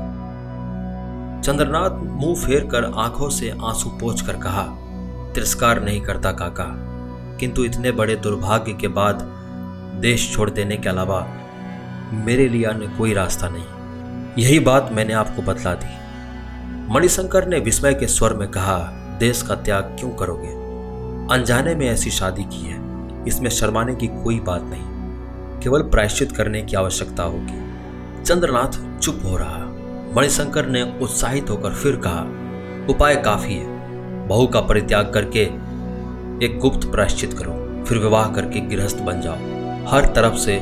चंद्रनाथ 1.43 1.91
मुँह 1.91 2.35
फेर 2.37 2.65
कर 2.65 2.85
आँखों 2.85 3.29
से 3.29 3.51
आँसू 3.51 3.91
पोछ 3.91 4.21
कर 4.21 4.37
कहा, 4.37 4.63
तिरस्कार 5.35 5.83
नहीं 5.85 6.01
करता 6.01 6.33
काका, 6.33 6.67
किंतु 7.41 7.65
इतने 7.65 7.93
बड़े 7.93 8.17
दुर्भाग्य 8.17 8.73
के 8.73 8.89
बाद 8.89 9.21
देश 10.03 10.33
छोड़ 10.35 10.51
देने 10.51 10.77
के 10.77 10.89
अलावा 10.89 11.27
मेरे 12.13 12.49
लिए 12.49 12.65
अन्य 12.65 12.87
कोई 12.87 13.15
रास्ता 13.15 13.49
नहीं। 13.49 14.43
यही 14.45 14.59
बात 14.59 14.91
मैंने 14.93 15.13
आपको 15.13 15.43
बतला 15.43 15.75
दी। 15.75 16.93
मणिशंकर 16.93 17.49
ने 17.49 17.59
विस्मय 17.59 17.95
के 17.95 18.07
स्वर 18.07 18.35
में 18.35 18.49
कहा, 18.49 18.79
देश 19.21 19.43
का 19.43 19.55
त्याग 19.55 19.97
क्यों 20.01 20.11
करोगे? 20.11 20.49
अनजाने 21.35 21.75
में 21.75 21.87
ऐसी 21.87 22.11
शादी 22.11 22.45
की 22.45 22.67
है, 22.67 22.81
इसमें 23.29 23.51
शर्माने 23.51 23.95
की 23.95 24.07
कोई 24.07 24.41
बात 24.41 24.63
नहीं। 24.63 24.96
केवल 25.67 25.83
प्रायश्चित 25.83 26.33
करने 26.33 26.63
की 26.63 26.77
आवश्यकता 26.77 27.23
होगी। 27.23 27.73
चंद्रनाथ 28.23 28.99
चुप 28.99 29.21
हो 29.25 29.37
रहा। 29.37 29.59
मणिशंकर 30.17 30.67
ने 30.67 30.99
उत्साहित 31.03 31.51
होकर 31.51 31.71
फिर 31.71 31.97
कहा, 31.97 32.21
उपाय 32.91 33.17
काफ़ी 33.17 33.55
है। 33.55 33.67
बहू 34.29 34.47
का 34.47 34.61
परित्याग 34.61 35.11
करके 35.15 35.41
एक 36.47 36.59
गुप्त 36.63 36.89
प्रायश्चित 36.89 37.33
करो। 37.33 37.85
फिर 37.85 37.99
विवाह 37.99 38.29
करके 38.29 38.61
गृहस्थ 38.61 38.99
बन 38.99 39.21
जाओ। 39.21 39.35
हर 39.93 40.07
तरफ़ 40.07 40.35
से 40.35 40.57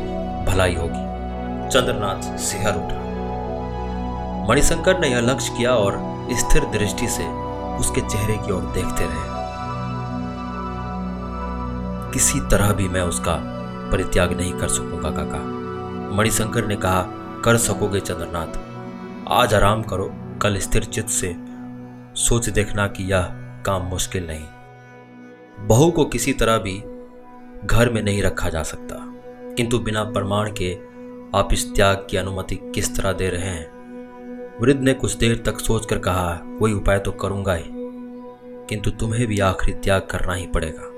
भलाई 0.46 0.74
होगी। 0.74 1.04
चंद्रनाथ 1.68 2.38
सिहर 2.38 2.72
उठा। 2.72 3.00
मणिशंकर 4.48 4.98
ने 5.00 5.08
यह 5.08 5.20
लक्ष्य 5.20 5.54
किया 5.58 5.70
और 5.70 6.26
स्थिर 6.32 6.64
दृष्टि 6.64 7.08
से 7.08 7.26
उसके 7.76 8.00
चेहरे 8.00 8.34
की 8.34 8.52
ओर 8.52 8.62
देखते 8.62 9.04
रहे। 9.04 9.34
किसी 12.12 12.40
तरह 12.40 12.72
भी 12.72 12.88
मैं 12.88 13.02
उसका 13.02 13.53
परित्याग 13.94 14.32
नहीं 14.32 14.52
कर 14.52 14.68
सकूँगा, 14.68 15.10
काका। 15.10 15.38
मणिशंकर 16.16 16.66
ने 16.66 16.76
कहा, 16.76 17.02
कर 17.44 17.56
सकोगे 17.56 18.00
चंद्रनाथ। 18.00 18.58
आज 19.28 19.54
आराम 19.54 19.82
करो, 19.82 20.14
कल 20.42 20.58
स्थिर 20.58 20.84
चित्त 20.84 21.08
से 21.08 21.36
सोच 22.14 22.48
देखना 22.48 22.86
कि 22.86 23.04
यह 23.04 23.22
काम 23.66 23.82
मुश्किल 23.82 24.26
नहीं। 24.26 24.44
बहू 25.66 25.90
को 25.90 26.04
किसी 26.04 26.32
तरह 26.32 26.58
भी 26.58 26.84
घर 27.66 27.92
में 27.92 28.02
नहीं 28.02 28.22
रखा 28.22 28.48
जा 28.48 28.62
सकता। 28.62 28.96
किंतु 29.54 29.78
बिना 29.78 30.04
प्रमाण 30.04 30.50
के 30.52 30.74
आप 31.38 31.48
इस 31.52 31.74
त्याग 31.74 32.06
की 32.10 32.16
अनुमति 32.16 32.56
किस 32.56 32.96
तरह 32.96 33.12
दे 33.12 33.28
रहे 33.28 33.48
हैं? 33.48 33.70
वृद्ध 34.60 34.80
ने 34.80 34.94
कुछ 34.94 35.16
देर 35.16 35.42
तक 35.46 35.60
सोचकर 35.60 35.98
कहा, 35.98 36.40
कोई 36.58 36.72
उपाय 36.72 36.98
तो 36.98 37.12
करूँगा 37.12 37.54
ही, 37.54 37.64
किंतु 38.68 38.90
तुम्हें 38.90 39.26
भी 39.26 39.38
आखिरी 39.38 39.72
त्याग 39.72 40.02
करना 40.10 40.34
ही 40.34 40.46
पड़ेगा। 40.46 40.90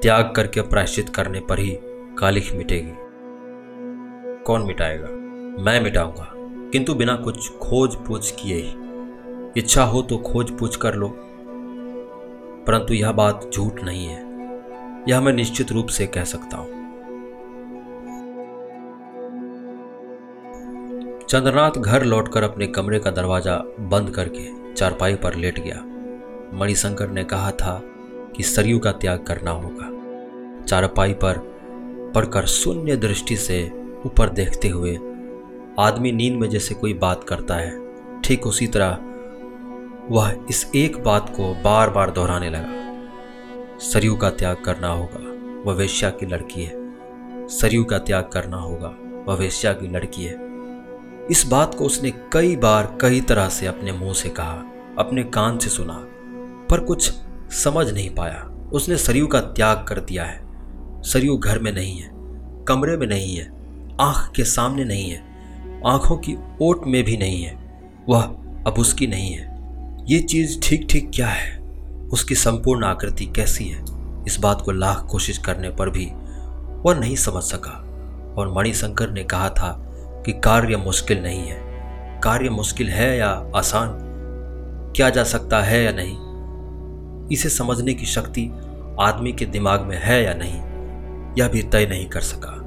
त्याग 0.00 0.32
करके 0.36 0.60
प्रायश्चित 0.60 1.08
करने 1.08 1.40
पर 1.40 1.58
ही 1.58 1.78
कालिख 2.18 2.54
मिटेगी। 2.54 2.92
कौन 4.44 4.62
मिटाएगा? 4.62 5.06
मैं 5.62 5.80
मिटाऊँगा। 5.80 6.32
किंतु 6.72 6.94
बिना 6.94 7.16
कुछ 7.16 7.52
खोज 7.52 7.96
पूछ 7.96 8.30
किए 8.30 8.56
ही। 8.56 8.74
इच्छा 9.56 9.82
हो 9.84 10.02
तो 10.02 10.18
खोज 10.18 10.58
पूछ 10.58 10.76
कर 10.76 10.94
लो। 10.94 11.08
परंतु 12.66 12.94
यह 12.94 13.12
बात 13.12 13.50
झूठ 13.54 13.82
नहीं 13.84 14.06
है। 14.06 14.20
यह 15.08 15.20
मैं 15.20 15.32
निश्चित 15.32 15.72
रूप 15.72 15.86
से 15.86 16.06
कह 16.06 16.24
सकता 16.24 16.56
हूँ। 16.56 16.68
चंद्रनाथ 21.28 21.70
घर 21.70 22.04
लौटकर 22.04 22.42
अपने 22.42 22.66
कमरे 22.66 22.98
का 22.98 23.10
दरवाज़ा 23.10 23.56
बंद 23.80 24.10
करके 24.10 24.74
चारपाई 24.74 25.14
पर 25.14 25.34
लेट 25.34 25.58
गया। 25.58 25.82
मणिशंकर 26.58 27.08
ने 27.08 27.24
कहा 27.24 27.50
था 27.50 27.82
कि 28.36 28.42
सरयू 28.42 28.78
का 28.78 28.92
त्याग 28.92 29.24
करना 29.24 29.50
होगा। 29.50 29.96
चारपाई 30.64 31.12
पर 31.12 31.55
पड़कर 32.16 32.46
शून्य 32.46 32.96
दृष्टि 32.96 33.36
से 33.36 33.62
ऊपर 34.06 34.28
देखते 34.28 34.68
हुए, 34.68 34.94
आदमी 35.78 36.12
नींद 36.12 36.34
में 36.34 36.48
जैसे 36.50 36.74
कोई 36.74 36.94
बात 36.94 37.24
करता 37.24 37.54
है, 37.54 38.20
ठीक 38.22 38.46
उसी 38.46 38.66
तरह 38.66 38.98
वह 40.10 40.46
इस 40.50 40.70
एक 40.74 41.02
बात 41.02 41.28
को 41.36 41.52
बार 41.54 41.90
बार 41.90 42.10
दोहराने 42.10 42.50
लगा। 42.50 43.78
सरयू 43.78 44.14
का 44.16 44.30
त्याग 44.30 44.56
करना 44.64 44.88
होगा 44.88 45.20
वह 45.64 45.76
वेश्या 45.76 46.10
की 46.10 46.26
लड़की 46.26 46.62
है। 46.62 47.48
सरयू 47.48 47.84
का 47.84 47.98
त्याग 47.98 48.30
करना 48.32 48.56
होगा 48.56 48.94
वह 49.28 49.34
वेश्या 49.34 49.72
की 49.72 49.88
लड़की 49.88 50.24
है। 50.24 50.36
इस 51.30 51.44
बात 51.46 51.74
को 51.74 51.84
उसने 51.84 52.10
कई 52.32 52.56
बार 52.56 52.96
कई 53.00 53.20
तरह 53.20 53.48
से 53.48 53.66
अपने 53.66 53.92
मुँह 53.92 54.14
से 54.14 54.28
कहा, 54.28 54.62
अपने 54.98 55.24
कान 55.24 55.58
से 55.58 55.70
सुना, 55.70 55.98
पर 56.70 56.80
कुछ 56.80 57.12
समझ 57.54 57.92
नहीं 57.92 58.10
पाया। 58.10 58.70
उसने 58.72 58.96
सरयू 58.96 59.26
का 59.26 59.40
त्याग 59.40 59.84
कर 59.88 60.00
दिया 60.00 60.24
है। 60.24 60.45
सरयू 61.06 61.36
घर 61.36 61.58
में 61.58 61.72
नहीं 61.72 61.98
है, 61.98 62.10
कमरे 62.68 62.96
में 62.96 63.06
नहीं 63.06 63.36
है, 63.36 63.52
आँख 64.00 64.32
के 64.36 64.44
सामने 64.44 64.84
नहीं 64.84 65.10
है, 65.10 65.22
आँखों 65.86 66.16
की 66.16 66.36
ओट 66.62 66.86
में 66.86 67.04
भी 67.04 67.16
नहीं 67.16 67.42
है, 67.42 67.80
वह 68.08 68.22
अब 68.66 68.74
उसकी 68.78 69.06
नहीं 69.06 69.32
है। 69.32 69.56
ये 70.08 70.20
चीज़ 70.20 70.60
ठीक 70.60 70.86
ठीक 70.90 71.10
क्या 71.14 71.26
है? 71.26 71.58
उसकी 72.12 72.34
संपूर्ण 72.34 72.84
आकृति 72.84 73.26
कैसी 73.26 73.64
है? 73.64 73.84
इस 74.26 74.38
बात 74.40 74.62
को 74.62 74.70
लाख 74.70 75.06
कोशिश 75.10 75.38
करने 75.38 75.70
पर 75.70 75.90
भी 75.90 76.06
वह 76.88 76.94
नहीं 76.94 77.16
समझ 77.16 77.42
सका। 77.42 77.82
और 78.38 78.52
मणिशंकर 78.52 79.10
ने 79.10 79.24
कहा 79.24 79.48
था 79.48 79.82
कि 80.26 80.32
कार्य 80.32 80.76
मुश्किल 80.76 81.22
नहीं 81.22 81.40
है। 81.40 81.60
कार्य 82.24 82.50
मुश्किल 82.50 82.88
है 82.88 83.18
या 83.18 83.52
आसान? 83.56 83.90
किया 84.96 85.10
जा 85.10 85.24
सकता 85.24 85.62
है 85.62 85.84
या 85.84 85.92
नहीं? 85.94 86.16
इसे 87.28 87.48
समझने 87.48 87.94
की 87.94 88.06
शक्ति 88.06 88.50
आदमी 89.00 89.32
के 89.32 89.44
दिमाग 89.44 89.80
में 89.80 90.00
है 90.02 90.24
या 90.24 90.34
नहीं? 90.34 90.75
यह 91.38 91.48
भी 91.48 91.62
तय 91.62 91.86
नहीं 91.86 92.06
कर 92.06 92.20
सका। 92.20 92.62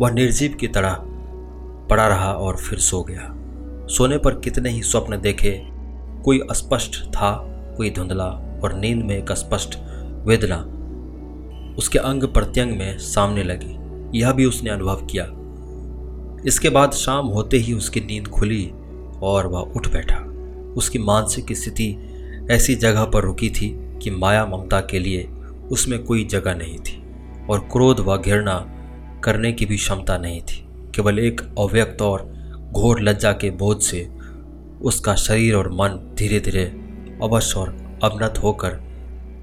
वह 0.00 0.10
निर्जीव 0.10 0.54
की 0.60 0.68
तरह 0.68 0.98
पड़ा 1.90 2.06
रहा 2.06 2.32
और 2.32 2.56
फिर 2.56 2.78
सो 2.78 3.02
गया। 3.02 3.34
सोने 3.86 4.18
पर 4.18 4.34
कितने 4.34 4.70
ही 4.70 4.82
स्वप्न 4.82 5.20
देखे, 5.20 5.62
कोई 6.24 6.38
अस्पष्ट 6.38 7.04
था, 7.04 7.48
कोई 7.76 7.90
धुंधला 7.90 8.60
और 8.64 8.74
नींद 8.74 9.04
में 9.04 9.18
एक 9.18 9.32
स्पष्ट 9.32 9.78
वेदना 10.26 10.78
उसके 11.78 11.98
अंग 11.98 12.24
प्रत्यंग 12.24 12.76
में 12.76 12.98
सामने 12.98 13.42
लगी। 13.42 13.78
यह 14.18 14.32
भी 14.32 14.44
उसने 14.44 14.70
अनुभव 14.70 15.06
किया। 15.06 15.24
इसके 16.46 16.68
बाद 16.68 16.92
शाम 16.92 17.26
होते 17.26 17.56
ही 17.56 17.72
उसकी 17.72 18.00
नींद 18.00 18.28
खुली 18.28 18.70
और 19.22 19.46
वह 19.46 19.60
उठ 19.60 19.88
बैठा। 19.88 20.16
उसकी 20.76 20.98
मानसिक 20.98 21.52
स्थिति 21.52 21.96
ऐसी 22.50 22.74
जगह 22.74 23.04
पर 23.04 23.22
रुकी 23.22 23.50
थी 23.50 23.98
कि 24.02 24.10
माया 24.10 24.46
ममता 24.46 24.80
के 24.80 24.98
लिए 24.98 25.30
उसमें 25.70 26.04
कोई 26.04 26.24
जगह 26.24 26.54
नहीं 26.54 26.78
थी। 26.78 27.01
और 27.52 27.68
क्रोध 27.72 28.00
व 28.00 28.16
घृणा 28.16 28.54
करने 29.24 29.52
की 29.52 29.66
भी 29.66 29.76
क्षमता 29.76 30.16
नहीं 30.18 30.40
थी। 30.40 30.64
केवल 30.94 31.18
एक 31.18 31.40
अव्यक्त 31.58 32.02
और 32.02 32.22
घोर 32.72 33.00
लज्जा 33.00 33.32
के 33.32 33.50
बोझ 33.50 33.82
से 33.82 34.08
उसका 34.82 35.14
शरीर 35.14 35.54
और 35.54 35.68
मन 35.72 35.98
धीरे 36.18 36.40
धीरे 36.40 36.64
अवश्य 37.22 37.58
और 37.60 37.76
अवनत 38.04 38.38
होकर 38.42 38.80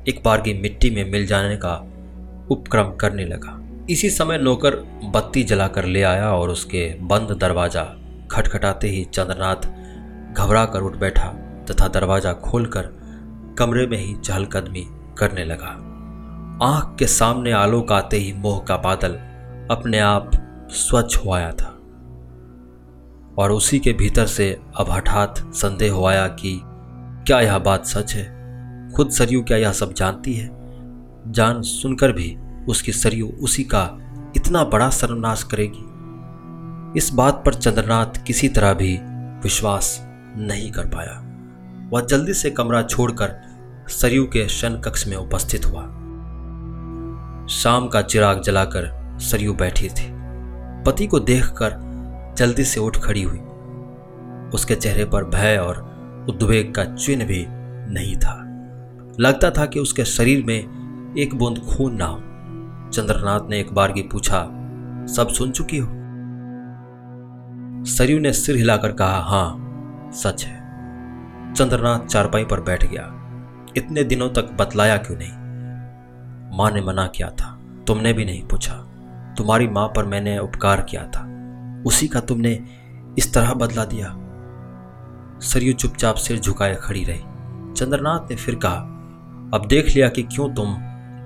एक 0.08 0.22
बार 0.26 0.42
की 0.42 0.54
मिट्टी 0.54 0.90
में 0.90 1.12
मिल 1.12 1.26
जाने 1.28 1.56
का 1.58 1.76
उपक्रम 2.52 2.92
करने 2.96 3.26
लगा। 3.26 3.56
इसी 3.90 4.10
समय 4.10 4.38
नौकर 4.38 4.76
बत्ती 5.14 5.44
जलाकर 5.44 5.86
ले 5.86 6.02
आया 6.04 6.32
और 6.32 6.50
उसके 6.50 6.88
बंद 7.02 7.38
दरवाज़ा 7.42 7.84
खटखटाते 8.32 8.88
ही 8.88 9.04
चंद्रनाथ 9.04 9.68
घबरा 10.34 10.66
कर 10.66 10.82
उठ 10.82 10.96
बैठा 10.96 11.28
तथा 11.72 11.88
दरवाज़ा 11.88 12.34
खोलकर 12.42 12.90
कमरे 13.60 13.86
में 13.88 13.98
ही 13.98 14.16
चहलकदमी 14.16 14.86
करने 15.18 15.46
लगा। 15.46 15.76
आँख 16.64 16.96
के 17.00 17.08
सामने 17.08 17.52
आलोक 17.52 17.92
आते 17.92 18.18
ही 18.18 18.34
मोह 18.34 18.60
का 18.60 18.78
बादल 18.78 19.12
अपने 19.72 20.00
आप 20.00 20.32
स्वच्छ 20.70 21.18
हो 21.18 21.32
आया 21.32 21.52
था। 21.52 21.80
और 23.38 23.52
उसी 23.52 23.80
के 23.80 23.94
भीतर 23.94 24.26
से 24.26 24.60
अब 24.78 24.92
हठात 24.92 25.54
संदेह 25.54 25.94
हो 25.94 26.06
आया 26.06 26.28
कि 26.28 26.62
क्या 27.28 27.42
यह 27.42 27.58
बात 27.58 27.86
सच 27.86 28.14
है? 28.14 28.40
खुद 28.96 29.10
सरयू 29.10 29.44
क्या 29.44 29.58
यह 29.58 29.72
सब 29.72 29.94
जानती 29.94 30.34
है? 30.34 30.50
जान 31.32 31.62
सुनकर 31.62 32.12
भी 32.12 32.38
उसकी 32.70 32.92
सरयू 32.92 33.28
उसी 33.28 33.64
का 33.64 33.90
इतना 34.36 34.64
बड़ा 34.64 34.90
सर्वनाश 34.90 35.44
करेगी। 35.44 35.86
इस 36.98 37.14
बात 37.14 37.44
पर 37.46 37.54
चंद्रनाथ 37.54 38.26
किसी 38.28 38.50
तरह 38.50 38.74
भी 38.74 39.00
विश्वास 39.44 40.06
नहीं 40.38 40.72
कर 40.72 40.86
पाया। 40.86 41.26
वह 41.90 42.02
जल्दी 42.02 42.34
से 42.34 42.52
कमरा 42.52 42.82
छोड़कर 42.82 43.36
सरयू 43.88 44.26
के 44.26 44.50
शन 44.50 44.78
कक्ष 44.78 45.08
में 45.08 45.18
उपस्थित 45.18 45.66
हुआ। 45.66 45.96
शाम 47.50 47.88
का 47.88 48.02
चिराग 48.02 48.42
जलाकर 48.42 49.18
सरयू 49.20 49.54
बैठी 49.54 49.90
थी। 49.90 50.12
पति 50.86 51.08
को 51.08 51.20
देखकर 51.20 51.72
जल्दी 52.38 52.64
से 52.64 52.80
उठ 52.80 52.98
खड़ी 52.98 53.24
हुई। 53.24 53.40
उसके 54.54 54.76
चेहरे 54.76 55.06
पर 55.06 55.24
भय 55.24 55.58
और 55.58 55.78
उद्वेग 56.30 56.76
का 56.76 56.84
चिन्ह 56.84 57.26
भी 57.26 57.46
नहीं 57.94 58.16
था। 58.16 58.36
लगता 59.20 59.50
था 59.50 59.66
कि 59.66 59.80
उसके 59.80 60.06
शरीर 60.06 60.46
में 60.46 60.60
एक 61.18 61.36
बूंद 61.36 61.60
खून 61.60 61.94
ना 61.96 62.06
हो। 62.06 62.18
चंद्रनाथ 62.90 63.50
ने 63.50 63.60
एक 63.60 63.74
बार 63.74 63.92
की 63.92 64.02
पूछा, 64.02 64.42
सब 65.16 65.28
सुन 65.30 65.52
चुकी 65.52 65.78
हो? 65.78 65.90
सरयू 67.86 68.20
ने 68.20 68.34
सिर 68.34 68.56
हिलाकर 68.56 68.92
कहा, 68.92 69.20
हाँ, 69.20 69.56
सच 70.14 70.46
है। 70.46 70.60
चंद्रनाथ 71.54 72.00
चारपाई 72.00 72.46
पर 72.46 72.62
बैठ 72.62 72.86
गया। 72.86 73.04
इतने 73.78 74.04
दिनों 74.04 74.30
तक 74.30 74.52
बतलाया 74.52 74.98
क्यों 74.98 75.18
नहीं? 75.18 75.39
माँ 76.52 76.72
ने 76.72 76.82
मना 76.82 77.08
किया 77.08 77.30
था। 77.30 77.60
तुमने 77.88 78.14
भी 78.14 78.26
नहीं 78.26 78.44
पूछा। 78.44 78.74
तुम्हारी 79.38 79.68
माँ 79.68 79.88
पर 79.88 80.06
मैंने 80.06 80.40
उपकार 80.40 80.82
किया 80.82 81.04
था। 81.04 81.26
उसी 81.86 82.08
का 82.08 82.20
तुमने 82.20 82.66
इस 83.18 83.34
तरह 83.34 83.54
बदला 83.54 83.86
दिया। 83.86 84.16
सरयू 85.40 85.74
चुपचाप 85.74 86.16
सिर 86.16 86.40
झुकाए 86.40 86.76
खड़ी 86.76 87.04
रही। 87.04 87.20
चंद्रनाथ 87.74 88.30
ने 88.30 88.36
फिर 88.36 88.56
कहा, 88.56 88.76
अब 89.54 89.66
देख 89.70 89.96
लिया 89.96 90.10
कि 90.10 90.24
क्यों 90.24 90.54
तुम 90.54 90.72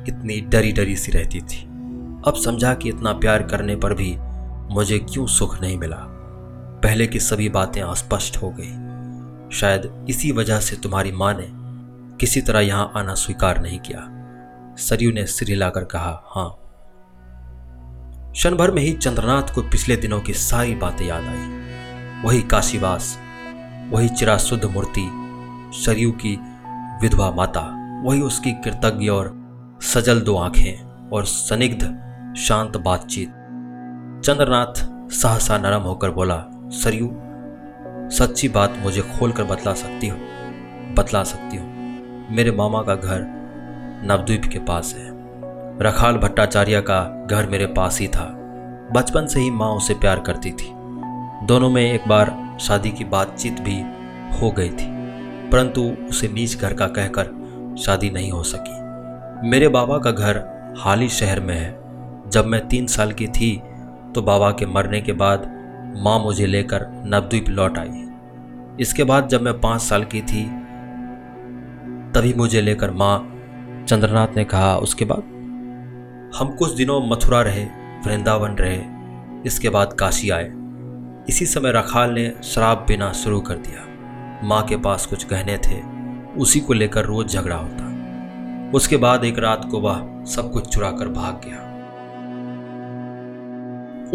इतनी 0.08 0.42
डरी 0.42 0.72
डरी 0.72 0.96
सी 0.96 1.12
रहती 1.12 1.42
थी। 1.42 1.64
अब 2.28 2.34
समझा 2.46 2.74
कि 2.74 2.90
इतना 2.90 3.14
प्यार 3.14 3.44
करने 3.44 3.76
पर 3.76 3.94
भी 3.94 4.18
मुझे 4.74 5.00
क्यों 5.00 5.28
सुख 5.28 5.62
नहीं 5.62 5.78
मिला। 5.78 6.06
पहले 6.84 7.08
की 7.08 7.20
सभी 7.20 7.50
बातें 7.50 7.82
अस्पष्ट 7.82 8.38
हो 8.38 8.56
गई। 8.60 8.84
शायद 9.58 10.06
इसी 10.10 10.32
वजह 10.32 10.60
से 10.60 10.76
तुम्हारी 10.76 11.12
माँ 11.12 11.34
ने 11.34 11.48
किसी 12.18 12.42
तरह 12.42 12.60
यहाँ 12.60 12.92
आना 12.96 13.14
स्वीकार 13.14 13.62
नहीं 13.62 13.80
किया। 13.80 14.23
सरयू 14.78 15.12
ने 15.12 15.26
सिर 15.26 15.50
हिलाकर 15.50 15.84
कहा, 15.84 16.24
हाँ। 16.26 16.60
क्षण 18.32 18.56
भर 18.56 18.72
में 18.72 18.82
ही 18.82 18.94
चंद्रनाथ 18.94 19.54
को 19.56 19.62
पिछले 19.62 19.96
दिनों 19.96 20.22
की 20.22 20.34
सारी 20.34 20.76
बातें 20.76 21.06
याद 21.06 21.24
आई। 21.24 21.64
वही 22.26 22.42
काशीवास, 22.42 23.20
वही 23.90 24.10
चिराशुद्ध 24.10 24.66
मूर्ति, 24.66 25.10
सरयू 25.84 26.12
की 26.12 26.40
विधवा 27.02 27.32
माता, 27.32 27.62
वही 28.04 28.22
उसकी 28.22 28.52
कृतज्ञ 28.52 29.10
और 29.10 29.44
सजल 29.82 30.22
दो 30.22 30.38
आँखें 30.38 31.10
और 31.10 31.26
सनिग्ध 31.26 31.84
शांत 32.38 32.78
बातचीत। 32.78 33.30
चंद्रनाथ 34.26 34.74
सहसा 35.12 35.58
नरम 35.58 35.82
होकर 35.82 36.12
बोला, 36.12 36.46
सरयू, 36.54 37.10
सच्ची 38.10 38.50
बात 38.50 38.74
मुझे 38.78 39.02
खोलकर 39.02 39.44
बतला 39.44 39.74
सकती 39.74 40.08
हो, 40.08 40.18
बतला 40.98 41.24
सकती 41.24 41.58
हो। 41.58 41.64
मेरे 42.36 42.52
मामा 42.52 42.82
का 42.82 42.96
घर 42.96 43.43
नवद्वीप 44.04 44.46
के 44.46 44.60
पास 44.60 44.94
है। 44.98 45.12
रखाल 45.80 46.18
भट्टाचार्य 46.18 46.82
का 46.82 47.28
घर 47.28 47.50
मेरे 47.50 47.66
पास 47.68 48.00
ही 48.00 48.08
था। 48.08 48.26
बचपन 48.94 49.28
से 49.28 49.40
ही 49.40 49.52
माँ 49.52 49.70
उसे 49.70 49.94
प्यार 49.94 50.20
करती 50.20 50.52
थी। 50.52 50.72
दोनों 51.48 51.70
में 51.70 51.82
एक 51.84 52.08
बार 52.08 52.32
शादी 52.62 52.92
की 52.92 53.06
बातचीत 53.06 53.62
भी 53.62 53.80
हो 54.40 54.52
गई 54.52 54.70
थी, 54.70 54.88
परंतु 55.50 55.82
उसे 56.10 56.28
नीच 56.28 56.58
घर 56.58 56.74
का 56.74 56.88
कहकर 56.90 57.76
शादी 57.78 58.10
नहीं 58.10 58.32
हो 58.32 58.44
सकी। 58.46 59.50
मेरे 59.50 59.68
बाबा 59.70 59.98
का 59.98 60.12
घर 60.12 60.44
हाल 60.78 61.00
ही 61.00 61.10
शहर 61.12 61.40
में 61.40 61.56
है। 61.56 62.30
जब 62.30 62.46
मैं 62.46 62.68
तीन 62.68 62.88
साल 62.88 63.12
की 63.12 63.28
थी 63.30 63.56
तो 64.16 64.22
बाबा 64.22 64.52
के 64.52 64.66
मरने 64.66 65.02
के 65.02 65.14
बाद 65.16 65.52
माँ 65.98 66.20
मुझे 66.20 66.46
लेकर 66.46 66.88
नवद्वीप 67.06 67.50
लौट 67.50 67.78
आई। 67.78 68.08
इसके 68.80 69.04
बाद 69.04 69.28
जब 69.28 69.42
मैं 69.42 69.60
पाँच 69.62 69.82
साल 69.82 70.04
की 70.06 70.22
थी, 70.24 70.44
तभी 72.12 72.34
मुझे 72.34 72.62
लेकर 72.62 72.92
माँ 72.92 73.18
चंद्रनाथ 73.88 74.28
ने 74.36 74.44
कहा, 74.44 74.78
उसके 74.78 75.06
बाद? 75.06 75.24
हम 76.36 76.56
कुछ 76.56 76.72
दिनों 76.72 77.08
मथुरा 77.08 77.42
रहे, 77.42 77.64
वृंदावन 78.06 78.52
रहे, 78.52 78.82
इसके 79.46 79.70
बाद 79.70 79.94
काशी 79.94 80.30
आए। 80.30 80.54
इसी 81.30 81.46
समय 81.46 81.72
रखाल 81.72 82.12
ने 82.12 82.34
शराब 82.44 82.78
पीना 82.88 83.12
शुरू 83.12 83.40
कर 83.42 83.56
दिया। 83.56 83.88
माँ 84.48 84.64
के 84.64 84.78
पास 84.78 85.06
कुछ 85.06 85.28
गहने 85.28 85.58
थे, 85.58 85.82
उसी 86.40 86.60
को 86.60 86.74
लेकर 86.74 87.06
रोज 87.06 87.34
झगड़ा 87.34 87.56
होता। 87.56 87.84
उसके 88.76 88.98
बाद 88.98 89.24
एक 89.24 89.40
रात 89.40 89.68
को 89.72 89.80
वह 89.80 90.24
सब 90.26 90.52
कुछ 90.52 90.68
चुरा 90.68 90.92
कर 90.92 91.08
भाग 91.08 91.42
गया। 91.46 91.64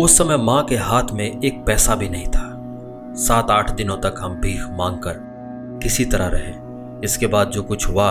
उस 0.04 0.18
समय 0.18 0.36
माँ 0.36 0.64
के 0.64 0.76
हाथ 0.76 1.04
में 1.12 1.42
एक 1.42 1.64
पैसा 1.66 1.94
भी 1.94 2.08
नहीं 2.08 2.26
था। 2.26 2.54
सात 3.14 3.50
आठ 3.50 3.70
दिनों 3.70 3.96
तक 3.96 4.14
हम 4.18 4.34
भीख 4.34 4.66
मांगकर 4.70 5.14
किसी 5.82 6.04
तरह 6.04 6.26
रहे। 6.26 6.52
इसके 7.04 7.26
बाद 7.26 7.48
जो 7.48 7.62
कुछ 7.62 7.88
हुआ, 7.88 8.10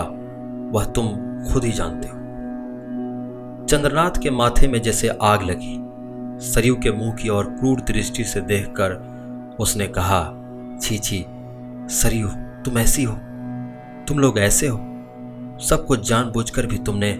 वह 0.70 0.84
तुम 0.84 1.27
खुद 1.44 1.64
ही 1.64 1.72
जानते 1.72 2.08
हो। 2.08 2.14
चंद्रनाथ 3.66 4.22
के 4.22 4.30
माथे 4.30 4.68
में 4.68 4.82
जैसे 4.82 5.08
आग 5.08 5.42
लगी, 5.42 5.88
सरयू 6.46 6.76
के 6.76 6.92
मुँह 6.92 7.14
की 7.14 7.28
ओर 7.28 7.44
क्रूर 7.44 7.80
दृष्टि 7.80 8.24
से 8.24 8.40
देखकर 8.40 9.18
उसने 9.60 9.86
कहा, 9.86 10.34
छी 10.82 10.98
छी, 10.98 11.24
सरयू, 11.94 12.28
तुम 12.64 12.78
ऐसी 12.78 13.04
हो। 13.04 13.18
तुम 14.08 14.18
लोग 14.18 14.38
ऐसे 14.38 14.66
हो। 14.66 14.78
सब 15.60 15.84
कुछ 15.88 16.08
जानबूझकर 16.08 16.66
भी 16.66 16.78
तुमने 16.78 17.12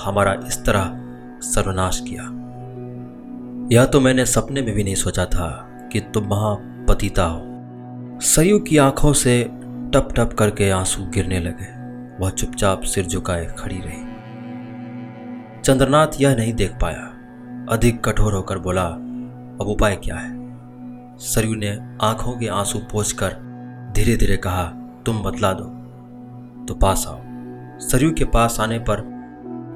हमारा 0.00 0.32
इस 0.32 0.64
तरह 0.64 1.00
सर्वनाश 1.40 2.04
किया। 2.08 2.22
यह 3.72 3.84
तो 3.84 4.00
मैंने 4.00 4.26
सपने 4.26 4.62
में 4.62 4.74
भी 4.74 4.84
नहीं 4.84 4.94
सोचा 4.94 5.24
था 5.24 5.68
कि 5.92 6.00
तुम 6.00 6.24
वहाँ 6.24 6.84
पतिता 6.88 7.24
हो। 7.24 7.42
सरयू 8.20 8.58
की 8.58 8.76
आँखों 8.76 9.12
से 9.12 9.50
टप 9.64 10.08
टप 10.16 10.36
करके 10.38 10.70
आँसू 10.70 11.04
गिरने 11.04 11.40
लगे। 11.40 11.73
वह 12.20 12.30
चुपचाप 12.30 12.82
सिर 12.84 13.06
झुकाए 13.06 13.46
खड़ी 13.58 13.80
रही। 13.80 14.02
चंद्रनाथ 15.62 16.20
यह 16.20 16.34
नहीं 16.36 16.52
देख 16.54 16.72
पाया। 16.72 17.10
अधिक 17.68 18.04
कठोर 18.04 18.34
होकर 18.34 18.58
बोला, 18.58 18.84
अब 18.84 19.68
उपाय 19.68 19.96
क्या 19.96 20.16
है? 20.16 20.32
सरयू 21.18 21.54
ने 21.54 21.78
आँखों 22.02 22.32
के 22.32 22.46
आँसू 22.48 22.78
पोछकर 22.92 23.36
धीरे 23.96 24.16
धीरे 24.16 24.36
कहा, 24.36 24.64
तुम 25.06 25.22
बतला 25.22 25.52
दो 25.52 25.64
तो 26.64 26.74
पास 26.74 27.04
आओ। 27.08 27.20
सरयू 27.80 28.12
के 28.12 28.24
पास 28.24 28.60
आने 28.60 28.78
पर 28.78 29.00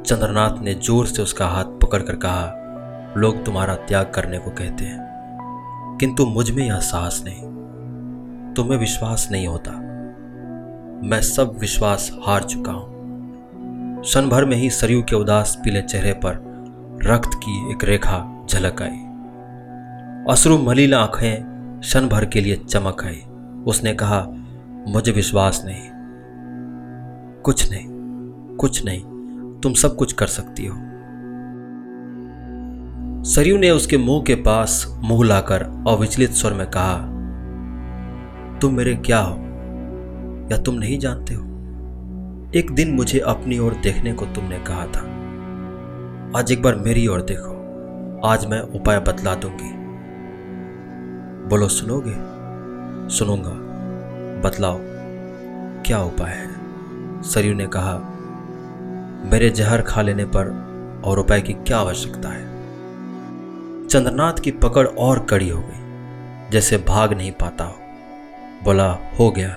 चंद्रनाथ 0.06 0.60
ने 0.62 0.74
ज़ोर 0.74 1.06
से 1.06 1.22
उसका 1.22 1.46
हाथ 1.46 1.78
पकड़कर 1.82 2.16
कहा, 2.16 3.12
लोग 3.16 3.44
तुम्हारा 3.44 3.74
त्याग 3.74 4.12
करने 4.14 4.38
को 4.38 4.50
कहते 4.50 4.84
हैं, 4.84 5.96
किंतु 6.00 6.26
मुझमें 6.26 6.66
यह 6.66 6.78
साहस 6.82 7.22
नहीं। 7.26 8.54
तुम्हें 8.54 8.78
विश्वास 8.78 9.28
नहीं 9.32 9.46
होता। 9.46 9.72
मैं 11.04 11.20
सब 11.20 11.58
विश्वास 11.58 12.18
हार 12.26 12.42
चुका 12.42 12.72
हूँ। 12.72 12.98
क्षण 14.00 14.28
भर 14.28 14.44
में 14.44 14.56
ही 14.56 14.70
सरयू 14.70 15.02
के 15.02 15.16
उदास 15.16 15.58
पीले 15.64 15.82
चेहरे 15.82 16.12
पर 16.12 16.32
रक्त 17.02 17.30
की 17.34 17.70
एक 17.70 17.84
रेखा 17.84 18.46
झलक 18.50 18.82
आई। 18.82 19.04
अश्रु 20.32 20.58
मलिन 20.58 20.94
आँखें 20.94 21.44
क्षण 21.80 22.08
भर 22.08 22.24
के 22.24 22.40
लिए 22.40 22.56
चमक 22.56 23.04
आई। 23.04 23.22
उसने 23.66 23.94
कहा, 23.94 24.26
मुझे 24.88 25.12
विश्वास 25.12 25.62
नहीं। 25.66 25.90
कुछ 27.42 27.70
नहीं 27.70 27.86
कुछ 28.56 28.84
नहीं। 28.84 29.00
तुम 29.60 29.72
सब 29.72 29.96
कुछ 29.96 30.12
कर 30.12 30.26
सकती 30.26 30.66
हो। 30.66 30.76
सरयू 33.24 33.58
ने 33.58 33.70
उसके 33.70 33.98
मुँह 33.98 34.22
के 34.22 34.34
पास 34.34 34.98
मुँह 34.98 35.26
लाकर 35.26 35.62
अविचलित 35.88 36.30
स्वर 36.30 36.52
में 36.52 36.66
कहा, 36.66 36.96
तुम 38.58 38.74
मेरे 38.74 38.94
क्या 38.94 39.18
हो? 39.18 39.47
या 40.52 40.58
तुम 40.58 40.74
नहीं 40.74 40.98
जानते 40.98 41.34
हो? 41.34 41.42
एक 42.54 42.70
दिन 42.70 42.94
मुझे 42.94 43.18
अपनी 43.18 43.58
ओर 43.58 43.74
देखने 43.74 44.12
को 44.12 44.26
तुमने 44.26 44.58
कहा 44.58 44.86
था। 44.86 45.00
आज 46.38 46.52
एक 46.52 46.62
बार 46.62 46.74
मेरी 46.74 47.06
ओर 47.06 47.22
देखो। 47.22 47.58
आज 48.26 48.46
मैं 48.46 48.60
उपाय 48.60 49.00
बतला 49.00 49.34
दूँगी। 49.34 49.72
बोलो, 51.48 51.68
सुनोगे? 51.68 52.14
सुनूँगा। 53.16 53.50
बतलाओ, 54.40 54.78
क्या 55.86 55.98
उपाय 56.02 56.30
है? 56.30 56.48
सरयू 57.22 57.54
ने 57.54 57.66
कहा, 57.66 57.98
मेरे 59.32 59.50
जहर 59.50 59.82
खा 59.82 60.02
लेने 60.02 60.24
पर 60.24 60.68
और 61.04 61.18
उपाय 61.18 61.40
की 61.40 61.52
क्या 61.52 61.78
आवश्यकता 61.78 62.28
है? 62.28 62.58
चंद्रनाथ 63.86 64.32
की 64.32 64.50
पकड़ 64.50 64.86
और 64.86 65.18
कड़ी 65.18 65.48
हो 65.48 65.60
गई, 65.60 65.88
जैसे 66.50 66.76
भाग 66.78 67.12
नहीं 67.12 67.32
पाता 67.32 67.64
हो। 67.64 67.74
बोला, 68.64 68.98
हो 69.20 69.30
गया। 69.30 69.56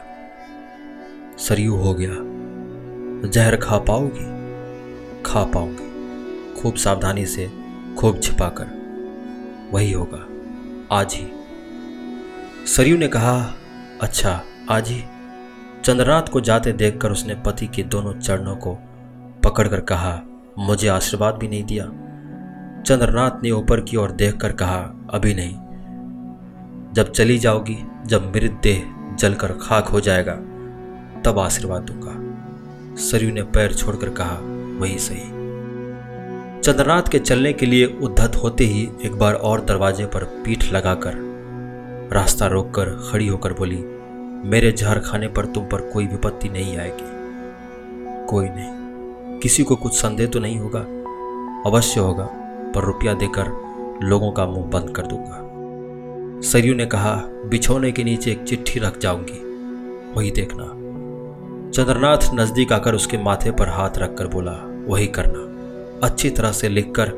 सरयू 1.41 1.75
हो 1.75 1.93
गया। 1.93 2.13
जहर 3.29 3.55
खा 3.55 3.77
पाओगी? 3.77 4.25
खा 5.23 5.43
पाऊँगी 5.43 5.91
खूब 6.61 6.75
सावधानी 6.75 7.25
से 7.25 7.51
खूब 7.97 8.19
छिपाकर। 8.19 8.65
वही 9.73 9.91
होगा। 9.91 10.27
आज 10.95 11.13
ही। 11.13 11.27
सरयू 12.67 12.97
ने 12.97 13.07
कहा 13.07 13.53
अच्छा 14.01 14.43
आज 14.69 14.89
ही। 14.89 15.03
चंद्रनाथ 15.83 16.23
को 16.23 16.41
जाते 16.41 16.71
देखकर 16.71 17.11
उसने 17.11 17.35
पति 17.35 17.67
के 17.67 17.83
दोनों 17.83 18.13
चरणों 18.13 18.55
को 18.55 18.77
पकड़कर 19.43 19.79
कहा, 19.79 20.21
मुझे 20.59 20.87
आशीर्वाद 20.87 21.35
भी 21.35 21.47
नहीं 21.47 21.63
दिया। 21.63 21.85
चंद्रनाथ 22.81 23.43
ने 23.43 23.51
ऊपर 23.51 23.81
की 23.81 23.97
ओर 23.97 24.11
देखकर 24.11 24.51
कहा, 24.51 25.07
अभी 25.09 25.33
नहीं। 25.33 25.55
जब 26.93 27.11
चली 27.11 27.37
जाओगी, 27.37 27.77
जब 28.05 28.35
मृत 28.35 28.59
देह 28.63 28.83
जलकर 29.19 29.51
खाक 29.51 29.87
हो 29.87 29.99
जाएगा 29.99 30.39
तब 31.25 31.39
आशीर्वाद 31.39 31.81
दूँगा 31.81 32.31
सरयू 32.95 33.31
ने 33.31 33.41
पैर 33.41 33.73
छोड़कर 33.73 34.09
कहा, 34.09 34.37
वही 34.79 34.99
सही। 34.99 35.41
चंद्रनाथ 36.61 37.03
के 37.11 37.19
चलने 37.19 37.53
के 37.53 37.65
लिए 37.65 37.85
उद्धत 37.85 38.35
होते 38.35 38.63
ही 38.63 38.89
एक 39.05 39.11
बार 39.11 39.33
और 39.33 39.61
दरवाजे 39.61 40.05
पर 40.05 40.23
पीठ 40.23 40.73
लगाकर 40.73 41.13
रास्ता 42.13 42.47
रोककर 42.47 42.89
खड़ी 43.11 43.27
होकर 43.27 43.53
बोली, 43.53 43.77
मेरे 44.49 44.71
जहर 44.71 44.99
खाने 44.99 45.27
पर 45.27 45.45
तुम 45.45 45.65
पर 45.65 45.81
कोई 45.81 46.07
विपत्ति 46.07 46.49
नहीं 46.49 46.77
आएगी। 46.77 47.11
कोई 48.25 48.45
नहीं। 48.49 49.39
किसी 49.39 49.63
को 49.63 49.75
कुछ 49.75 49.93
संदेह 49.93 50.27
तो 50.27 50.39
नहीं 50.39 50.57
होगा। 50.57 50.79
अवश्य 51.69 51.99
होगा, 51.99 52.29
पर 52.75 52.83
रुपया 52.83 53.13
देकर 53.13 53.47
लोगों 54.03 54.31
का 54.31 54.45
मुँह 54.45 54.65
बंद 54.65 54.95
कर 54.95 55.03
दूँगा। 55.05 55.37
सरयू 56.49 56.75
ने 56.75 56.85
कहा, 56.85 57.15
बिछौने 57.25 57.91
के 57.91 58.03
नीचे 58.03 58.31
एक 58.31 58.43
चिट्ठी 58.43 58.79
रख 58.79 58.97
जाऊँगी। 58.97 59.39
वही 60.13 60.31
देखना। 60.31 60.80
चंद्रनाथ 61.73 62.33
नज़दीक 62.33 62.71
आकर 62.73 62.95
उसके 62.95 63.17
माथे 63.17 63.51
पर 63.51 63.69
हाथ 63.69 63.97
रखकर 63.97 64.27
बोला, 64.27 64.51
वही 64.87 65.05
करना। 65.07 66.07
अच्छी 66.07 66.29
तरह 66.29 66.51
से 66.51 66.69
लिखकर 66.69 67.11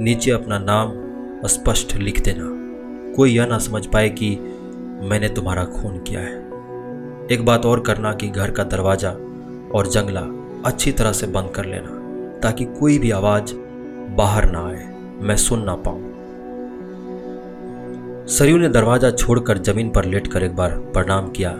नीचे 0.00 0.30
अपना 0.30 0.58
नाम 0.58 0.92
स्पष्ट 1.46 1.94
लिख 1.94 2.20
देना। 2.24 2.44
कोई 3.16 3.32
यह 3.32 3.46
ना 3.46 3.58
समझ 3.58 3.84
पाए 3.86 4.08
कि 4.10 4.30
मैंने 5.02 5.28
तुम्हारा 5.28 5.64
खून 5.64 5.98
किया 5.98 6.20
है। 6.20 6.36
एक 7.32 7.44
बात 7.44 7.66
और 7.66 7.80
करना 7.80 8.12
कि 8.12 8.28
घर 8.28 8.50
का 8.50 8.64
दरवाज़ा 8.64 9.10
और 9.74 9.86
जंगला 9.86 10.20
अच्छी 10.64 10.92
तरह 10.92 11.12
से 11.12 11.26
बंद 11.26 11.50
कर 11.50 11.64
लेना, 11.64 11.90
ताकि 12.40 12.64
कोई 12.80 12.98
भी 12.98 13.10
आवाज़ 13.10 13.54
बाहर 14.16 14.50
ना 14.50 14.66
आए। 14.66 14.86
मैं 15.20 15.36
सुन 15.36 15.64
ना 15.64 15.74
पाऊँ। 15.86 16.02
सरयू 18.28 18.58
ने 18.58 18.68
दरवाज़ा 18.68 19.10
छोड़कर 19.10 19.58
ज़मीन 19.60 19.90
पर 19.90 20.04
लेटकर 20.04 20.42
एक 20.42 20.54
बार 20.56 20.78
प्रणाम 20.94 21.28
किया 21.30 21.50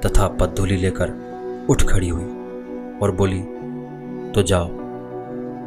तथा 0.00 0.26
पद्धुली 0.40 0.76
लेकर 0.76 1.22
उठ 1.70 1.82
खड़ी 1.82 2.08
हुई 2.08 2.24
और 3.02 3.10
बोली 3.10 3.40
तो 4.32 4.42
जाओ। 4.42 4.68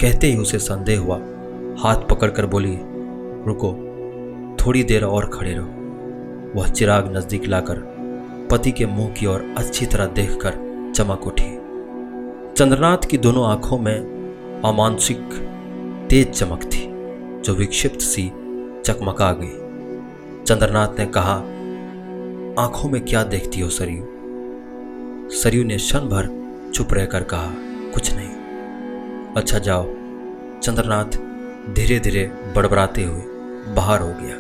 कहते 0.02 0.28
ही 0.28 0.38
उसे 0.38 0.60
संदेह 0.60 1.00
हुआ। 1.00 1.18
हाथ 1.80 1.96
पकड़कर 1.96 2.46
बोली, 2.46 2.78
रुको, 3.48 3.74
थोड़ी 4.56 4.84
देर 4.84 5.04
और 5.04 5.26
खड़े 5.26 5.54
रहो। 5.54 5.68
वह 6.56 6.68
चिराग 6.68 7.18
नज़दीक 7.18 7.46
लाकर 7.46 7.76
पति 8.52 8.72
के 8.72 8.86
मुँह 8.86 9.10
की 9.10 9.26
ओर 9.26 9.56
अच्छी 9.58 9.86
तरह 9.86 10.06
देखकर 10.06 10.52
चमक 10.96 11.28
उठी। 11.28 11.56
चंद्रनाथ 12.54 12.98
की 12.98 13.18
दोनों 13.18 13.46
आँखों 13.46 13.78
में 13.78 14.18
अमानसिक 14.66 15.20
तेज 16.10 16.30
चमक 16.30 16.64
थी, 16.64 16.88
जो 17.42 17.54
विक्षिप्त 17.54 18.02
सी 18.02 18.32
चकमका 18.86 19.32
गई। 19.32 19.54
चंद्रनाथ 20.44 21.00
ने 21.00 21.06
कहा, 21.06 21.36
आँखों 22.64 22.90
में 22.90 23.06
क्या 23.06 23.24
देखती 23.24 23.62
हो, 23.62 23.70
सरयू? 23.70 24.17
सरयू 25.32 25.64
ने 25.64 25.78
क्षण 25.78 26.00
भर 26.00 26.28
चुप 26.76 26.94
रहकर 26.94 27.24
कहा, 27.24 27.52
कुछ 27.94 28.12
नहीं। 28.16 28.30
अच्छा 29.38 29.60
जाओ। 29.60 29.84
चंद्रनाथ 30.60 31.06
धीरे 31.74 32.00
धीरे 32.00 32.32
बड़बड़ाते 32.56 33.04
हुए 33.04 33.22
बाहर 33.74 34.02
हो 34.02 34.08
गया। 34.08 34.36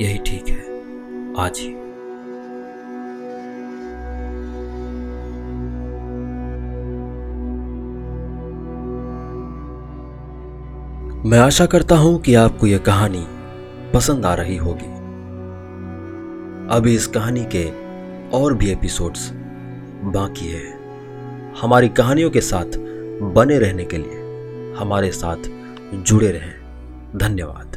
यही 0.00 0.18
ठीक 0.18 0.48
है। 0.48 0.60
आज 1.40 1.58
ही। 1.58 1.74
मैं 11.30 11.38
आशा 11.38 11.66
करता 11.66 11.96
हूँ 11.96 12.20
कि 12.20 12.34
आपको 12.34 12.66
यह 12.66 12.78
कहानी 12.78 13.26
पसंद 13.94 14.26
आ 14.26 14.34
रही 14.34 14.56
होगी। 14.56 14.92
अभी 16.76 16.94
इस 16.94 17.06
कहानी 17.06 17.44
के 17.44 17.70
और 18.28 18.54
भी 18.54 18.70
एपिसोड्स 18.70 19.32
बाकी 20.04 20.48
है। 20.48 20.78
हमारी 21.60 21.88
कहानियों 21.88 22.30
के 22.30 22.40
साथ 22.40 22.78
बने 23.34 23.58
रहने 23.58 23.84
के 23.84 23.96
लिए 23.98 24.22
हमारे 24.78 25.10
साथ 25.10 25.36
जुड़े 25.94 26.30
रहें। 26.30 26.54
धन्यवाद। 27.16 27.71